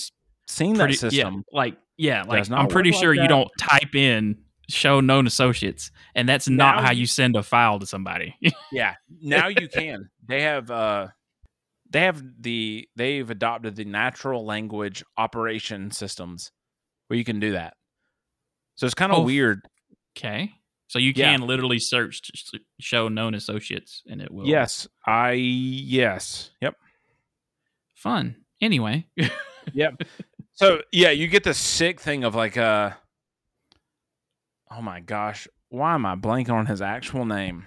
seen 0.47 0.75
Pretty, 0.75 0.93
that 0.93 0.99
system. 0.99 1.43
Yeah, 1.51 1.57
like 1.57 1.77
yeah, 1.97 2.23
like 2.23 2.49
I'm 2.51 2.67
pretty 2.67 2.89
work 2.91 2.95
like 2.95 3.01
sure 3.03 3.13
you 3.13 3.27
don't 3.27 3.49
type 3.59 3.93
in 3.95 4.37
show 4.69 4.99
known 4.99 5.27
associates, 5.27 5.91
and 6.15 6.27
that's 6.27 6.49
not 6.49 6.75
Now 6.77 6.81
how 6.83 6.91
you- 6.91 7.01
you 7.01 7.05
send 7.07 7.35
a 7.35 7.43
file 7.43 7.79
to 7.79 7.85
somebody. 7.85 8.35
Yeah. 8.71 8.95
Now 9.21 9.47
you 9.47 9.67
can. 9.69 10.09
They 10.27 10.41
have 10.41 10.69
uh 10.69 11.07
they 11.89 12.01
have 12.01 12.23
the 12.41 12.87
they've 12.95 13.29
adopted 13.29 13.75
the 13.75 13.85
natural 13.85 14.45
language 14.45 15.03
operation 15.17 15.91
systems 15.91 16.51
where 17.07 17.17
you 17.17 17.23
can 17.23 17.39
do 17.39 17.53
that. 17.53 17.75
So 18.75 18.85
it's 18.85 18.95
kind 18.95 19.11
of 19.11 19.19
Oh, 19.19 19.23
weird. 19.23 19.61
okay, 20.17 20.51
so 20.87 20.99
you 20.99 21.13
Yeah. 21.15 21.31
can 21.31 21.41
literally 21.47 21.79
search 21.79 22.21
to 22.51 22.59
show 22.79 23.07
known 23.07 23.33
associates, 23.33 24.03
and 24.07 24.21
it 24.21 24.29
will. 24.31 24.47
Yes. 24.47 24.87
I 25.05 25.31
yes. 25.33 26.51
Yep. 26.61 26.75
fun. 27.95 28.35
Anyway, 28.61 29.05
Yep. 29.73 30.01
so 30.53 30.81
yeah, 30.91 31.09
you 31.11 31.27
get 31.27 31.43
the 31.43 31.53
sick 31.53 31.99
thing 31.99 32.23
of 32.23 32.35
like 32.35 32.57
uh 32.57 32.91
oh 34.71 34.81
my 34.81 34.99
gosh, 34.99 35.47
why 35.69 35.93
am 35.95 36.05
I 36.05 36.15
blanking 36.15 36.51
on 36.51 36.65
his 36.65 36.81
actual 36.81 37.25
name? 37.25 37.65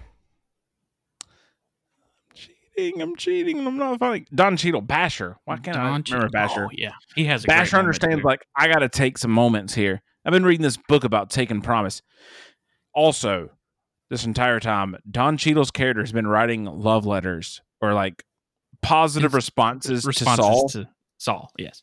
Cheating, 2.76 3.02
I'm 3.02 3.16
cheating, 3.16 3.66
I'm 3.66 3.76
not 3.76 3.98
funny. 3.98 4.24
Don 4.34 4.56
Cheadle, 4.56 4.80
Basher. 4.80 5.36
Why 5.44 5.56
can't 5.56 5.76
I 5.76 5.80
Don 5.80 5.86
remember 5.86 6.04
Cheadle- 6.06 6.28
Basher? 6.30 6.64
Oh, 6.66 6.70
yeah, 6.72 6.92
he 7.14 7.24
has 7.26 7.44
a 7.44 7.46
Basher 7.46 7.76
understands 7.76 8.22
like 8.24 8.42
I 8.56 8.68
got 8.68 8.78
to 8.80 8.88
take 8.88 9.18
some 9.18 9.30
moments 9.30 9.74
here. 9.74 10.02
I've 10.24 10.32
been 10.32 10.44
reading 10.44 10.62
this 10.62 10.76
book 10.88 11.04
about 11.04 11.30
taking 11.30 11.60
promise. 11.62 12.02
Also, 12.94 13.50
this 14.10 14.24
entire 14.24 14.60
time, 14.60 14.96
Don 15.10 15.36
Cheadle's 15.36 15.70
character 15.70 16.02
has 16.02 16.12
been 16.12 16.26
writing 16.26 16.64
love 16.64 17.06
letters 17.06 17.60
or 17.80 17.94
like 17.94 18.24
positive 18.82 19.30
His 19.32 19.36
responses, 19.36 20.04
responses 20.04 20.36
to 20.38 20.42
Saul. 20.42 20.68
to 20.70 20.88
Saul. 21.18 21.50
Yes, 21.58 21.82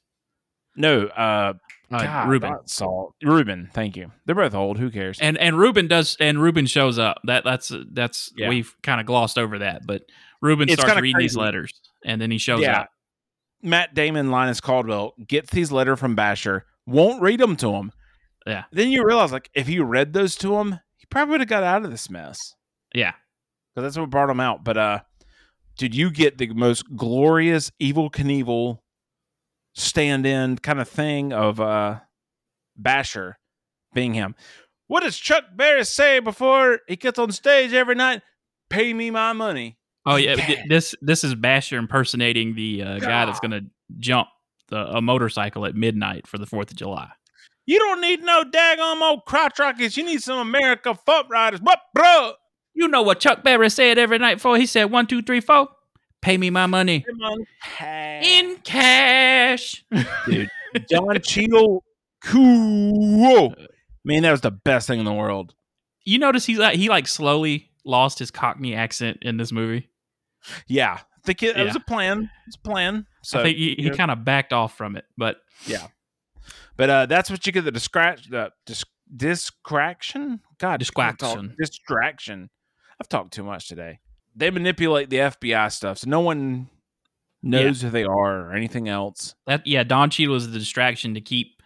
no, 0.76 1.08
uh, 1.08 1.54
uh, 1.92 2.04
God, 2.04 2.30
Reuben. 2.30 2.56
Saul. 2.66 3.16
Reuben, 3.24 3.70
thank 3.74 3.96
you. 3.96 4.12
They're 4.26 4.36
both 4.36 4.54
old. 4.54 4.78
Who 4.78 4.92
cares? 4.92 5.20
And 5.22 5.38
and 5.38 5.58
Reuben 5.58 5.88
does 5.88 6.18
and 6.20 6.42
Reuben 6.42 6.66
shows 6.66 7.00
up. 7.00 7.20
That 7.24 7.44
that's 7.46 7.72
that's 7.94 8.32
Yeah. 8.36 8.50
we've 8.50 8.76
kind 8.84 9.00
of 9.00 9.08
glossed 9.08 9.38
over 9.38 9.60
that, 9.60 9.88
but 9.88 10.02
Reuben 10.42 10.70
It's 10.70 10.82
starts 10.82 11.02
reading 11.02 11.20
these 11.20 11.36
letters, 11.36 11.74
and 12.06 12.22
then 12.22 12.32
he 12.32 12.38
shows 12.38 12.62
Yeah. 12.62 12.82
up. 12.82 12.90
Matt 13.62 13.94
Damon, 13.96 14.30
Linus 14.30 14.62
Caldwell 14.62 15.14
gets 15.28 15.52
these 15.52 15.72
letter 15.72 15.96
from 15.96 16.16
Basher, 16.16 16.66
won't 16.86 17.22
read 17.22 17.40
them 17.40 17.56
to 17.58 17.74
him. 17.74 17.92
Yeah. 18.46 18.66
Then 18.72 18.90
you 18.92 19.04
realize, 19.06 19.32
like, 19.32 19.50
if 19.54 19.68
he 19.68 19.80
read 19.80 20.14
those 20.14 20.36
to 20.38 20.58
him, 20.58 20.80
he 20.96 21.06
probably 21.10 21.32
would 21.34 21.42
have 21.42 21.50
got 21.50 21.64
out 21.64 21.84
of 21.84 21.92
this 21.92 22.10
mess. 22.10 22.54
Yeah, 22.94 23.14
because 23.76 23.84
that's 23.94 24.00
what 24.00 24.10
brought 24.10 24.30
him 24.30 24.40
out. 24.40 24.64
But 24.64 24.78
uh, 24.78 25.00
did 25.78 25.96
you 25.96 26.12
get 26.12 26.38
the 26.38 26.48
most 26.54 26.96
glorious 26.96 27.72
Evel 27.82 28.12
Knievel 28.12 28.80
stand-in 29.74 30.58
kind 30.58 30.80
of 30.80 30.88
thing 30.90 31.34
of 31.34 31.60
uh 31.60 32.00
Basher 32.76 33.38
being 33.94 34.14
him? 34.14 34.36
What 34.88 35.04
does 35.04 35.18
Chuck 35.18 35.44
Berry 35.56 35.84
say 35.84 36.20
before 36.20 36.80
he 36.88 36.96
gets 36.96 37.20
on 37.20 37.32
stage 37.32 37.74
every 37.74 37.96
night? 37.96 38.22
Pay 38.70 38.94
me 38.94 39.12
my 39.12 39.34
money. 39.34 39.78
Oh 40.10 40.16
yeah, 40.16 40.36
but 40.36 40.70
this 40.70 40.96
this 41.02 41.24
is 41.26 41.36
Basher 41.36 41.78
impersonating 41.78 42.56
the 42.56 42.82
uh, 42.82 43.00
guy 43.00 43.26
that's 43.26 43.42
going 43.42 43.52
to 43.52 43.66
jump 44.00 44.30
the, 44.70 44.78
a 44.78 45.02
motorcycle 45.02 45.66
at 45.66 45.76
midnight 45.76 46.26
for 46.28 46.38
the 46.38 46.46
Fourth 46.46 46.72
of 46.72 46.78
July. 46.78 47.10
You 47.66 47.78
don't 47.80 48.00
need 48.00 48.24
no 48.24 48.46
daggone 48.46 49.02
old 49.02 49.26
crotch 49.26 49.60
rockets. 49.60 49.98
You 49.98 50.06
need 50.06 50.24
some 50.24 50.40
America 50.40 50.96
foot 50.96 51.26
riders. 51.30 51.60
What, 51.62 51.82
bro? 51.94 52.34
You 52.74 52.88
know 52.88 53.02
what 53.02 53.20
Chuck 53.20 53.44
Berry 53.44 53.70
said 53.70 53.98
every 53.98 54.18
night 54.18 54.36
before? 54.36 54.58
He 54.58 54.66
said 54.66 54.86
one, 54.86 55.08
two, 55.08 55.22
three, 55.22 55.42
four. 55.42 55.68
Pay 56.22 56.38
me 56.38 56.50
my 56.50 56.66
money 56.68 57.06
in 58.22 58.56
cash. 58.64 59.84
dude. 60.26 60.50
Don 60.88 61.20
Cheadle, 61.22 61.84
cool. 62.24 63.54
Man, 64.06 64.24
that 64.24 64.32
was 64.32 64.42
the 64.42 64.52
best 64.52 64.88
thing 64.88 65.00
in 65.00 65.06
the 65.06 65.14
world. 65.14 65.54
you 66.06 66.18
notice 66.18 66.46
he 66.46 66.56
like 66.56 66.78
he 66.78 66.88
like 66.88 67.08
slowly 67.08 67.72
lost 67.84 68.20
his 68.20 68.32
Cockney 68.32 68.74
accent 68.74 69.18
in 69.22 69.36
this 69.38 69.52
movie. 69.52 69.90
Yeah, 70.68 71.00
I 71.02 71.20
think 71.24 71.44
it, 71.44 71.58
it 71.58 71.66
was 71.66 71.76
a 71.76 71.82
plan. 71.82 72.30
It's 72.48 72.56
a 72.56 72.60
plan. 72.60 73.06
So, 73.24 73.40
I 73.40 73.44
think 73.44 73.58
he, 73.58 73.76
he 73.78 73.90
kind 73.90 74.12
of 74.12 74.24
backed 74.24 74.54
off 74.54 74.78
from 74.78 74.96
it, 74.96 75.06
but 75.18 75.38
yeah. 75.66 75.88
but 76.76 76.90
uh, 76.90 77.06
that's 77.06 77.30
what 77.30 77.46
you 77.46 77.52
get 77.52 77.66
the 77.66 77.72
distraction, 77.72 78.32
the 78.32 78.52
dis- 78.66 78.86
distraction. 79.16 80.42
God. 80.60 80.80
Distraction. 80.80 81.56
Distraction. 81.60 82.50
I've 83.00 83.10
talked 83.10 83.34
too 83.34 83.44
much 83.44 83.68
today. 83.68 84.00
They 84.36 84.50
manipulate 84.52 85.10
the 85.10 85.18
FBI 85.18 85.72
stuff, 85.72 86.00
so 86.00 86.10
no 86.10 86.20
one 86.20 86.70
knows 87.42 87.82
who 87.82 87.90
they 87.90 88.04
are 88.04 88.48
or 88.48 88.54
anything 88.54 88.88
else. 88.88 89.36
that 89.46 89.66
yeah, 89.66 89.84
Don 89.84 90.10
Cheadle 90.10 90.36
is 90.36 90.52
the 90.52 90.60
distraction 90.60 91.14
to 91.14 91.22
keep 91.22 91.58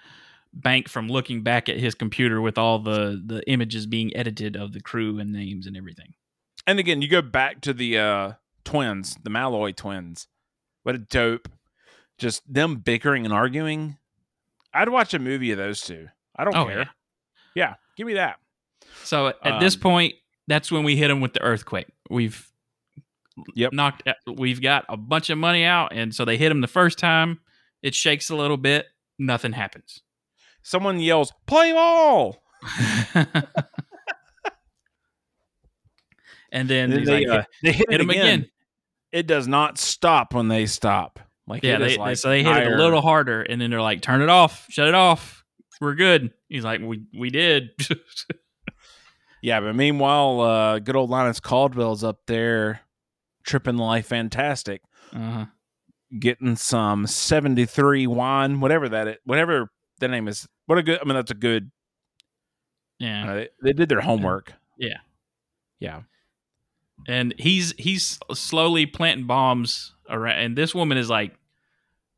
Bank 0.53 0.89
from 0.89 1.07
looking 1.07 1.43
back 1.43 1.69
at 1.69 1.77
his 1.77 1.95
computer 1.95 2.41
with 2.41 2.57
all 2.57 2.79
the 2.79 3.21
the 3.25 3.41
images 3.49 3.85
being 3.85 4.15
edited 4.15 4.57
of 4.57 4.73
the 4.73 4.81
crew 4.81 5.17
and 5.17 5.31
names 5.31 5.65
and 5.65 5.77
everything. 5.77 6.13
And 6.67 6.77
again, 6.77 7.01
you 7.01 7.07
go 7.07 7.21
back 7.21 7.61
to 7.61 7.73
the 7.73 7.97
uh, 7.97 8.31
twins, 8.63 9.17
the 9.23 9.29
Malloy 9.29 9.71
twins. 9.71 10.27
What 10.83 10.95
a 10.95 10.99
dope! 10.99 11.47
Just 12.17 12.41
them 12.51 12.77
bickering 12.77 13.25
and 13.25 13.33
arguing. 13.33 13.97
I'd 14.73 14.89
watch 14.89 15.13
a 15.13 15.19
movie 15.19 15.51
of 15.51 15.57
those 15.57 15.81
two. 15.81 16.07
I 16.35 16.43
don't 16.43 16.55
Oh, 16.55 16.65
care. 16.65 16.77
yeah. 16.79 16.85
yeah, 17.55 17.73
give 17.97 18.07
me 18.07 18.13
that. 18.13 18.37
So 19.03 19.27
at 19.43 19.59
this 19.59 19.75
Um, 19.75 19.81
point, 19.81 20.15
that's 20.47 20.71
when 20.71 20.83
we 20.83 20.95
hit 20.95 21.09
him 21.11 21.19
with 21.21 21.33
the 21.33 21.41
earthquake. 21.41 21.87
We've 22.09 22.47
Yep. 23.55 23.73
knocked. 23.73 24.07
uh, 24.07 24.13
We've 24.27 24.61
got 24.61 24.85
a 24.89 24.97
bunch 24.97 25.29
of 25.29 25.37
money 25.37 25.63
out, 25.63 25.93
and 25.93 26.13
so 26.13 26.25
they 26.25 26.37
hit 26.37 26.51
him 26.51 26.61
the 26.61 26.67
first 26.67 26.97
time. 26.99 27.39
It 27.81 27.95
shakes 27.95 28.29
a 28.29 28.35
little 28.35 28.57
bit. 28.57 28.87
Nothing 29.17 29.53
happens. 29.53 30.01
Someone 30.63 30.99
yells, 30.99 31.31
"Play 31.47 31.71
ball!" 31.73 32.43
and 36.51 36.69
then, 36.69 36.91
And 36.91 36.93
then 36.93 37.05
they, 37.05 37.25
like, 37.25 37.39
uh, 37.39 37.45
they 37.63 37.71
hit, 37.71 37.89
hit 37.89 37.95
it 37.99 38.01
him 38.01 38.09
again. 38.09 38.25
again. 38.25 38.49
It 39.11 39.27
does 39.27 39.47
not 39.47 39.77
stop 39.77 40.33
when 40.33 40.47
they 40.47 40.65
stop. 40.65 41.19
Like 41.47 41.63
Yeah, 41.63 41.79
they, 41.79 41.97
like 41.97 42.17
so 42.17 42.29
they 42.29 42.43
hit 42.43 42.55
it 42.55 42.71
a 42.71 42.77
little 42.77 43.01
harder, 43.01 43.41
and 43.41 43.59
then 43.59 43.71
they're 43.71 43.81
like, 43.81 44.01
"Turn 44.01 44.21
it 44.21 44.29
off, 44.29 44.67
shut 44.69 44.87
it 44.87 44.93
off. 44.95 45.43
We're 45.81 45.95
good." 45.95 46.31
He's 46.47 46.63
like, 46.63 46.79
"We 46.81 47.03
we 47.17 47.29
did." 47.29 47.71
Yeah, 49.43 49.59
but 49.59 49.75
meanwhile, 49.75 50.39
uh, 50.41 50.79
good 50.79 50.95
old 50.95 51.09
Linus 51.09 51.39
Caldwell's 51.39 52.03
up 52.03 52.19
there 52.27 52.81
tripping 53.43 53.77
the 53.77 53.81
life 53.83 54.05
fantastic, 54.05 54.83
uh-huh. 55.11 55.47
getting 56.19 56.55
some 56.55 57.07
seventy 57.07 57.65
three 57.65 58.05
wine, 58.05 58.59
whatever 58.59 58.87
that 58.89 59.07
is, 59.07 59.15
whatever 59.25 59.71
the 59.99 60.07
name 60.09 60.27
is. 60.27 60.47
What 60.67 60.77
a 60.77 60.83
good. 60.83 60.99
I 61.01 61.05
mean, 61.05 61.15
that's 61.15 61.31
a 61.31 61.33
good. 61.33 61.71
Yeah, 62.99 63.31
Uh, 63.31 63.33
they, 63.33 63.49
they 63.63 63.73
did 63.73 63.89
their 63.89 64.01
homework. 64.01 64.53
Yeah. 64.77 64.97
Yeah. 65.79 66.01
And 67.07 67.33
he's 67.37 67.73
he's 67.77 68.19
slowly 68.33 68.85
planting 68.85 69.27
bombs 69.27 69.93
around, 70.09 70.39
and 70.39 70.57
this 70.57 70.73
woman 70.75 70.97
is 70.97 71.09
like 71.09 71.35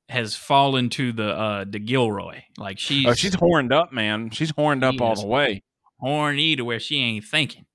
has 0.09 0.35
fallen 0.35 0.89
to 0.91 1.11
the 1.11 1.29
uh 1.29 1.65
the 1.67 1.79
Gilroy, 1.79 2.41
like 2.57 2.77
she's, 2.79 3.05
oh, 3.07 3.13
she's 3.13 3.35
horned 3.35 3.71
up, 3.73 3.91
man. 3.93 4.29
She's 4.29 4.51
horned 4.51 4.83
up 4.83 4.99
all 5.01 5.15
the 5.15 5.25
way. 5.25 5.63
horny 5.99 6.55
to 6.55 6.63
where 6.65 6.79
she 6.79 6.97
ain't 6.97 7.25
thinking. 7.25 7.65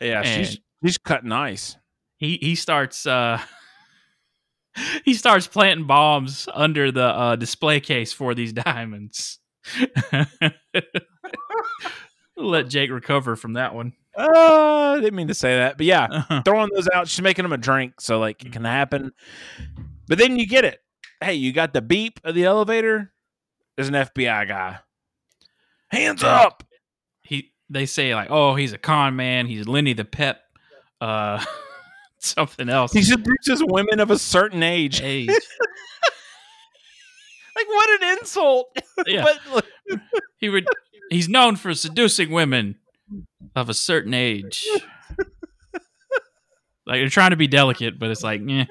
Yeah, 0.00 0.22
she's 0.22 0.58
she's 0.84 0.98
cutting 0.98 1.32
ice. 1.32 1.76
he 2.16 2.38
he 2.40 2.54
starts 2.56 3.06
uh 3.06 3.40
he 5.04 5.14
starts 5.14 5.46
planting 5.46 5.86
bombs 5.86 6.48
under 6.52 6.90
the 6.90 7.04
uh 7.04 7.36
display 7.36 7.78
case 7.80 8.12
for 8.12 8.34
these 8.34 8.52
diamonds 8.64 9.38
let 12.36 12.68
jake 12.68 12.90
recover 12.90 13.36
from 13.36 13.52
that 13.52 13.74
one 13.74 13.92
Uh, 14.16 14.94
I 14.96 15.00
didn't 15.00 15.14
mean 15.14 15.28
to 15.28 15.34
say 15.34 15.56
that, 15.56 15.76
but 15.78 15.86
yeah, 15.86 16.06
Uh-huh. 16.10 16.42
throwing 16.44 16.68
those 16.74 16.88
out. 16.92 17.08
She's 17.08 17.22
making 17.22 17.44
them 17.44 17.52
a 17.52 17.56
drink, 17.58 18.00
so 18.00 18.18
like 18.18 18.44
it 18.44 18.52
can 18.52 18.64
happen. 18.64 19.12
But 20.08 20.18
then 20.18 20.36
you 20.38 20.46
get 20.46 20.64
it. 20.64 20.80
Hey, 21.22 21.34
you 21.34 21.52
got 21.52 21.72
the 21.72 21.80
beep 21.82 22.20
of 22.24 22.34
the 22.34 22.44
elevator. 22.44 23.12
There's 23.76 23.88
an 23.88 23.94
FBI 23.94 24.48
guy. 24.48 24.78
Hands 25.90 26.20
Yeah. 26.22 26.28
up. 26.42 26.64
he 27.22 27.52
they 27.70 27.86
say 27.86 28.14
like 28.14 28.28
oh 28.30 28.54
he's 28.54 28.72
a 28.74 28.78
con 28.78 29.16
man 29.16 29.46
he's 29.46 29.66
lenny 29.68 29.92
the 29.94 30.04
pep 30.04 30.42
uh 31.00 31.42
something 32.18 32.68
else 32.68 32.92
He 32.92 33.02
seduces 33.02 33.62
women 33.64 34.00
of 34.00 34.10
a 34.10 34.18
certain 34.18 34.62
age. 34.62 35.00
age 35.02 35.28
Like 37.56 37.66
what 37.68 38.02
an 38.02 38.18
insult. 38.18 38.76
yeah 39.06 39.24
But 39.52 39.66
he 40.38 40.48
would 40.48 40.66
he's 41.10 41.28
known 41.28 41.56
for 41.56 41.74
seducing 41.74 42.30
women 42.30 42.76
of 43.54 43.68
a 43.68 43.74
certain 43.74 44.14
age 44.14 44.66
like 46.86 47.00
they're 47.00 47.08
trying 47.08 47.30
to 47.30 47.36
be 47.36 47.46
delicate 47.46 47.98
but 47.98 48.10
it's 48.10 48.22
like 48.22 48.40
yeah 48.46 48.64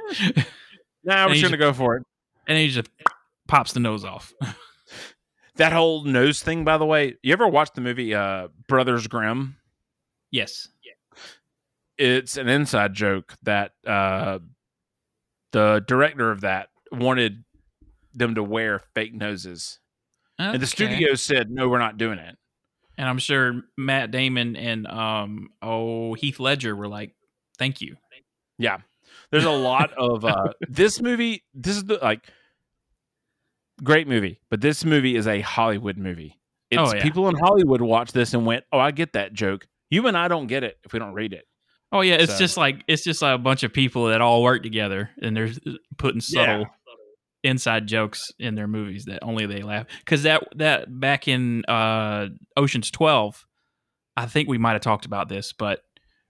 now 1.03 1.27
we're 1.27 1.33
just 1.33 1.43
gonna 1.43 1.57
go 1.57 1.73
for 1.73 1.97
it. 1.97 2.03
and 2.47 2.57
he 2.57 2.67
just 2.67 2.89
pops 3.51 3.73
the 3.73 3.79
nose 3.79 4.03
off. 4.05 4.33
That 5.57 5.73
whole 5.73 6.05
nose 6.05 6.41
thing, 6.41 6.63
by 6.63 6.77
the 6.77 6.85
way. 6.85 7.17
You 7.21 7.33
ever 7.33 7.47
watch 7.47 7.71
the 7.75 7.81
movie 7.81 8.15
uh, 8.15 8.47
Brothers 8.67 9.05
Grimm? 9.05 9.57
yes. 10.31 10.69
It's 11.97 12.37
an 12.37 12.47
inside 12.47 12.93
joke 12.93 13.35
that 13.43 13.73
uh, 13.85 14.39
the 15.51 15.83
director 15.85 16.31
of 16.31 16.41
that 16.41 16.69
wanted 16.91 17.43
them 18.13 18.33
to 18.35 18.43
wear 18.43 18.81
fake 18.95 19.13
noses. 19.13 19.77
And 20.39 20.59
the 20.59 20.65
studio 20.65 21.13
said, 21.15 21.51
no, 21.51 21.67
we're 21.67 21.79
not 21.79 21.97
doing 21.97 22.17
it. 22.17 22.37
And 23.01 23.09
I'm 23.09 23.17
sure 23.17 23.63
Matt 23.77 24.11
Damon 24.11 24.55
and 24.55 24.85
um 24.85 25.49
oh 25.59 26.13
Heath 26.13 26.39
Ledger 26.39 26.75
were 26.75 26.87
like, 26.87 27.15
"Thank 27.57 27.81
you." 27.81 27.97
Yeah. 28.59 28.77
There's 29.31 29.43
a 29.45 29.49
lot 29.49 29.91
of 29.97 30.23
uh 30.23 30.49
this 30.69 31.01
movie 31.01 31.43
this 31.55 31.75
is 31.77 31.83
the 31.85 31.97
like 31.99 32.27
great 33.83 34.07
movie, 34.07 34.39
but 34.51 34.61
this 34.61 34.85
movie 34.85 35.15
is 35.15 35.25
a 35.27 35.41
Hollywood 35.41 35.97
movie. 35.97 36.37
It's 36.69 36.79
Oh, 36.79 36.93
yeah. 36.95 37.01
people 37.01 37.27
in 37.27 37.35
Hollywood 37.35 37.81
watch 37.81 38.11
this 38.11 38.35
and 38.35 38.45
went, 38.45 38.65
"Oh, 38.71 38.77
I 38.79 38.91
get 38.91 39.13
that 39.13 39.33
joke." 39.33 39.67
You 39.89 40.05
and 40.07 40.15
I 40.15 40.27
don't 40.27 40.45
get 40.47 40.63
it 40.63 40.77
if 40.83 40.93
we 40.93 40.99
don't 40.99 41.13
read 41.13 41.33
it. 41.33 41.45
Oh 41.91 42.01
yeah, 42.01 42.13
it's 42.15 42.33
So- 42.33 42.37
just 42.39 42.55
like 42.55 42.83
it's 42.87 43.03
just 43.03 43.21
like 43.23 43.33
a 43.35 43.39
bunch 43.39 43.63
of 43.63 43.73
people 43.73 44.05
that 44.09 44.21
all 44.21 44.43
work 44.43 44.61
together 44.63 45.09
and 45.21 45.35
they're 45.35 45.49
putting 45.97 46.21
subtle 46.21 46.67
inside 47.43 47.87
jokes 47.87 48.31
in 48.39 48.55
their 48.55 48.67
movies 48.67 49.05
that 49.05 49.23
only 49.23 49.45
they 49.45 49.61
laugh. 49.61 49.87
Because 49.99 50.23
that 50.23 50.43
that 50.55 50.99
back 50.99 51.27
in 51.27 51.65
uh, 51.65 52.27
Ocean's 52.57 52.91
Twelve, 52.91 53.45
I 54.15 54.25
think 54.25 54.47
we 54.47 54.57
might 54.57 54.73
have 54.73 54.81
talked 54.81 55.05
about 55.05 55.29
this, 55.29 55.53
but 55.53 55.81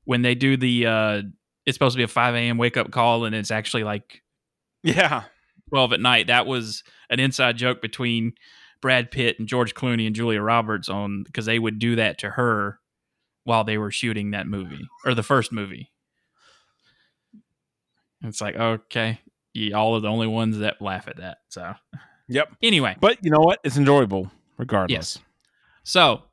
when 0.05 0.21
they 0.21 0.35
do 0.35 0.57
the 0.57 0.85
uh, 0.87 1.21
it's 1.65 1.75
supposed 1.75 1.93
to 1.93 1.97
be 1.97 2.03
a 2.03 2.07
five 2.07 2.35
a.m. 2.35 2.57
wake 2.57 2.77
up 2.77 2.91
call 2.91 3.25
and 3.25 3.35
it's 3.35 3.51
actually 3.51 3.83
like 3.83 4.21
Yeah. 4.83 5.23
twelve 5.69 5.93
at 5.93 5.99
night. 5.99 6.27
That 6.27 6.45
was 6.47 6.83
an 7.09 7.19
inside 7.19 7.57
joke 7.57 7.81
between 7.81 8.33
Brad 8.81 9.11
Pitt 9.11 9.37
and 9.37 9.47
George 9.47 9.75
Clooney 9.75 10.07
and 10.07 10.15
Julia 10.15 10.41
Roberts 10.41 10.89
on 10.89 11.23
because 11.23 11.45
they 11.45 11.59
would 11.59 11.77
do 11.77 11.95
that 11.97 12.17
to 12.19 12.31
her 12.31 12.79
while 13.43 13.63
they 13.63 13.77
were 13.77 13.91
shooting 13.91 14.31
that 14.31 14.47
movie 14.47 14.87
or 15.05 15.13
the 15.13 15.23
first 15.23 15.51
movie. 15.51 15.91
It's 18.23 18.41
like 18.41 18.55
okay, 18.55 19.19
y'all 19.53 19.95
are 19.95 19.99
the 19.99 20.07
only 20.09 20.27
ones 20.27 20.59
that 20.59 20.81
laugh 20.81 21.07
at 21.07 21.17
that. 21.17 21.39
So 21.49 21.73
Yep. 22.27 22.55
anyway, 22.61 22.95
But 22.99 23.17
you 23.23 23.31
know 23.31 23.39
what? 23.41 23.59
It's 23.63 23.77
enjoyable 23.77 24.31
regardless. 24.57 24.91
Yes. 25.17 25.19
so 25.83 26.23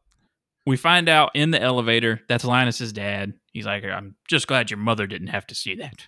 we 0.66 0.76
find 0.76 1.08
out 1.08 1.30
in 1.34 1.50
the 1.50 1.60
elevator 1.60 2.20
that's 2.28 2.44
Linus's 2.44 2.92
dad. 2.92 3.32
He's 3.52 3.66
like, 3.66 3.84
I'm 3.84 4.14
just 4.28 4.46
glad 4.46 4.70
your 4.70 4.78
mother 4.78 5.06
didn't 5.06 5.28
have 5.28 5.46
to 5.48 5.54
see 5.54 5.74
that, 5.76 6.06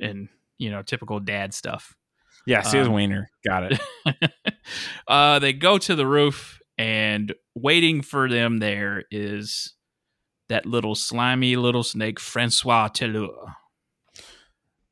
and 0.00 0.28
you 0.58 0.70
know, 0.70 0.82
typical 0.82 1.20
dad 1.20 1.52
stuff. 1.54 1.94
Yeah, 2.46 2.62
see 2.62 2.78
his 2.78 2.88
Um, 2.88 2.94
wiener. 2.94 3.28
Got 3.46 3.72
it. 3.72 3.80
uh, 5.08 5.38
they 5.38 5.52
go 5.52 5.76
to 5.78 5.94
the 5.94 6.06
roof, 6.06 6.58
and 6.78 7.34
waiting 7.54 8.00
for 8.02 8.28
them 8.28 8.58
there 8.58 9.04
is 9.10 9.74
that 10.48 10.64
little 10.66 10.94
slimy 10.94 11.54
little 11.56 11.82
snake, 11.84 12.18
Francois 12.18 12.88
Toulour. 12.88 13.54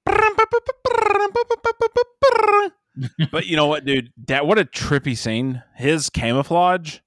but 3.30 3.46
you 3.46 3.56
know 3.56 3.66
what, 3.66 3.84
dude? 3.84 4.12
That 4.26 4.46
what 4.46 4.58
a 4.58 4.64
trippy 4.64 5.16
scene. 5.16 5.62
His 5.76 6.10
camouflage. 6.10 6.98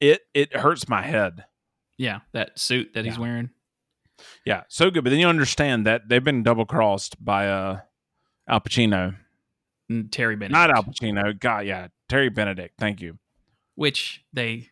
It 0.00 0.22
it 0.34 0.56
hurts 0.56 0.88
my 0.88 1.02
head. 1.02 1.44
Yeah, 1.96 2.20
that 2.32 2.58
suit 2.58 2.94
that 2.94 3.04
he's 3.04 3.18
wearing. 3.18 3.50
Yeah, 4.44 4.62
so 4.68 4.90
good. 4.90 5.04
But 5.04 5.10
then 5.10 5.18
you 5.18 5.26
understand 5.26 5.86
that 5.86 6.08
they've 6.08 6.22
been 6.22 6.42
double 6.42 6.66
crossed 6.66 7.22
by 7.24 7.48
uh 7.48 7.80
Al 8.48 8.60
Pacino. 8.60 9.16
And 9.88 10.12
Terry 10.12 10.36
Benedict. 10.36 10.52
Not 10.52 10.70
Al 10.70 10.84
Pacino. 10.84 11.38
God, 11.38 11.66
yeah. 11.66 11.88
Terry 12.08 12.28
Benedict. 12.28 12.74
Thank 12.78 13.00
you. 13.00 13.18
Which 13.74 14.22
they 14.32 14.68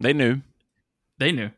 They 0.00 0.12
knew. 0.12 0.40
they 1.18 1.32
knew. 1.32 1.50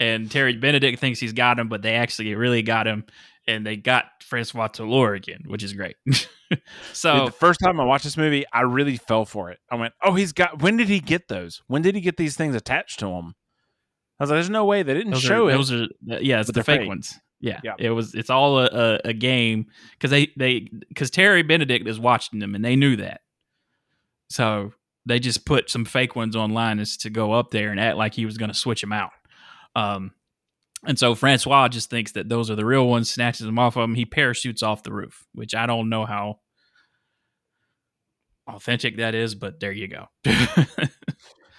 And 0.00 0.30
Terry 0.30 0.56
Benedict 0.56 0.98
thinks 0.98 1.20
he's 1.20 1.32
got 1.32 1.58
him, 1.58 1.68
but 1.68 1.82
they 1.82 1.94
actually 1.94 2.34
really 2.34 2.62
got 2.62 2.86
him. 2.86 3.04
And 3.48 3.66
they 3.66 3.76
got 3.76 4.04
Francois 4.22 4.68
Toulour 4.68 5.14
again, 5.14 5.42
which 5.46 5.64
is 5.64 5.72
great. 5.72 5.96
so 6.92 7.18
Dude, 7.18 7.28
the 7.28 7.32
first 7.32 7.58
time 7.60 7.80
I 7.80 7.84
watched 7.84 8.04
this 8.04 8.16
movie, 8.16 8.44
I 8.52 8.60
really 8.60 8.96
fell 8.96 9.24
for 9.24 9.50
it. 9.50 9.58
I 9.70 9.74
went, 9.74 9.94
"Oh, 10.02 10.14
he's 10.14 10.32
got. 10.32 10.62
When 10.62 10.76
did 10.76 10.88
he 10.88 11.00
get 11.00 11.26
those? 11.28 11.60
When 11.66 11.82
did 11.82 11.94
he 11.96 12.00
get 12.00 12.16
these 12.16 12.36
things 12.36 12.54
attached 12.54 13.00
to 13.00 13.08
him?" 13.08 13.34
I 14.20 14.22
was 14.24 14.30
like, 14.30 14.36
"There's 14.36 14.50
no 14.50 14.64
way 14.64 14.84
they 14.84 14.94
didn't 14.94 15.12
those 15.12 15.22
show 15.22 15.46
are, 15.48 15.50
it." 15.50 15.54
Those 15.54 15.72
are 15.72 15.86
yeah, 16.02 16.40
it's 16.40 16.52
the 16.52 16.62
fake, 16.62 16.82
fake. 16.82 16.88
ones. 16.88 17.18
Yeah, 17.40 17.58
Yeah. 17.64 17.74
it 17.80 17.90
was. 17.90 18.14
It's 18.14 18.30
all 18.30 18.60
a, 18.60 18.66
a, 18.66 19.00
a 19.06 19.12
game 19.12 19.66
because 19.92 20.10
they 20.12 20.30
they 20.36 20.68
because 20.88 21.10
Terry 21.10 21.42
Benedict 21.42 21.88
is 21.88 21.98
watching 21.98 22.38
them 22.38 22.54
and 22.54 22.64
they 22.64 22.76
knew 22.76 22.94
that, 22.96 23.22
so 24.30 24.72
they 25.04 25.18
just 25.18 25.44
put 25.44 25.68
some 25.68 25.84
fake 25.84 26.14
ones 26.14 26.36
online 26.36 26.78
as 26.78 26.96
to 26.98 27.10
go 27.10 27.32
up 27.32 27.50
there 27.50 27.70
and 27.72 27.80
act 27.80 27.96
like 27.96 28.14
he 28.14 28.24
was 28.24 28.38
going 28.38 28.50
to 28.50 28.56
switch 28.56 28.80
them 28.80 28.92
out. 28.92 29.10
Um, 29.74 30.12
and 30.86 30.98
so 30.98 31.14
Francois 31.14 31.68
just 31.68 31.90
thinks 31.90 32.12
that 32.12 32.28
those 32.28 32.50
are 32.50 32.56
the 32.56 32.64
real 32.64 32.86
ones, 32.88 33.10
snatches 33.10 33.46
them 33.46 33.58
off 33.58 33.76
of 33.76 33.84
him. 33.84 33.94
He 33.94 34.04
parachutes 34.04 34.62
off 34.62 34.82
the 34.82 34.92
roof, 34.92 35.24
which 35.34 35.54
I 35.54 35.66
don't 35.66 35.88
know 35.88 36.04
how 36.06 36.40
authentic 38.48 38.96
that 38.96 39.14
is, 39.14 39.34
but 39.34 39.60
there 39.60 39.72
you 39.72 39.88
go. 39.88 40.06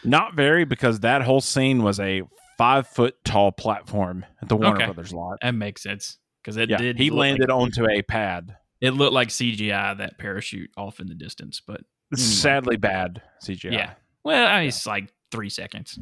Not 0.03 0.35
very, 0.35 0.65
because 0.65 0.99
that 1.01 1.21
whole 1.21 1.41
scene 1.41 1.81
was 1.83 1.99
a 1.99 2.23
five 2.57 2.87
foot 2.87 3.15
tall 3.23 3.51
platform 3.51 4.25
at 4.41 4.49
the 4.49 4.55
Warner 4.55 4.75
Okay. 4.75 4.85
Brothers 4.85 5.13
lot. 5.13 5.37
that 5.41 5.55
makes 5.55 5.81
sense 5.81 6.17
because 6.41 6.57
it 6.57 6.69
Yeah, 6.69 6.77
did. 6.77 6.97
he 6.97 7.09
landed 7.09 7.49
like- 7.49 7.57
onto 7.57 7.89
a 7.89 8.01
pad. 8.01 8.55
It 8.81 8.91
looked 8.91 9.13
like 9.13 9.29
CGI 9.29 9.97
that 9.99 10.17
parachute 10.17 10.69
off 10.75 10.99
in 10.99 11.07
the 11.07 11.15
distance, 11.15 11.61
but 11.65 11.81
Anyway. 12.13 12.27
Sadly 12.27 12.75
bad 12.77 13.21
CGI. 13.43 13.71
Yeah. 13.71 13.93
well, 14.25 14.45
I 14.45 14.59
mean, 14.59 14.67
it's 14.67 14.85
like 14.85 15.09
three 15.31 15.49
seconds. 15.49 15.97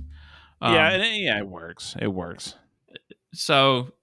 Um, 0.60 0.74
yeah, 0.74 0.90
and 0.90 1.02
it, 1.04 1.14
yeah, 1.22 1.38
it 1.38 1.48
works. 1.48 1.96
It 2.02 2.08
works. 2.08 2.56
So 3.34 3.94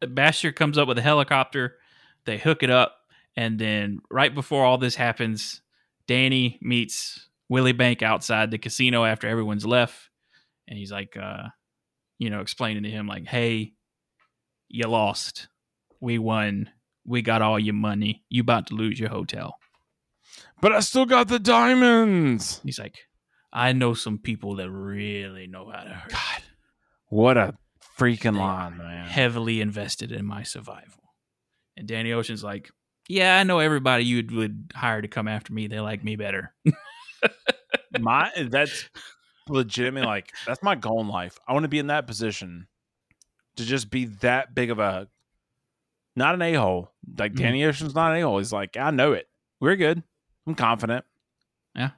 Basher 0.00 0.52
comes 0.52 0.78
up 0.78 0.88
with 0.88 0.98
a 0.98 1.02
helicopter. 1.02 1.76
They 2.24 2.38
hook 2.38 2.62
it 2.62 2.70
up, 2.70 2.96
and 3.36 3.58
then 3.58 4.00
right 4.10 4.34
before 4.34 4.64
all 4.64 4.78
this 4.78 4.96
happens, 4.96 5.62
Danny 6.06 6.58
meets 6.60 7.28
Willie 7.48 7.72
Bank 7.72 8.02
outside 8.02 8.50
the 8.50 8.58
casino 8.58 9.04
after 9.04 9.28
everyone's 9.28 9.66
left, 9.66 10.10
and 10.68 10.78
he's 10.78 10.92
like, 10.92 11.16
uh, 11.16 11.44
you 12.18 12.30
know, 12.30 12.40
explaining 12.40 12.82
to 12.82 12.90
him 12.90 13.06
like, 13.06 13.26
"Hey, 13.26 13.74
you 14.68 14.86
lost. 14.88 15.48
We 16.00 16.18
won. 16.18 16.70
We 17.04 17.22
got 17.22 17.42
all 17.42 17.58
your 17.58 17.74
money. 17.74 18.24
You 18.28 18.42
about 18.42 18.66
to 18.68 18.74
lose 18.74 18.98
your 18.98 19.10
hotel." 19.10 19.58
But 20.60 20.72
I 20.72 20.80
still 20.80 21.06
got 21.06 21.28
the 21.28 21.38
diamonds. 21.38 22.60
He's 22.64 22.78
like, 22.78 23.06
"I 23.52 23.72
know 23.72 23.94
some 23.94 24.18
people 24.18 24.56
that 24.56 24.70
really 24.70 25.46
know 25.46 25.70
how 25.70 25.84
to 25.84 25.90
hurt." 25.90 26.10
God, 26.10 26.42
what 27.08 27.36
a 27.36 27.56
freaking 27.98 28.36
line, 28.38 28.76
man. 28.78 29.06
heavily 29.08 29.60
invested 29.60 30.12
in 30.12 30.24
my 30.26 30.42
survival. 30.42 31.02
And 31.76 31.86
Danny 31.86 32.12
Ocean's 32.12 32.44
like, 32.44 32.70
yeah, 33.08 33.38
I 33.38 33.42
know 33.44 33.58
everybody 33.58 34.04
you 34.04 34.24
would 34.32 34.72
hire 34.74 35.00
to 35.02 35.08
come 35.08 35.28
after 35.28 35.52
me. 35.52 35.66
They 35.66 35.80
like 35.80 36.02
me 36.02 36.16
better. 36.16 36.54
my 38.00 38.30
that's 38.48 38.88
legitimately 39.48 40.06
like 40.06 40.32
that's 40.46 40.62
my 40.62 40.74
goal 40.74 41.00
in 41.00 41.08
life. 41.08 41.38
I 41.46 41.52
want 41.52 41.64
to 41.64 41.68
be 41.68 41.78
in 41.78 41.86
that 41.88 42.06
position 42.06 42.66
to 43.56 43.64
just 43.64 43.90
be 43.90 44.06
that 44.20 44.54
big 44.54 44.70
of 44.70 44.78
a 44.78 45.08
not 46.14 46.34
an 46.34 46.42
a 46.42 46.54
hole. 46.54 46.90
Like 47.18 47.32
Mhm. 47.32 47.36
Danny 47.38 47.64
Ocean's 47.64 47.94
not 47.94 48.12
an 48.12 48.18
a 48.18 48.26
hole. 48.26 48.38
He's 48.38 48.52
like, 48.52 48.76
I 48.76 48.90
know 48.90 49.12
it. 49.12 49.28
We're 49.60 49.76
good. 49.76 50.02
I'm 50.46 50.54
confident. 50.54 51.04
Yeah. 51.74 51.90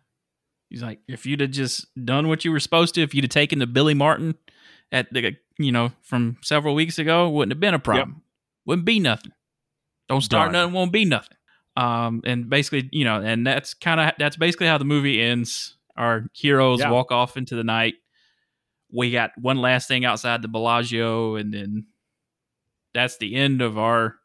He's 0.69 0.83
like, 0.83 1.01
if 1.09 1.25
you'd 1.25 1.41
have 1.41 1.51
just 1.51 1.87
done 2.05 2.29
what 2.29 2.45
you 2.45 2.53
were 2.53 2.61
supposed 2.61 2.95
to, 2.97 3.03
if 3.03 3.15
you'd 3.15 3.25
have 3.25 3.31
taken 3.31 3.59
the 3.59 3.67
Billy 3.67 3.95
Martin 3.95 4.35
at 4.93 5.13
the, 5.13 5.37
you 5.59 5.73
know, 5.73 5.93
from 6.03 6.37
several 6.43 6.75
weeks 6.75 6.99
ago, 6.99 7.29
wouldn't 7.29 7.53
have 7.53 7.61
been 7.61 7.75
a 7.75 7.79
problem. 7.79 8.23
Wouldn't 8.67 8.87
be 8.87 9.01
nothing. 9.01 9.33
Don't 10.09 10.21
start 10.23 10.53
nothing, 10.53 10.73
won't 10.73 10.93
be 10.93 11.05
nothing. 11.05 11.37
Um, 11.77 12.23
and 12.25 12.49
basically, 12.49 12.89
you 12.93 13.05
know, 13.05 13.21
and 13.21 13.47
that's 13.47 13.75
kind 13.75 14.01
of 14.01 14.13
that's 14.19 14.37
basically 14.37 14.67
how 14.67 14.79
the 14.79 14.85
movie 14.85 15.21
ends. 15.23 15.77
Our 15.97 16.25
heroes 16.33 16.81
Yeah. 16.81 16.91
walk 16.91 17.11
off 17.13 17.37
into 17.37 17.55
the 17.57 17.65
night. 17.65 17.95
We 18.91 19.11
got 19.11 19.33
one 19.37 19.59
last 19.59 19.87
thing 19.89 20.05
outside 20.05 20.43
the 20.43 20.49
Bellagio, 20.49 21.35
and 21.37 21.53
then 21.53 21.87
that's 22.95 23.19
the 23.19 23.35
end 23.35 23.61
of 23.61 23.77
our 23.79 24.17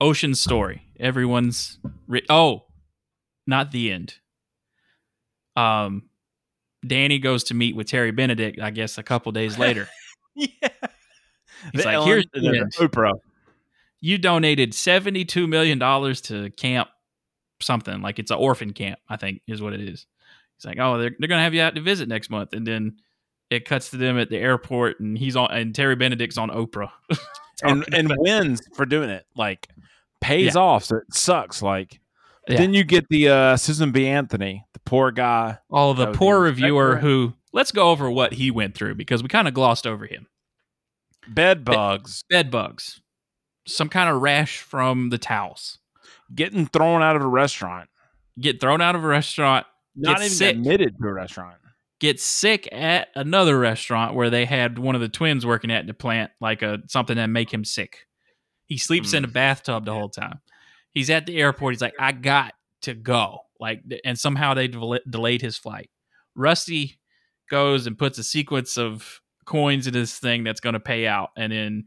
ocean 0.00 0.34
story. 0.34 0.82
Everyone's 0.98 1.78
ri- 2.06 2.26
oh, 2.28 2.64
not 3.46 3.70
the 3.70 3.92
end. 3.92 4.14
Um, 5.56 6.08
Danny 6.86 7.18
goes 7.18 7.44
to 7.44 7.54
meet 7.54 7.74
with 7.76 7.88
Terry 7.88 8.10
Benedict, 8.12 8.60
I 8.60 8.70
guess, 8.70 8.98
a 8.98 9.02
couple 9.02 9.32
days 9.32 9.58
later. 9.58 9.88
Yeah. 10.62 10.68
He's 11.72 11.82
The 11.82 11.86
like, 11.86 11.94
Ellen- 11.94 12.08
"Here's 12.08 12.26
the-. 12.32 12.70
Oprah. 12.78 13.18
you 14.00 14.16
donated 14.18 14.72
$72 14.72 15.48
million 15.48 15.78
to 15.80 16.50
camp 16.50 16.88
something 17.60 18.00
like 18.00 18.20
it's 18.20 18.30
an 18.30 18.36
orphan 18.38 18.72
camp 18.72 19.00
i 19.08 19.16
think 19.16 19.40
is 19.48 19.60
what 19.60 19.72
it 19.72 19.80
is 19.80 20.06
he's 20.56 20.64
like 20.64 20.78
oh 20.78 20.96
they're, 20.96 21.10
they're 21.18 21.26
gonna 21.28 21.42
have 21.42 21.54
you 21.54 21.60
out 21.60 21.74
to 21.74 21.80
visit 21.80 22.08
next 22.08 22.30
month 22.30 22.52
and 22.52 22.64
then 22.64 22.96
it 23.50 23.64
cuts 23.64 23.90
to 23.90 23.96
them 23.96 24.16
at 24.16 24.30
the 24.30 24.36
airport 24.38 25.00
and 25.00 25.18
he's 25.18 25.34
on 25.34 25.50
and 25.50 25.74
terry 25.74 25.96
benedict's 25.96 26.38
on 26.38 26.50
oprah 26.50 26.90
and 27.64 27.84
and 27.92 28.14
wins 28.18 28.62
for 28.76 28.86
doing 28.86 29.10
it. 29.10 29.26
Like 29.34 29.66
pays 30.20 30.54
Yeah. 30.54 30.60
off, 30.60 30.84
so 30.84 30.98
it 30.98 31.12
sucks. 31.12 31.60
Like 31.60 31.98
Yeah. 32.48 32.58
then 32.58 32.72
you 32.74 32.84
get 32.84 33.08
the 33.08 33.28
uh 33.30 33.56
Susan 33.56 33.90
B. 33.90 34.06
Anthony, 34.06 34.64
the 34.74 34.78
poor 34.80 35.10
guy. 35.10 35.58
all 35.68 35.92
the 35.94 36.12
poor 36.12 36.38
reviewer 36.40 36.94
who 36.94 37.32
let's 37.52 37.72
go 37.72 37.90
over 37.90 38.10
what 38.10 38.34
he 38.34 38.50
went 38.50 38.74
through 38.74 38.94
because 38.94 39.22
we 39.22 39.28
kind 39.28 39.48
of 39.48 39.54
glossed 39.54 39.86
over 39.86 40.06
him 40.06 40.26
Bed 41.28 41.64
bugs 41.64 42.24
bed 42.30 42.50
bugs 42.50 43.00
some 43.66 43.88
kind 43.88 44.08
of 44.08 44.22
rash 44.22 44.58
from 44.58 45.10
the 45.10 45.18
towels 45.18 45.78
getting 46.34 46.66
thrown 46.66 47.02
out 47.02 47.16
of 47.16 47.22
a 47.22 47.26
restaurant. 47.26 47.88
get 48.40 48.60
thrown 48.60 48.80
out 48.80 48.94
of 48.94 49.04
a 49.04 49.06
restaurant 49.06 49.66
Not 49.96 50.18
even 50.18 50.30
sick. 50.30 50.56
admitted 50.56 50.96
to 51.00 51.08
a 51.08 51.12
restaurant. 51.12 51.56
Get 52.00 52.20
sick 52.20 52.68
at 52.72 53.08
another 53.16 53.58
restaurant 53.58 54.14
where 54.14 54.30
they 54.30 54.44
had 54.44 54.78
one 54.78 54.94
of 54.94 55.00
the 55.00 55.08
twins 55.08 55.44
working 55.44 55.72
at 55.72 55.86
the 55.86 55.94
plant, 55.94 56.30
like 56.40 56.62
a 56.62 56.78
something 56.86 57.16
that 57.16 57.26
make 57.26 57.52
him 57.52 57.64
sick. 57.64 58.06
He 58.66 58.78
sleeps 58.78 59.14
in 59.14 59.24
a 59.24 59.26
hmm. 59.26 59.32
bathtub 59.32 59.84
the 59.84 59.94
whole 59.94 60.08
time. 60.08 60.40
He's 60.92 61.10
at 61.10 61.26
the 61.26 61.38
airport. 61.38 61.74
He's 61.74 61.82
like, 61.82 61.94
I 61.98 62.12
got 62.12 62.54
to 62.82 62.94
go. 62.94 63.40
Like, 63.58 63.82
and 64.04 64.16
somehow 64.18 64.54
they 64.54 64.68
del- 64.68 65.00
delayed 65.08 65.42
his 65.42 65.58
flight. 65.58 65.90
Rusty 66.36 67.00
goes 67.48 67.86
and 67.86 67.98
puts 67.98 68.18
a 68.18 68.24
sequence 68.24 68.78
of 68.78 69.20
coins 69.44 69.86
in 69.86 69.94
this 69.94 70.18
thing 70.18 70.44
that's 70.44 70.60
going 70.60 70.74
to 70.74 70.80
pay 70.80 71.06
out, 71.06 71.30
and 71.36 71.52
then 71.52 71.84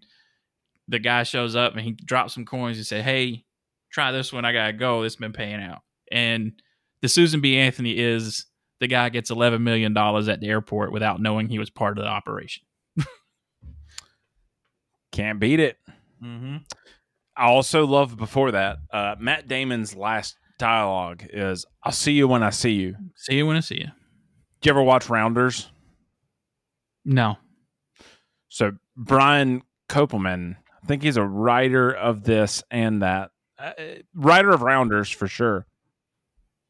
the 0.88 1.00
guy 1.00 1.24
shows 1.24 1.56
up 1.56 1.74
and 1.74 1.82
he 1.82 1.92
drops 1.92 2.34
some 2.34 2.46
coins 2.46 2.78
and 2.78 2.86
say, 2.86 3.02
"Hey, 3.02 3.46
try 3.92 4.12
this 4.12 4.34
one. 4.34 4.46
I 4.46 4.52
gotta 4.52 4.74
go. 4.74 5.04
It's 5.04 5.16
been 5.16 5.34
paying 5.34 5.62
out." 5.62 5.80
And 6.12 6.54
the 7.02 7.08
Susan 7.08 7.42
B. 7.42 7.58
Anthony 7.58 7.98
is 7.98 8.46
the 8.80 8.88
guy 8.88 9.10
gets 9.10 9.30
eleven 9.30 9.64
million 9.64 9.94
dollars 9.94 10.28
at 10.28 10.42
the 10.42 10.48
airport 10.48 10.92
without 10.92 11.22
knowing 11.22 11.48
he 11.48 11.60
was 11.60 11.70
part 11.70 11.98
of 11.98 12.04
the 12.04 12.10
operation. 12.10 12.64
Can't 15.12 15.40
beat 15.40 15.60
it. 15.60 15.78
Mm-hmm. 16.24 16.58
I 17.38 17.46
also 17.46 17.86
love 17.86 18.18
before 18.18 18.52
that 18.52 18.78
uh, 18.92 19.16
Matt 19.20 19.48
Damon's 19.48 19.96
last 19.96 20.36
dialogue 20.60 21.24
is 21.32 21.66
"I'll 21.84 21.92
see 21.92 22.14
you 22.14 22.28
when 22.28 22.44
I 22.44 22.50
see 22.50 22.72
you." 22.72 22.96
See 23.16 23.36
you 23.36 23.46
when 23.46 23.58
I 23.58 23.62
see 23.62 23.80
you. 23.80 23.88
Did 24.62 24.68
you 24.70 24.72
ever 24.74 24.84
watch 24.84 25.10
Rounders? 25.10 25.70
No. 27.04 27.38
So 28.50 28.74
Brian 28.96 29.64
Koppelman, 29.90 30.56
I 30.84 30.86
think 30.88 31.02
he's 31.04 31.18
a 31.18 31.24
writer 31.26 31.92
of 31.92 32.24
this 32.24 32.64
and 32.70 33.02
that, 33.02 33.32
uh, 33.58 33.72
writer 34.14 34.52
of 34.52 34.62
Rounders 34.62 35.10
for 35.10 35.28
sure. 35.28 35.66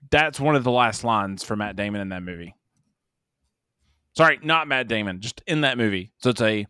That's 0.10 0.40
one 0.40 0.56
of 0.56 0.64
the 0.64 0.72
last 0.72 1.04
lines 1.04 1.44
for 1.44 1.56
Matt 1.56 1.76
Damon 1.76 2.02
in 2.02 2.10
that 2.10 2.24
movie. 2.24 2.56
Sorry, 4.16 4.40
not 4.44 4.68
Matt 4.68 4.88
Damon, 4.88 5.22
just 5.22 5.42
in 5.48 5.62
that 5.62 5.78
movie. 5.78 6.12
So 6.20 6.32
it's 6.32 6.42
a 6.42 6.68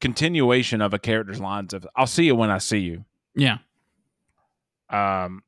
continuation 0.00 0.80
of 0.80 0.94
a 0.94 0.98
character's 0.98 1.40
lines 1.40 1.72
of 1.74 1.86
"I'll 1.96 2.06
see 2.06 2.24
you 2.26 2.36
when 2.36 2.50
I 2.50 2.58
see 2.58 2.78
you." 2.78 3.04
Yeah, 3.34 3.58
Um, 4.90 5.42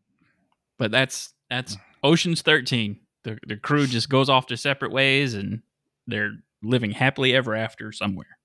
but 0.76 0.90
that's 0.90 1.32
that's 1.48 1.76
Ocean's 2.02 2.42
Thirteen. 2.42 2.98
The 3.25 3.39
the 3.47 3.57
crew 3.57 3.87
just 3.87 4.09
goes 4.09 4.29
off 4.29 4.47
to 4.47 4.57
separate 4.57 4.93
ways, 4.93 5.35
and 5.35 5.62
they're 6.07 6.33
living 6.62 6.91
happily 6.93 7.35
ever 7.35 7.55
after 7.55 7.93
somewhere. 7.93 8.39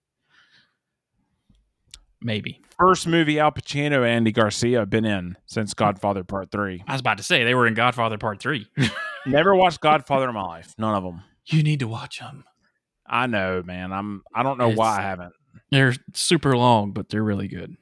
Maybe 2.22 2.62
first 2.80 3.08
movie 3.08 3.40
Al 3.40 3.52
Pacino 3.52 3.98
and 3.98 4.06
Andy 4.06 4.32
Garcia 4.32 4.80
have 4.80 4.90
been 4.90 5.06
in 5.06 5.38
since 5.46 5.74
Godfather 5.74 6.24
Part 6.24 6.52
Three. 6.52 6.84
I 6.88 6.94
was 6.94 7.02
about 7.02 7.18
to 7.18 7.24
say 7.24 7.44
they 7.44 7.56
were 7.56 7.68
in 7.68 7.74
Godfather 7.74 8.18
Part 8.18 8.42
Three. 8.42 8.68
Never 9.26 9.56
watched 9.56 9.82
Godfather 9.82 10.30
in 10.30 10.34
my 10.34 10.44
life. 10.44 10.74
None 10.78 10.96
of 10.96 11.04
them. 11.04 11.22
you 11.46 11.62
need 11.64 11.80
to 11.82 11.88
watch 11.88 12.20
them. 12.20 12.44
I 13.08 13.28
know, 13.28 13.62
man. 13.64 13.94
I'm. 13.94 14.24
I 14.34 14.44
don't 14.44 14.58
know 14.58 14.70
why 14.70 14.98
I 14.98 15.02
haven't. 15.02 15.34
They're 15.72 15.94
super 16.14 16.58
long, 16.58 16.92
but 16.92 17.10
they're 17.10 17.24
really 17.24 17.48
good. 17.48 17.76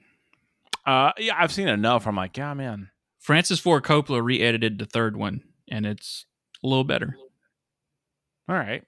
Uh, 0.85 1.11
yeah, 1.17 1.35
I've 1.37 1.51
seen 1.51 1.67
enough. 1.67 2.07
I'm 2.07 2.15
like, 2.15 2.35
yeah, 2.37 2.51
I'm. 2.51 2.89
Francis 3.19 3.59
Ford 3.59 3.83
Coppola 3.83 4.21
re-edited 4.21 4.77
the 4.79 4.85
third 4.85 5.15
one, 5.15 5.41
and 5.69 5.85
it's 5.85 6.25
a 6.63 6.67
little 6.67 6.83
better. 6.83 7.15
All 8.49 8.55
right. 8.55 8.83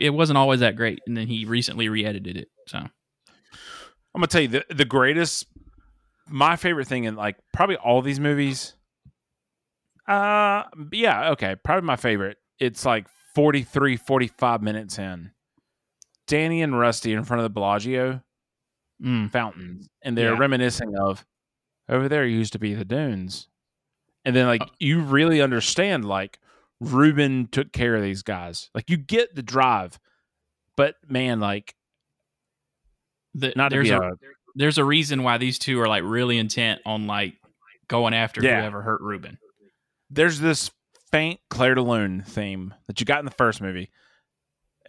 It 0.00 0.10
wasn't 0.10 0.38
always 0.38 0.60
that 0.60 0.74
great, 0.76 1.00
and 1.06 1.16
then 1.16 1.28
he 1.28 1.44
recently 1.44 1.88
re-edited 1.88 2.36
it. 2.36 2.48
So 2.66 2.78
I'm 2.78 2.90
gonna 4.14 4.26
tell 4.26 4.40
you 4.40 4.48
the 4.48 4.64
the 4.70 4.84
greatest, 4.84 5.46
my 6.28 6.56
favorite 6.56 6.88
thing 6.88 7.04
in 7.04 7.14
like 7.14 7.36
probably 7.52 7.76
all 7.76 8.02
these 8.02 8.18
movies. 8.18 8.74
Uh, 10.08 10.64
yeah, 10.92 11.30
okay, 11.30 11.54
probably 11.64 11.86
my 11.86 11.96
favorite. 11.96 12.38
It's 12.58 12.84
like 12.84 13.06
43, 13.34 13.96
45 13.96 14.62
minutes 14.62 14.98
in. 14.98 15.30
Danny 16.26 16.62
and 16.62 16.76
Rusty 16.78 17.12
in 17.12 17.24
front 17.24 17.38
of 17.40 17.44
the 17.44 17.50
Bellagio 17.50 18.20
mm, 19.02 19.30
fountains, 19.30 19.88
and 20.02 20.16
they're 20.18 20.32
Yeah. 20.32 20.38
reminiscing 20.38 20.96
of 20.98 21.24
over 21.88 22.08
there 22.08 22.26
used 22.26 22.52
to 22.54 22.58
be 22.58 22.74
the 22.74 22.84
dunes, 22.84 23.48
and 24.24 24.34
then 24.34 24.46
like 24.46 24.62
you 24.80 25.00
really 25.02 25.40
understand 25.40 26.04
like 26.04 26.40
Reuben 26.80 27.48
took 27.50 27.72
care 27.72 27.94
of 27.96 28.02
these 28.02 28.22
guys. 28.22 28.70
Like 28.74 28.88
you 28.90 28.96
get 28.96 29.34
the 29.34 29.42
drive, 29.42 29.98
but 30.76 30.94
man, 31.08 31.40
like 31.40 31.74
the, 33.34 33.52
not 33.56 33.70
there's 33.70 33.90
a, 33.90 33.98
a 34.00 34.10
there's 34.54 34.78
a 34.78 34.84
reason 34.84 35.22
why 35.22 35.38
these 35.38 35.58
two 35.58 35.80
are 35.80 35.88
like 35.88 36.02
really 36.04 36.38
intent 36.38 36.80
on 36.86 37.06
like 37.06 37.34
going 37.88 38.14
after 38.14 38.42
Yeah. 38.42 38.60
whoever 38.60 38.82
hurt 38.82 39.00
Reuben. 39.00 39.38
there's 40.10 40.40
this 40.40 40.70
faint 41.10 41.40
Clair 41.50 41.74
de 41.74 41.82
Lune 41.82 42.22
theme 42.22 42.74
that 42.86 43.00
you 43.00 43.06
got 43.06 43.18
in 43.20 43.24
the 43.24 43.30
first 43.30 43.60
movie. 43.60 43.90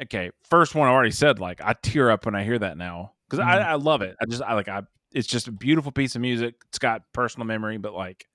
Okay, 0.01 0.31
first 0.49 0.75
one 0.75 0.87
I 0.87 0.91
already 0.91 1.11
said 1.11 1.39
like 1.39 1.61
I 1.61 1.73
tear 1.81 2.09
up 2.11 2.25
when 2.25 2.35
I 2.35 2.43
hear 2.43 2.59
that 2.59 2.77
now 2.77 3.13
because 3.29 3.39
I, 3.39 3.57
Mhm. 3.57 3.65
I 3.65 3.73
love 3.75 4.01
it. 4.01 4.15
I 4.21 4.25
just 4.25 4.41
I 4.41 4.53
like 4.53 4.67
I 4.67 4.83
it's 5.11 5.27
just 5.27 5.47
a 5.47 5.51
beautiful 5.51 5.91
piece 5.91 6.15
of 6.15 6.21
music. 6.21 6.55
It's 6.67 6.79
got 6.79 7.01
personal 7.13 7.45
memory, 7.47 7.77
but 7.77 7.93
like 7.93 8.25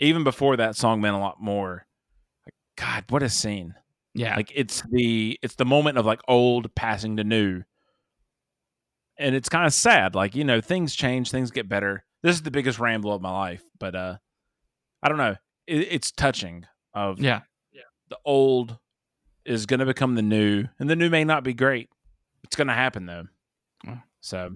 even 0.00 0.24
before 0.24 0.56
that 0.56 0.76
song 0.76 1.00
meant 1.00 1.14
a 1.16 1.18
lot 1.18 1.40
more. 1.40 1.84
Like 2.80 2.86
God, 2.86 3.04
what 3.10 3.22
a 3.22 3.28
scene! 3.28 3.74
Yeah, 4.14 4.36
Like 4.36 4.52
it's 4.54 4.82
the 4.90 5.38
it's 5.42 5.54
the 5.54 5.64
moment 5.64 5.98
of 5.98 6.06
like 6.06 6.20
old 6.28 6.74
passing 6.74 7.16
to 7.16 7.24
new, 7.24 7.62
and 9.18 9.34
it's 9.34 9.48
kind 9.48 9.66
of 9.66 9.72
sad. 9.72 10.14
Like 10.14 10.34
you 10.34 10.44
know 10.44 10.60
things 10.60 10.94
change, 10.94 11.30
things 11.30 11.50
get 11.50 11.68
better. 11.68 12.04
This 12.22 12.34
is 12.36 12.42
the 12.42 12.50
biggest 12.50 12.78
ramble 12.78 13.12
of 13.12 13.22
my 13.22 13.30
life, 13.30 13.62
but 13.78 13.94
uh, 13.94 14.16
I 15.02 15.08
don't 15.08 15.18
know. 15.18 15.36
It, 15.66 15.88
it's 15.90 16.10
touching. 16.10 16.66
Of 16.94 17.20
yeah, 17.20 17.42
yeah, 17.72 17.82
the 18.08 18.18
old 18.24 18.76
is 19.44 19.66
going 19.66 19.80
to 19.80 19.86
become 19.86 20.14
the 20.14 20.22
new, 20.22 20.64
and 20.78 20.88
the 20.90 20.96
new 20.96 21.10
may 21.10 21.24
not 21.24 21.44
be 21.44 21.54
great. 21.54 21.88
It's 22.44 22.56
going 22.56 22.68
to 22.68 22.74
happen 22.74 23.06
though. 23.06 23.24
Well. 23.86 24.02
So 24.20 24.50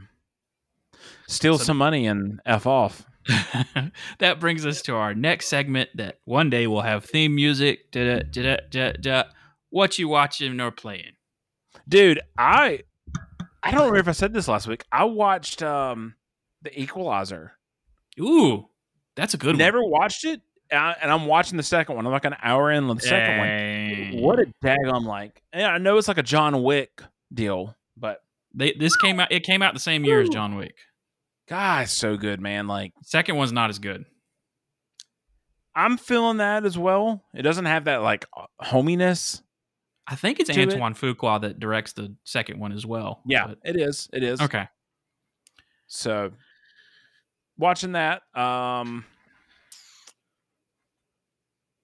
steal 1.28 1.58
So- 1.58 1.64
some 1.64 1.76
money 1.78 2.06
and 2.06 2.40
f 2.46 2.66
off. 2.66 3.04
that 4.18 4.40
brings 4.40 4.66
us 4.66 4.82
to 4.82 4.94
our 4.94 5.14
next 5.14 5.48
segment. 5.48 5.90
That 5.94 6.18
one 6.24 6.50
day 6.50 6.66
we'll 6.66 6.80
have 6.82 7.04
theme 7.04 7.34
music. 7.34 7.90
Da, 7.92 8.18
da, 8.20 8.22
da, 8.30 8.56
da, 8.70 8.92
da. 8.92 9.22
What 9.70 9.98
you 9.98 10.08
watching 10.08 10.60
or 10.60 10.70
playing? 10.70 11.12
dude 11.88 12.20
i 12.38 12.78
i 13.62 13.70
don't 13.72 13.80
remember 13.90 13.98
if 13.98 14.06
i 14.08 14.12
said 14.12 14.32
this 14.32 14.46
last 14.46 14.68
week 14.68 14.84
i 14.92 15.02
watched 15.04 15.60
um 15.62 16.14
the 16.60 16.80
equalizer 16.80 17.52
Ooh, 18.20 18.68
that's 19.16 19.34
a 19.34 19.36
good 19.36 19.54
one. 19.54 19.58
never 19.58 19.82
watched 19.82 20.24
it 20.24 20.42
and, 20.70 20.78
I, 20.78 20.96
and 21.02 21.10
i'm 21.10 21.26
watching 21.26 21.56
the 21.56 21.62
second 21.64 21.96
one 21.96 22.06
i'm 22.06 22.12
like 22.12 22.24
an 22.26 22.36
hour 22.42 22.70
in 22.70 22.84
on 22.84 22.88
the 22.88 22.94
one. 22.94 23.00
second 23.00 23.38
one 23.38 23.48
Dang. 23.48 24.22
what 24.22 24.38
a 24.38 24.46
daggone 24.62 25.04
like 25.06 25.42
yeah 25.52 25.70
i 25.70 25.78
know 25.78 25.96
it's 25.96 26.06
like 26.08 26.18
a 26.18 26.22
john 26.22 26.62
wick 26.62 27.02
deal 27.34 27.74
but 27.96 28.22
They, 28.54 28.74
this 28.78 28.94
came 28.96 29.18
out. 29.18 29.32
It 29.32 29.42
came 29.42 29.60
out 29.62 29.74
the 29.74 29.80
same 29.80 30.04
year 30.04 30.20
as 30.20 30.28
John 30.28 30.56
Wick. 30.56 30.76
God 31.48 31.82
it's 31.84 31.92
so 31.92 32.16
good 32.16 32.40
man 32.40 32.66
like 32.66 32.92
Second 33.02 33.36
one's 33.36 33.52
not 33.52 33.70
as 33.70 33.78
good. 33.78 34.04
i'm 35.74 35.96
feeling 35.98 36.36
that 36.38 36.64
as 36.64 36.76
well 36.78 37.22
it 37.34 37.42
doesn't 37.42 37.64
have 37.66 37.84
that 37.84 38.02
like 38.02 38.26
hominess 38.60 39.42
I 40.04 40.16
think 40.16 40.40
it's 40.40 40.50
To 40.50 40.60
it. 40.60 40.72
Antoine 40.72 40.94
Fuqua 40.94 41.40
that 41.42 41.60
directs 41.60 41.92
the 41.92 42.12
second 42.24 42.58
one 42.58 42.72
as 42.72 42.84
well. 42.84 43.22
yeah 43.24 43.46
but- 43.46 43.58
it 43.64 43.76
is 43.76 44.08
it 44.12 44.24
is 44.24 44.40
okay. 44.40 44.66
So 45.86 46.32
watching 47.56 47.92
that, 47.92 48.22
um 48.34 49.04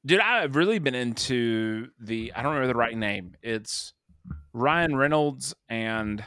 dude, 0.04 0.20
I've 0.20 0.56
really 0.56 0.78
been 0.80 0.94
into 0.96 1.88
the 2.00 2.32
I 2.34 2.42
don't 2.42 2.54
remember 2.54 2.72
the 2.72 2.78
right 2.78 2.96
name. 2.96 3.36
It's 3.42 3.92
Ryan 4.52 4.96
Reynolds 4.96 5.54
and 5.68 6.22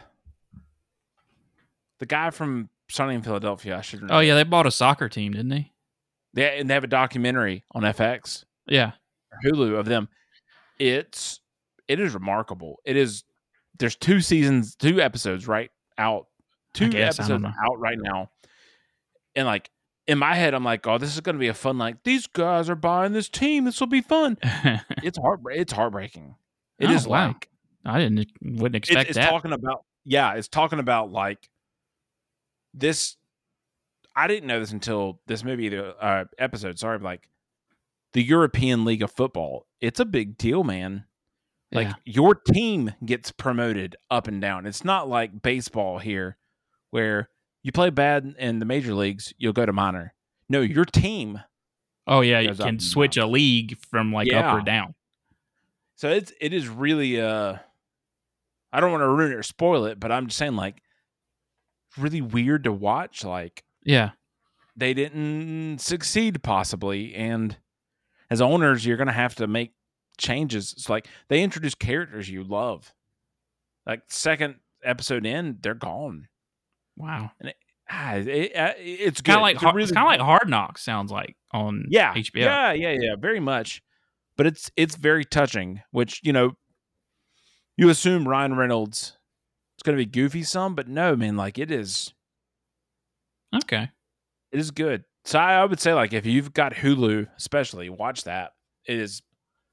the 1.99 2.05
guy 2.05 2.29
from 2.29 2.69
Sunny 2.91 3.15
in 3.15 3.21
Philadelphia. 3.21 3.77
I 3.77 3.81
should 3.81 4.09
Oh 4.11 4.19
yeah, 4.19 4.35
they 4.35 4.43
bought 4.43 4.67
a 4.67 4.71
soccer 4.71 5.09
team, 5.09 5.31
didn't 5.33 5.49
they? 5.49 5.71
They 6.33 6.59
and 6.59 6.69
they 6.69 6.73
have 6.73 6.83
a 6.83 6.87
documentary 6.87 7.63
on 7.71 7.83
FX 7.83 8.45
Yeah. 8.67 8.91
Hulu 9.45 9.77
of 9.79 9.85
them. 9.85 10.09
It's 10.79 11.39
it 11.87 11.99
is 11.99 12.13
remarkable. 12.13 12.77
It 12.85 12.95
is 12.97 13.23
there's 13.79 13.95
two 13.95 14.21
seasons, 14.21 14.75
two 14.75 15.01
episodes 15.01 15.47
right 15.47 15.71
out. 15.97 16.27
Two 16.73 16.89
guess, 16.89 17.19
episodes 17.19 17.43
out 17.43 17.79
right 17.79 17.97
now. 17.99 18.29
And 19.35 19.45
like 19.45 19.69
in 20.07 20.17
my 20.17 20.35
head, 20.35 20.53
I'm 20.53 20.63
like, 20.63 20.87
oh, 20.87 20.97
this 20.97 21.13
is 21.13 21.19
gonna 21.21 21.37
be 21.37 21.47
a 21.49 21.53
fun, 21.53 21.77
like, 21.77 22.03
these 22.03 22.27
guys 22.27 22.69
are 22.69 22.75
buying 22.75 23.13
this 23.13 23.29
team. 23.29 23.65
This 23.65 23.79
will 23.79 23.87
be 23.87 24.01
fun. 24.01 24.37
It's 25.03 25.17
heart 25.17 25.41
it's 25.49 25.73
heartbreaking. 25.73 26.35
It 26.79 26.89
Oh, 26.89 26.93
is 26.93 27.07
wow. 27.07 27.27
like 27.27 27.49
I 27.85 27.99
didn't 27.99 28.31
wouldn't 28.41 28.75
expect 28.75 29.09
it's 29.09 29.17
that. 29.17 29.29
talking 29.29 29.51
about 29.53 29.83
yeah, 30.05 30.33
it's 30.33 30.47
talking 30.47 30.79
about 30.79 31.11
like 31.11 31.49
this 32.73 33.17
I 34.15 34.27
didn't 34.27 34.47
know 34.47 34.59
this 34.59 34.71
until 34.71 35.21
this 35.27 35.43
movie 35.43 35.69
the 35.69 35.95
uh, 35.97 36.25
episode, 36.37 36.77
sorry, 36.77 36.97
but 36.99 37.05
like 37.05 37.29
the 38.13 38.21
European 38.23 38.83
League 38.85 39.01
of 39.01 39.11
Football. 39.11 39.65
It's 39.79 39.99
a 39.99 40.05
big 40.05 40.37
deal, 40.37 40.63
man. 40.63 41.05
Like 41.71 41.87
Yeah. 41.87 41.93
your 42.03 42.35
team 42.35 42.93
gets 43.05 43.31
promoted 43.31 43.95
up 44.09 44.27
and 44.27 44.41
down. 44.41 44.65
It's 44.65 44.83
not 44.83 45.07
like 45.07 45.41
baseball 45.41 45.99
here 45.99 46.35
where 46.89 47.29
you 47.63 47.71
play 47.71 47.89
bad 47.89 48.35
in 48.37 48.59
the 48.59 48.65
major 48.65 48.93
leagues, 48.93 49.33
you'll 49.37 49.53
go 49.53 49.65
to 49.65 49.71
minor. 49.71 50.13
No, 50.49 50.59
your 50.59 50.83
team. 50.85 51.39
oh 52.07 52.19
yeah, 52.21 52.39
you 52.41 52.53
can 52.55 52.79
switch 52.79 53.15
a 53.15 53.25
league 53.25 53.77
from 53.89 54.11
like 54.11 54.33
up 54.33 54.53
or 54.55 54.61
down. 54.61 54.93
So 55.95 56.09
it's 56.09 56.33
it 56.41 56.51
is 56.51 56.67
really 56.67 57.21
uh 57.21 57.55
I 58.73 58.79
don't 58.81 58.91
want 58.91 59.01
to 59.03 59.07
ruin 59.09 59.31
it 59.31 59.35
or 59.35 59.43
spoil 59.43 59.85
it, 59.85 59.99
but 59.99 60.11
I'm 60.11 60.27
just 60.27 60.37
saying 60.37 60.55
like 60.57 60.81
really 61.97 62.21
weird 62.21 62.63
to 62.65 62.71
watch. 62.71 63.23
Like 63.23 63.63
Yeah. 63.83 64.11
they 64.75 64.93
didn't 64.93 65.79
succeed 65.79 66.41
possibly, 66.43 67.13
and 67.15 67.57
as 68.29 68.41
owners, 68.41 68.85
you're 68.85 68.97
gonna 68.97 69.11
have 69.11 69.35
to 69.35 69.47
make 69.47 69.73
changes. 70.17 70.73
It's 70.73 70.89
like 70.89 71.07
they 71.27 71.41
introduce 71.43 71.75
characters 71.75 72.29
you 72.29 72.43
love. 72.43 72.93
Like 73.85 74.03
second 74.07 74.55
episode 74.83 75.25
in, 75.25 75.57
they're 75.61 75.73
gone. 75.73 76.27
Wow. 76.95 77.31
Ah, 77.89 78.13
it, 78.13 78.55
uh, 78.55 78.73
it's 78.77 79.21
Kind 79.21 79.37
of 79.37 79.41
like 79.41 79.55
It's 79.55 79.63
really 79.63 79.83
it's 79.83 79.91
kind 79.91 80.05
of 80.05 80.11
like 80.11 80.19
Hard 80.21 80.47
Knocks 80.49 80.81
sounds 80.83 81.11
like 81.11 81.35
on 81.51 81.85
yeah 81.89 82.13
HBO. 82.13 82.37
yeah 82.41 82.71
yeah 82.71 82.91
yeah 82.97 83.15
very 83.19 83.39
much 83.41 83.81
but 84.37 84.45
it's 84.47 84.71
it's 84.77 84.95
very 84.95 85.25
touching 85.25 85.81
which 85.91 86.21
you 86.23 86.31
know 86.31 86.55
you 87.75 87.89
assume 87.89 88.25
ryan 88.25 88.55
reynolds 88.55 89.17
it's 89.81 89.83
going 89.87 89.97
to 89.97 90.05
be 90.05 90.05
goofy 90.05 90.43
some 90.43 90.75
but 90.75 90.87
no 90.87 91.15
man 91.15 91.35
like 91.35 91.57
it 91.57 91.71
is 91.71 92.13
Okay. 93.55 93.89
it 94.51 94.59
is 94.59 94.69
good 94.69 95.03
so 95.25 95.39
I, 95.39 95.55
I 95.55 95.65
would 95.65 95.79
say 95.79 95.93
like 95.95 96.13
if 96.13 96.23
you've 96.25 96.53
got 96.53 96.73
hulu 96.73 97.27
especially 97.35 97.89
watch 97.89 98.25
that 98.25 98.53
it 98.85 98.97
is 98.99 99.23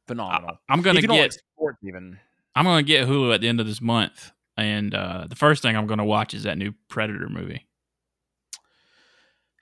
phenomenal 0.07 0.59
I'm 0.69 0.81
gonna 0.81 0.99
if 1.01 1.09
like 1.11 1.21
get 1.33 1.41
sports 1.55 1.79
even 1.83 2.19
I'm 2.57 2.65
gonna 2.65 2.83
get 2.83 3.07
Hulu 3.07 3.35
at 3.35 3.41
the 3.43 3.49
end 3.49 3.61
of 3.61 3.67
this 3.67 3.81
month, 3.81 4.33
and 4.57 4.93
uh, 4.93 5.27
the 5.29 5.37
first 5.37 5.63
thing 5.63 5.77
I'm 5.77 5.87
gonna 5.87 6.05
watch 6.05 6.33
is 6.35 6.43
that 6.45 6.59
new 6.59 6.73
Predator 6.89 7.29
movie. 7.29 7.67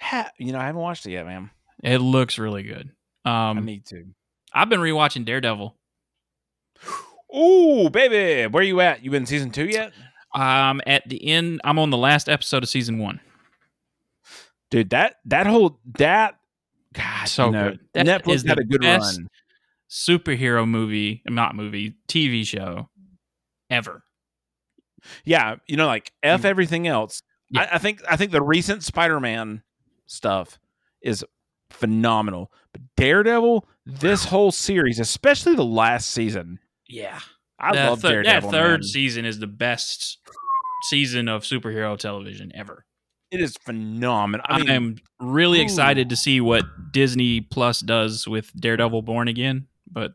ha, 0.01 0.31
you 0.39 0.53
know 0.53 0.59
i 0.61 0.65
haven't 0.67 0.81
watched 0.81 1.05
it 1.07 1.11
yet 1.11 1.27
man 1.27 1.51
It 1.83 1.99
looks 1.99 2.39
really 2.39 2.63
good. 2.63 2.91
i 3.25 3.51
Um, 3.51 3.65
need 3.65 3.85
to 3.87 4.05
I've 4.55 4.69
been 4.71 4.81
rewatching 4.81 5.25
Daredevil. 5.27 5.77
Ooh, 7.37 7.91
baby 7.91 8.47
where 8.47 8.63
you 8.63 8.81
at 8.81 9.03
you 9.05 9.11
been 9.11 9.27
season 9.27 9.51
two 9.51 9.67
yet 9.69 9.93
Um, 10.37 10.81
at 10.87 11.09
the 11.09 11.27
end, 11.27 11.61
I'm 11.65 11.79
on 11.79 11.91
the 11.91 11.97
last 11.97 12.29
episode 12.29 12.63
of 12.63 12.69
season 12.69 12.99
one. 12.99 13.21
dude 14.71 14.91
that 14.91 15.17
that 15.25 15.47
whole 15.47 15.81
that 15.99 16.39
God, 16.93 17.29
So 17.29 17.51
good. 17.51 17.81
That 17.95 18.07
Netflix 18.07 18.35
is 18.35 18.43
had 18.45 18.59
a 18.59 18.65
good 18.65 18.85
run. 18.85 19.29
Superhero 19.89 20.69
movie, 20.69 21.23
not 21.27 21.55
movie, 21.55 21.95
TV 22.09 22.45
show 22.45 22.89
ever. 23.71 24.03
Yeah, 25.25 25.57
you 25.67 25.77
know, 25.77 25.87
like 25.87 26.13
f 26.23 26.45
everything 26.45 26.87
else. 26.87 27.23
Yeah. 27.51 27.63
I, 27.63 27.77
I 27.77 27.79
think 27.79 28.03
I 28.09 28.17
think 28.17 28.33
the 28.33 28.43
recent 28.43 28.83
Spider-Man 28.83 29.63
stuff 30.07 30.59
is 31.01 31.25
phenomenal, 31.71 32.51
but 32.73 32.83
Daredevil, 32.97 33.69
this 33.85 34.25
whole 34.25 34.51
series, 34.51 34.99
especially 34.99 35.55
the 35.55 35.65
last 35.65 36.11
season, 36.11 36.59
Yeah, 36.89 37.21
I 37.59 37.75
that 37.75 37.89
love 37.91 38.01
thir- 38.03 38.23
Daredevil. 38.23 38.51
That 38.51 38.57
third 38.57 38.81
man. 38.81 38.83
season 38.83 39.25
is 39.25 39.39
the 39.39 39.47
best 39.47 40.19
season 40.89 41.29
of 41.29 41.43
superhero 41.43 41.99
television 41.99 42.53
ever. 42.55 42.85
it 43.31 43.41
is 43.41 43.57
phenomenal. 43.65 44.45
I 44.49 44.61
I 44.61 44.73
am 44.73 44.97
really 45.21 45.61
ooh. 45.61 45.63
excited 45.63 46.11
to 46.11 46.17
see 46.17 46.41
what 46.41 46.65
Disney 46.93 47.41
Plus 47.41 47.81
does 47.81 48.29
with 48.29 48.53
Daredevil 48.55 49.03
Born 49.03 49.29
Again, 49.29 49.67
but 49.91 50.13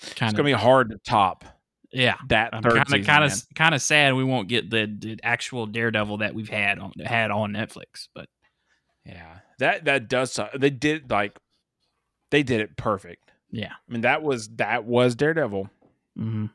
it's 0.00 0.14
gonna 0.14 0.42
be 0.44 0.52
hard 0.52 0.90
to 0.90 0.98
top 1.04 1.44
yeah. 1.92 2.16
that 2.28 2.54
I'm 2.54 2.62
kind 2.62 2.78
of 2.78 2.88
season. 2.88 3.04
kind 3.04 3.24
of 3.24 3.32
kind 3.54 3.74
of 3.74 3.82
sad 3.82 4.14
we 4.14 4.24
won't 4.24 4.48
get 4.48 4.70
the, 4.70 4.86
the 4.98 5.18
actual 5.22 5.66
Daredevil 5.66 6.18
that 6.18 6.34
we've 6.34 6.48
had 6.48 6.78
on 6.78 6.92
had 7.04 7.30
on 7.30 7.52
Netflix, 7.52 8.08
but 8.14 8.28
yeah, 9.04 9.38
that 9.58 9.84
that 9.84 10.08
does. 10.08 10.32
suck. 10.32 10.52
They 10.58 10.70
did 10.70 11.10
like 11.10 11.36
they 12.30 12.42
did 12.42 12.60
it 12.60 12.76
perfect. 12.76 13.29
Yeah. 13.50 13.72
I 13.88 13.92
mean, 13.92 14.02
that 14.02 14.22
was 14.22 14.48
that 14.56 14.84
was 14.84 15.14
Daredevil. 15.14 15.68
hmm 16.16 16.46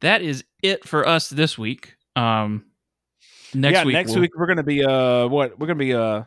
That 0.00 0.22
is 0.22 0.44
it 0.62 0.86
for 0.86 1.06
us 1.06 1.28
this 1.28 1.56
week. 1.58 1.96
Um, 2.16 2.64
next 3.54 3.74
yeah, 3.74 3.84
week, 3.84 3.92
next 3.94 4.10
we'll- 4.12 4.20
week 4.22 4.32
we're 4.36 4.46
gonna 4.46 4.62
be 4.62 4.84
uh 4.84 5.26
what 5.28 5.58
we're 5.58 5.66
gonna 5.66 5.78
be 5.78 5.94
uh 5.94 6.22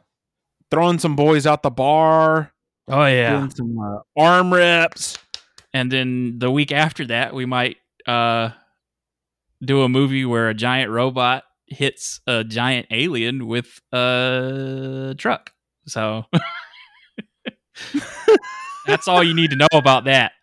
throwing 0.71 0.99
some 0.99 1.15
boys 1.15 1.45
out 1.47 1.63
the 1.63 1.69
bar, 1.71 2.51
Oh 2.87 3.05
yeah, 3.05 3.37
doing 3.37 3.49
some 3.51 3.77
uh, 3.79 3.99
arm 4.21 4.53
reps. 4.53 5.17
and 5.73 5.91
then 5.91 6.39
the 6.39 6.49
week 6.51 6.71
after 6.71 7.05
that, 7.07 7.33
we 7.33 7.45
might 7.45 7.77
uh 8.07 8.49
do 9.63 9.81
a 9.83 9.89
movie 9.89 10.25
where 10.25 10.47
a 10.49 10.53
giant 10.53 10.89
robot 10.91 11.43
hits 11.67 12.21
a 12.27 12.43
giant 12.43 12.87
alien 12.91 13.45
with 13.47 13.79
a 13.91 15.13
truck. 15.17 15.51
So 15.85 16.25
that's 18.89 19.07
all 19.07 19.23
you 19.23 19.33
need 19.33 19.51
to 19.51 19.55
know 19.55 19.67
about 19.73 20.05
that. 20.05 20.33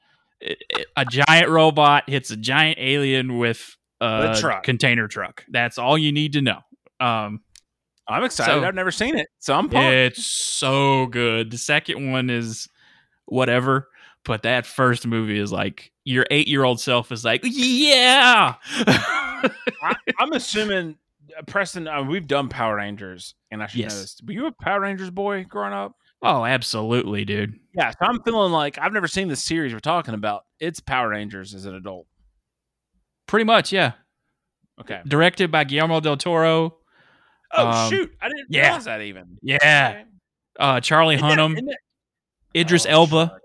It- 0.40 0.62
it- 0.70 0.86
A 0.96 1.04
giant 1.04 1.48
robot 1.48 2.08
hits 2.08 2.30
a 2.30 2.36
giant 2.36 2.78
alien 2.80 3.38
with 3.38 3.76
a, 4.00 4.32
A 4.32 4.40
truck. 4.40 4.62
container 4.62 5.08
truck. 5.08 5.44
That's 5.48 5.78
all 5.78 5.96
you 5.98 6.12
need 6.12 6.34
to 6.34 6.42
know. 6.42 6.60
Um, 7.00 7.40
I'm 8.08 8.22
excited. 8.24 8.52
So- 8.52 8.64
I've 8.64 8.74
never 8.74 8.90
seen 8.92 9.16
it, 9.18 9.28
so 9.38 9.54
I'm 9.54 9.68
pumped. 9.68 9.92
It's 9.92 10.24
so 10.26 11.06
good. 11.06 11.50
The 11.50 11.58
second 11.58 12.10
one 12.10 12.30
is 12.30 12.68
whatever, 13.26 13.88
but 14.24 14.42
that 14.42 14.64
first 14.66 15.06
movie 15.06 15.38
is 15.38 15.50
like 15.52 15.90
your 16.04 16.24
eight 16.30 16.46
year 16.48 16.62
old 16.64 16.80
self 16.80 17.10
is 17.10 17.24
like, 17.24 17.40
yeah. 17.44 18.54
I, 18.86 19.94
I'm 20.18 20.32
assuming 20.32 20.96
uh, 21.36 21.42
Preston. 21.46 21.88
Uh, 21.88 22.02
we've 22.02 22.26
done 22.26 22.48
Power 22.48 22.76
Rangers, 22.76 23.34
and 23.50 23.62
I 23.62 23.66
should 23.66 23.80
Yes. 23.80 23.94
know 23.94 24.00
this. 24.00 24.20
Were 24.26 24.32
you 24.32 24.46
a 24.46 24.52
Power 24.52 24.80
Rangers 24.80 25.10
boy 25.10 25.44
growing 25.44 25.72
up? 25.72 25.94
Oh, 26.22 26.44
absolutely, 26.44 27.24
dude. 27.24 27.58
Yeah. 27.74 27.90
So 27.90 27.96
I'm 28.02 28.22
feeling 28.22 28.52
like 28.52 28.78
I've 28.78 28.92
never 28.92 29.08
seen 29.08 29.28
the 29.28 29.36
series 29.36 29.72
we're 29.72 29.80
talking 29.80 30.14
about. 30.14 30.44
It's 30.60 30.80
Power 30.80 31.10
Rangers 31.10 31.54
as 31.54 31.64
an 31.66 31.74
adult. 31.74 32.06
Pretty 33.26 33.44
much, 33.44 33.72
yeah. 33.72 33.92
Okay. 34.80 35.00
Directed 35.06 35.50
by 35.50 35.64
Guillermo 35.64 36.00
del 36.00 36.16
Toro. 36.16 36.76
Oh 37.52 37.66
Um, 37.68 37.90
shoot! 37.90 38.12
I 38.20 38.28
didn't 38.28 38.46
yeah. 38.50 38.62
realize 38.66 38.84
that 38.86 39.00
even. 39.02 39.38
Yeah. 39.42 39.56
Okay. 39.62 40.04
Uh, 40.58 40.80
Charlie 40.80 41.14
Isn't 41.16 41.26
Hunnam, 41.26 41.54
that- 41.54 41.78
Idris 42.54 42.86
Oh, 42.86 42.90
Elba. 42.90 43.26
sure. 43.30 43.40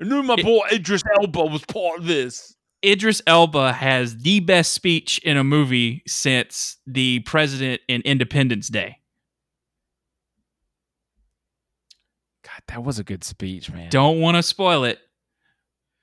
I 0.00 0.04
knew 0.04 0.22
my 0.22 0.34
It- 0.38 0.44
boy 0.44 0.66
Idris 0.72 1.02
Elba 1.20 1.44
was 1.46 1.64
part 1.64 1.98
of 2.00 2.06
this. 2.06 2.54
Idris 2.84 3.20
Elba 3.26 3.72
has 3.72 4.18
the 4.18 4.38
best 4.40 4.72
speech 4.72 5.18
in 5.24 5.36
a 5.36 5.42
movie 5.42 6.02
since 6.06 6.76
the 6.86 7.18
president 7.20 7.82
in 7.88 8.00
Independence 8.02 8.68
Day. 8.68 8.98
That 12.68 12.82
was 12.82 12.98
a 12.98 13.04
good 13.04 13.24
speech, 13.24 13.70
man. 13.70 13.90
Don't 13.90 14.20
want 14.20 14.36
to 14.36 14.42
spoil 14.42 14.84
it, 14.84 14.98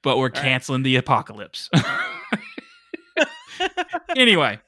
but 0.03 0.17
we're 0.17 0.25
right. 0.25 0.33
canceling 0.33 0.83
the 0.83 0.97
apocalypse. 0.97 1.69
anyway, 4.15 4.59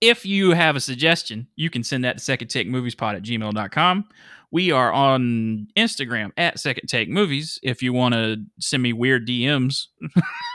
if 0.00 0.26
you 0.26 0.50
have 0.52 0.76
a 0.76 0.80
suggestion, 0.80 1.48
you 1.56 1.70
can 1.70 1.82
send 1.82 2.04
that 2.04 2.18
to 2.18 2.24
second 2.24 2.48
take 2.48 2.68
moviespod 2.68 3.16
at 3.16 3.22
gmail.com. 3.22 4.04
We 4.52 4.70
are 4.70 4.92
on 4.92 5.66
Instagram 5.76 6.30
at 6.36 6.58
second 6.60 6.88
take 6.88 7.08
movies. 7.08 7.58
If 7.62 7.82
you 7.82 7.92
want 7.92 8.14
to 8.14 8.36
send 8.60 8.82
me 8.82 8.92
weird 8.92 9.26
DMs, 9.26 9.86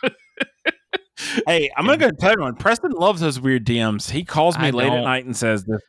Hey, 1.47 1.71
I'm 1.77 1.85
gonna 1.85 1.97
go 1.97 2.11
tell 2.11 2.31
everyone. 2.31 2.55
Preston 2.55 2.91
loves 2.91 3.21
those 3.21 3.39
weird 3.39 3.65
DMs. 3.65 4.09
He 4.09 4.23
calls 4.23 4.57
me 4.57 4.67
I 4.67 4.71
late 4.71 4.87
at 4.87 4.95
don't. 4.95 5.03
night 5.03 5.25
and 5.25 5.35
says 5.35 5.63
this. 5.65 5.81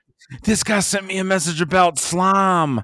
This 0.42 0.62
guy 0.62 0.80
sent 0.80 1.06
me 1.06 1.18
a 1.18 1.24
message 1.24 1.60
about 1.60 1.98
slime. 1.98 2.82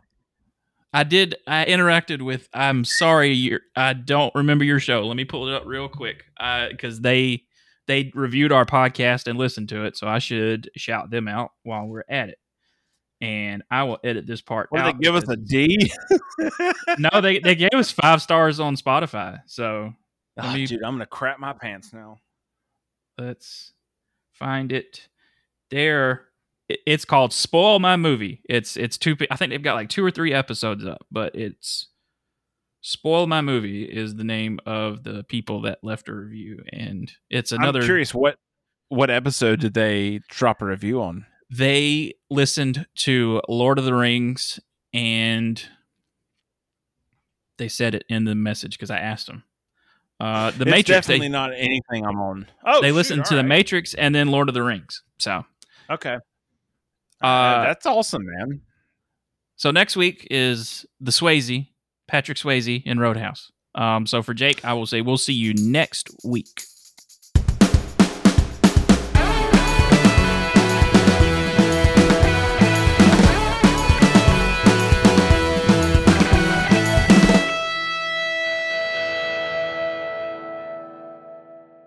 I 0.92 1.04
did. 1.04 1.36
I 1.46 1.64
interacted 1.66 2.22
with. 2.22 2.48
I'm 2.54 2.84
sorry, 2.84 3.32
you're, 3.32 3.60
I 3.76 3.92
don't 3.92 4.34
remember 4.34 4.64
your 4.64 4.80
show. 4.80 5.06
Let 5.06 5.16
me 5.16 5.24
pull 5.24 5.48
it 5.48 5.54
up 5.54 5.64
real 5.66 5.88
quick 5.88 6.24
because 6.70 7.00
they 7.00 7.42
they 7.86 8.10
reviewed 8.14 8.52
our 8.52 8.64
podcast 8.64 9.26
and 9.26 9.38
listened 9.38 9.68
to 9.70 9.84
it, 9.84 9.96
so 9.96 10.06
I 10.08 10.18
should 10.18 10.70
shout 10.76 11.10
them 11.10 11.28
out 11.28 11.50
while 11.62 11.86
we're 11.86 12.04
at 12.08 12.30
it. 12.30 12.38
And 13.20 13.62
I 13.70 13.82
will 13.82 13.98
edit 14.04 14.26
this 14.26 14.40
part. 14.40 14.68
What 14.70 14.78
did 14.78 14.86
out 14.86 14.98
they 14.98 15.04
give 15.04 15.14
us 15.16 15.28
a 15.28 15.36
D? 15.36 15.90
no, 16.98 17.20
they 17.20 17.38
they 17.40 17.54
gave 17.54 17.74
us 17.74 17.90
five 17.90 18.22
stars 18.22 18.60
on 18.60 18.76
Spotify. 18.76 19.40
So 19.46 19.92
Ah, 20.40 20.54
me- 20.54 20.66
dude, 20.66 20.82
I'm 20.84 20.94
gonna 20.94 21.06
crap 21.06 21.38
my 21.40 21.52
pants 21.52 21.92
now. 21.92 22.18
let's 23.18 23.72
find 24.32 24.70
it. 24.72 25.08
There, 25.70 26.27
it's 26.68 27.04
called 27.04 27.32
"Spoil 27.32 27.78
My 27.78 27.96
Movie." 27.96 28.42
It's 28.48 28.76
it's 28.76 28.98
two. 28.98 29.16
I 29.30 29.36
think 29.36 29.50
they've 29.50 29.62
got 29.62 29.74
like 29.74 29.88
two 29.88 30.04
or 30.04 30.10
three 30.10 30.32
episodes 30.32 30.86
up, 30.86 31.06
but 31.10 31.34
it's 31.34 31.88
"Spoil 32.80 33.26
My 33.26 33.40
Movie" 33.40 33.84
is 33.84 34.16
the 34.16 34.24
name 34.24 34.58
of 34.66 35.04
the 35.04 35.24
people 35.24 35.62
that 35.62 35.78
left 35.82 36.08
a 36.08 36.14
review, 36.14 36.62
and 36.72 37.10
it's 37.30 37.52
another. 37.52 37.80
I'm 37.80 37.86
curious 37.86 38.14
what 38.14 38.36
what 38.88 39.10
episode 39.10 39.60
did 39.60 39.74
they 39.74 40.20
drop 40.28 40.62
a 40.62 40.66
review 40.66 41.02
on? 41.02 41.26
They 41.50 42.14
listened 42.30 42.86
to 42.96 43.40
Lord 43.48 43.78
of 43.78 43.84
the 43.84 43.94
Rings, 43.94 44.60
and 44.92 45.62
they 47.56 47.68
said 47.68 47.94
it 47.94 48.04
in 48.08 48.24
the 48.24 48.34
message 48.34 48.72
because 48.72 48.90
I 48.90 48.98
asked 48.98 49.26
them. 49.26 49.44
Uh, 50.20 50.50
the 50.50 50.62
it's 50.62 50.70
Matrix. 50.70 51.06
They, 51.06 51.14
definitely 51.14 51.28
not 51.28 51.52
anything 51.54 52.04
I'm 52.04 52.18
on. 52.20 52.46
Oh, 52.66 52.82
they 52.82 52.88
shoot, 52.88 52.94
listened 52.94 53.24
to 53.26 53.34
all 53.34 53.42
the. 53.42 53.48
Matrix 53.48 53.94
and 53.94 54.14
then 54.14 54.28
Lord 54.28 54.48
of 54.48 54.54
the 54.54 54.62
Rings. 54.62 55.02
So 55.18 55.44
Okay, 55.90 56.18
uh, 57.20 57.64
that's 57.64 57.86
awesome, 57.86 58.24
man. 58.24 58.60
So 59.56 59.70
next 59.70 59.96
week 59.96 60.26
is 60.30 60.86
the 61.00 61.10
Swayze, 61.10 61.68
Patrick 62.06 62.38
Swayze 62.38 62.82
in 62.84 63.00
Roadhouse. 63.00 63.50
Um, 63.74 64.06
so 64.06 64.22
for 64.22 64.34
Jake, 64.34 64.64
I 64.64 64.72
will 64.72 64.86
say 64.86 65.00
we'll 65.00 65.18
see 65.18 65.32
you 65.32 65.54
next 65.54 66.10
week. 66.24 66.62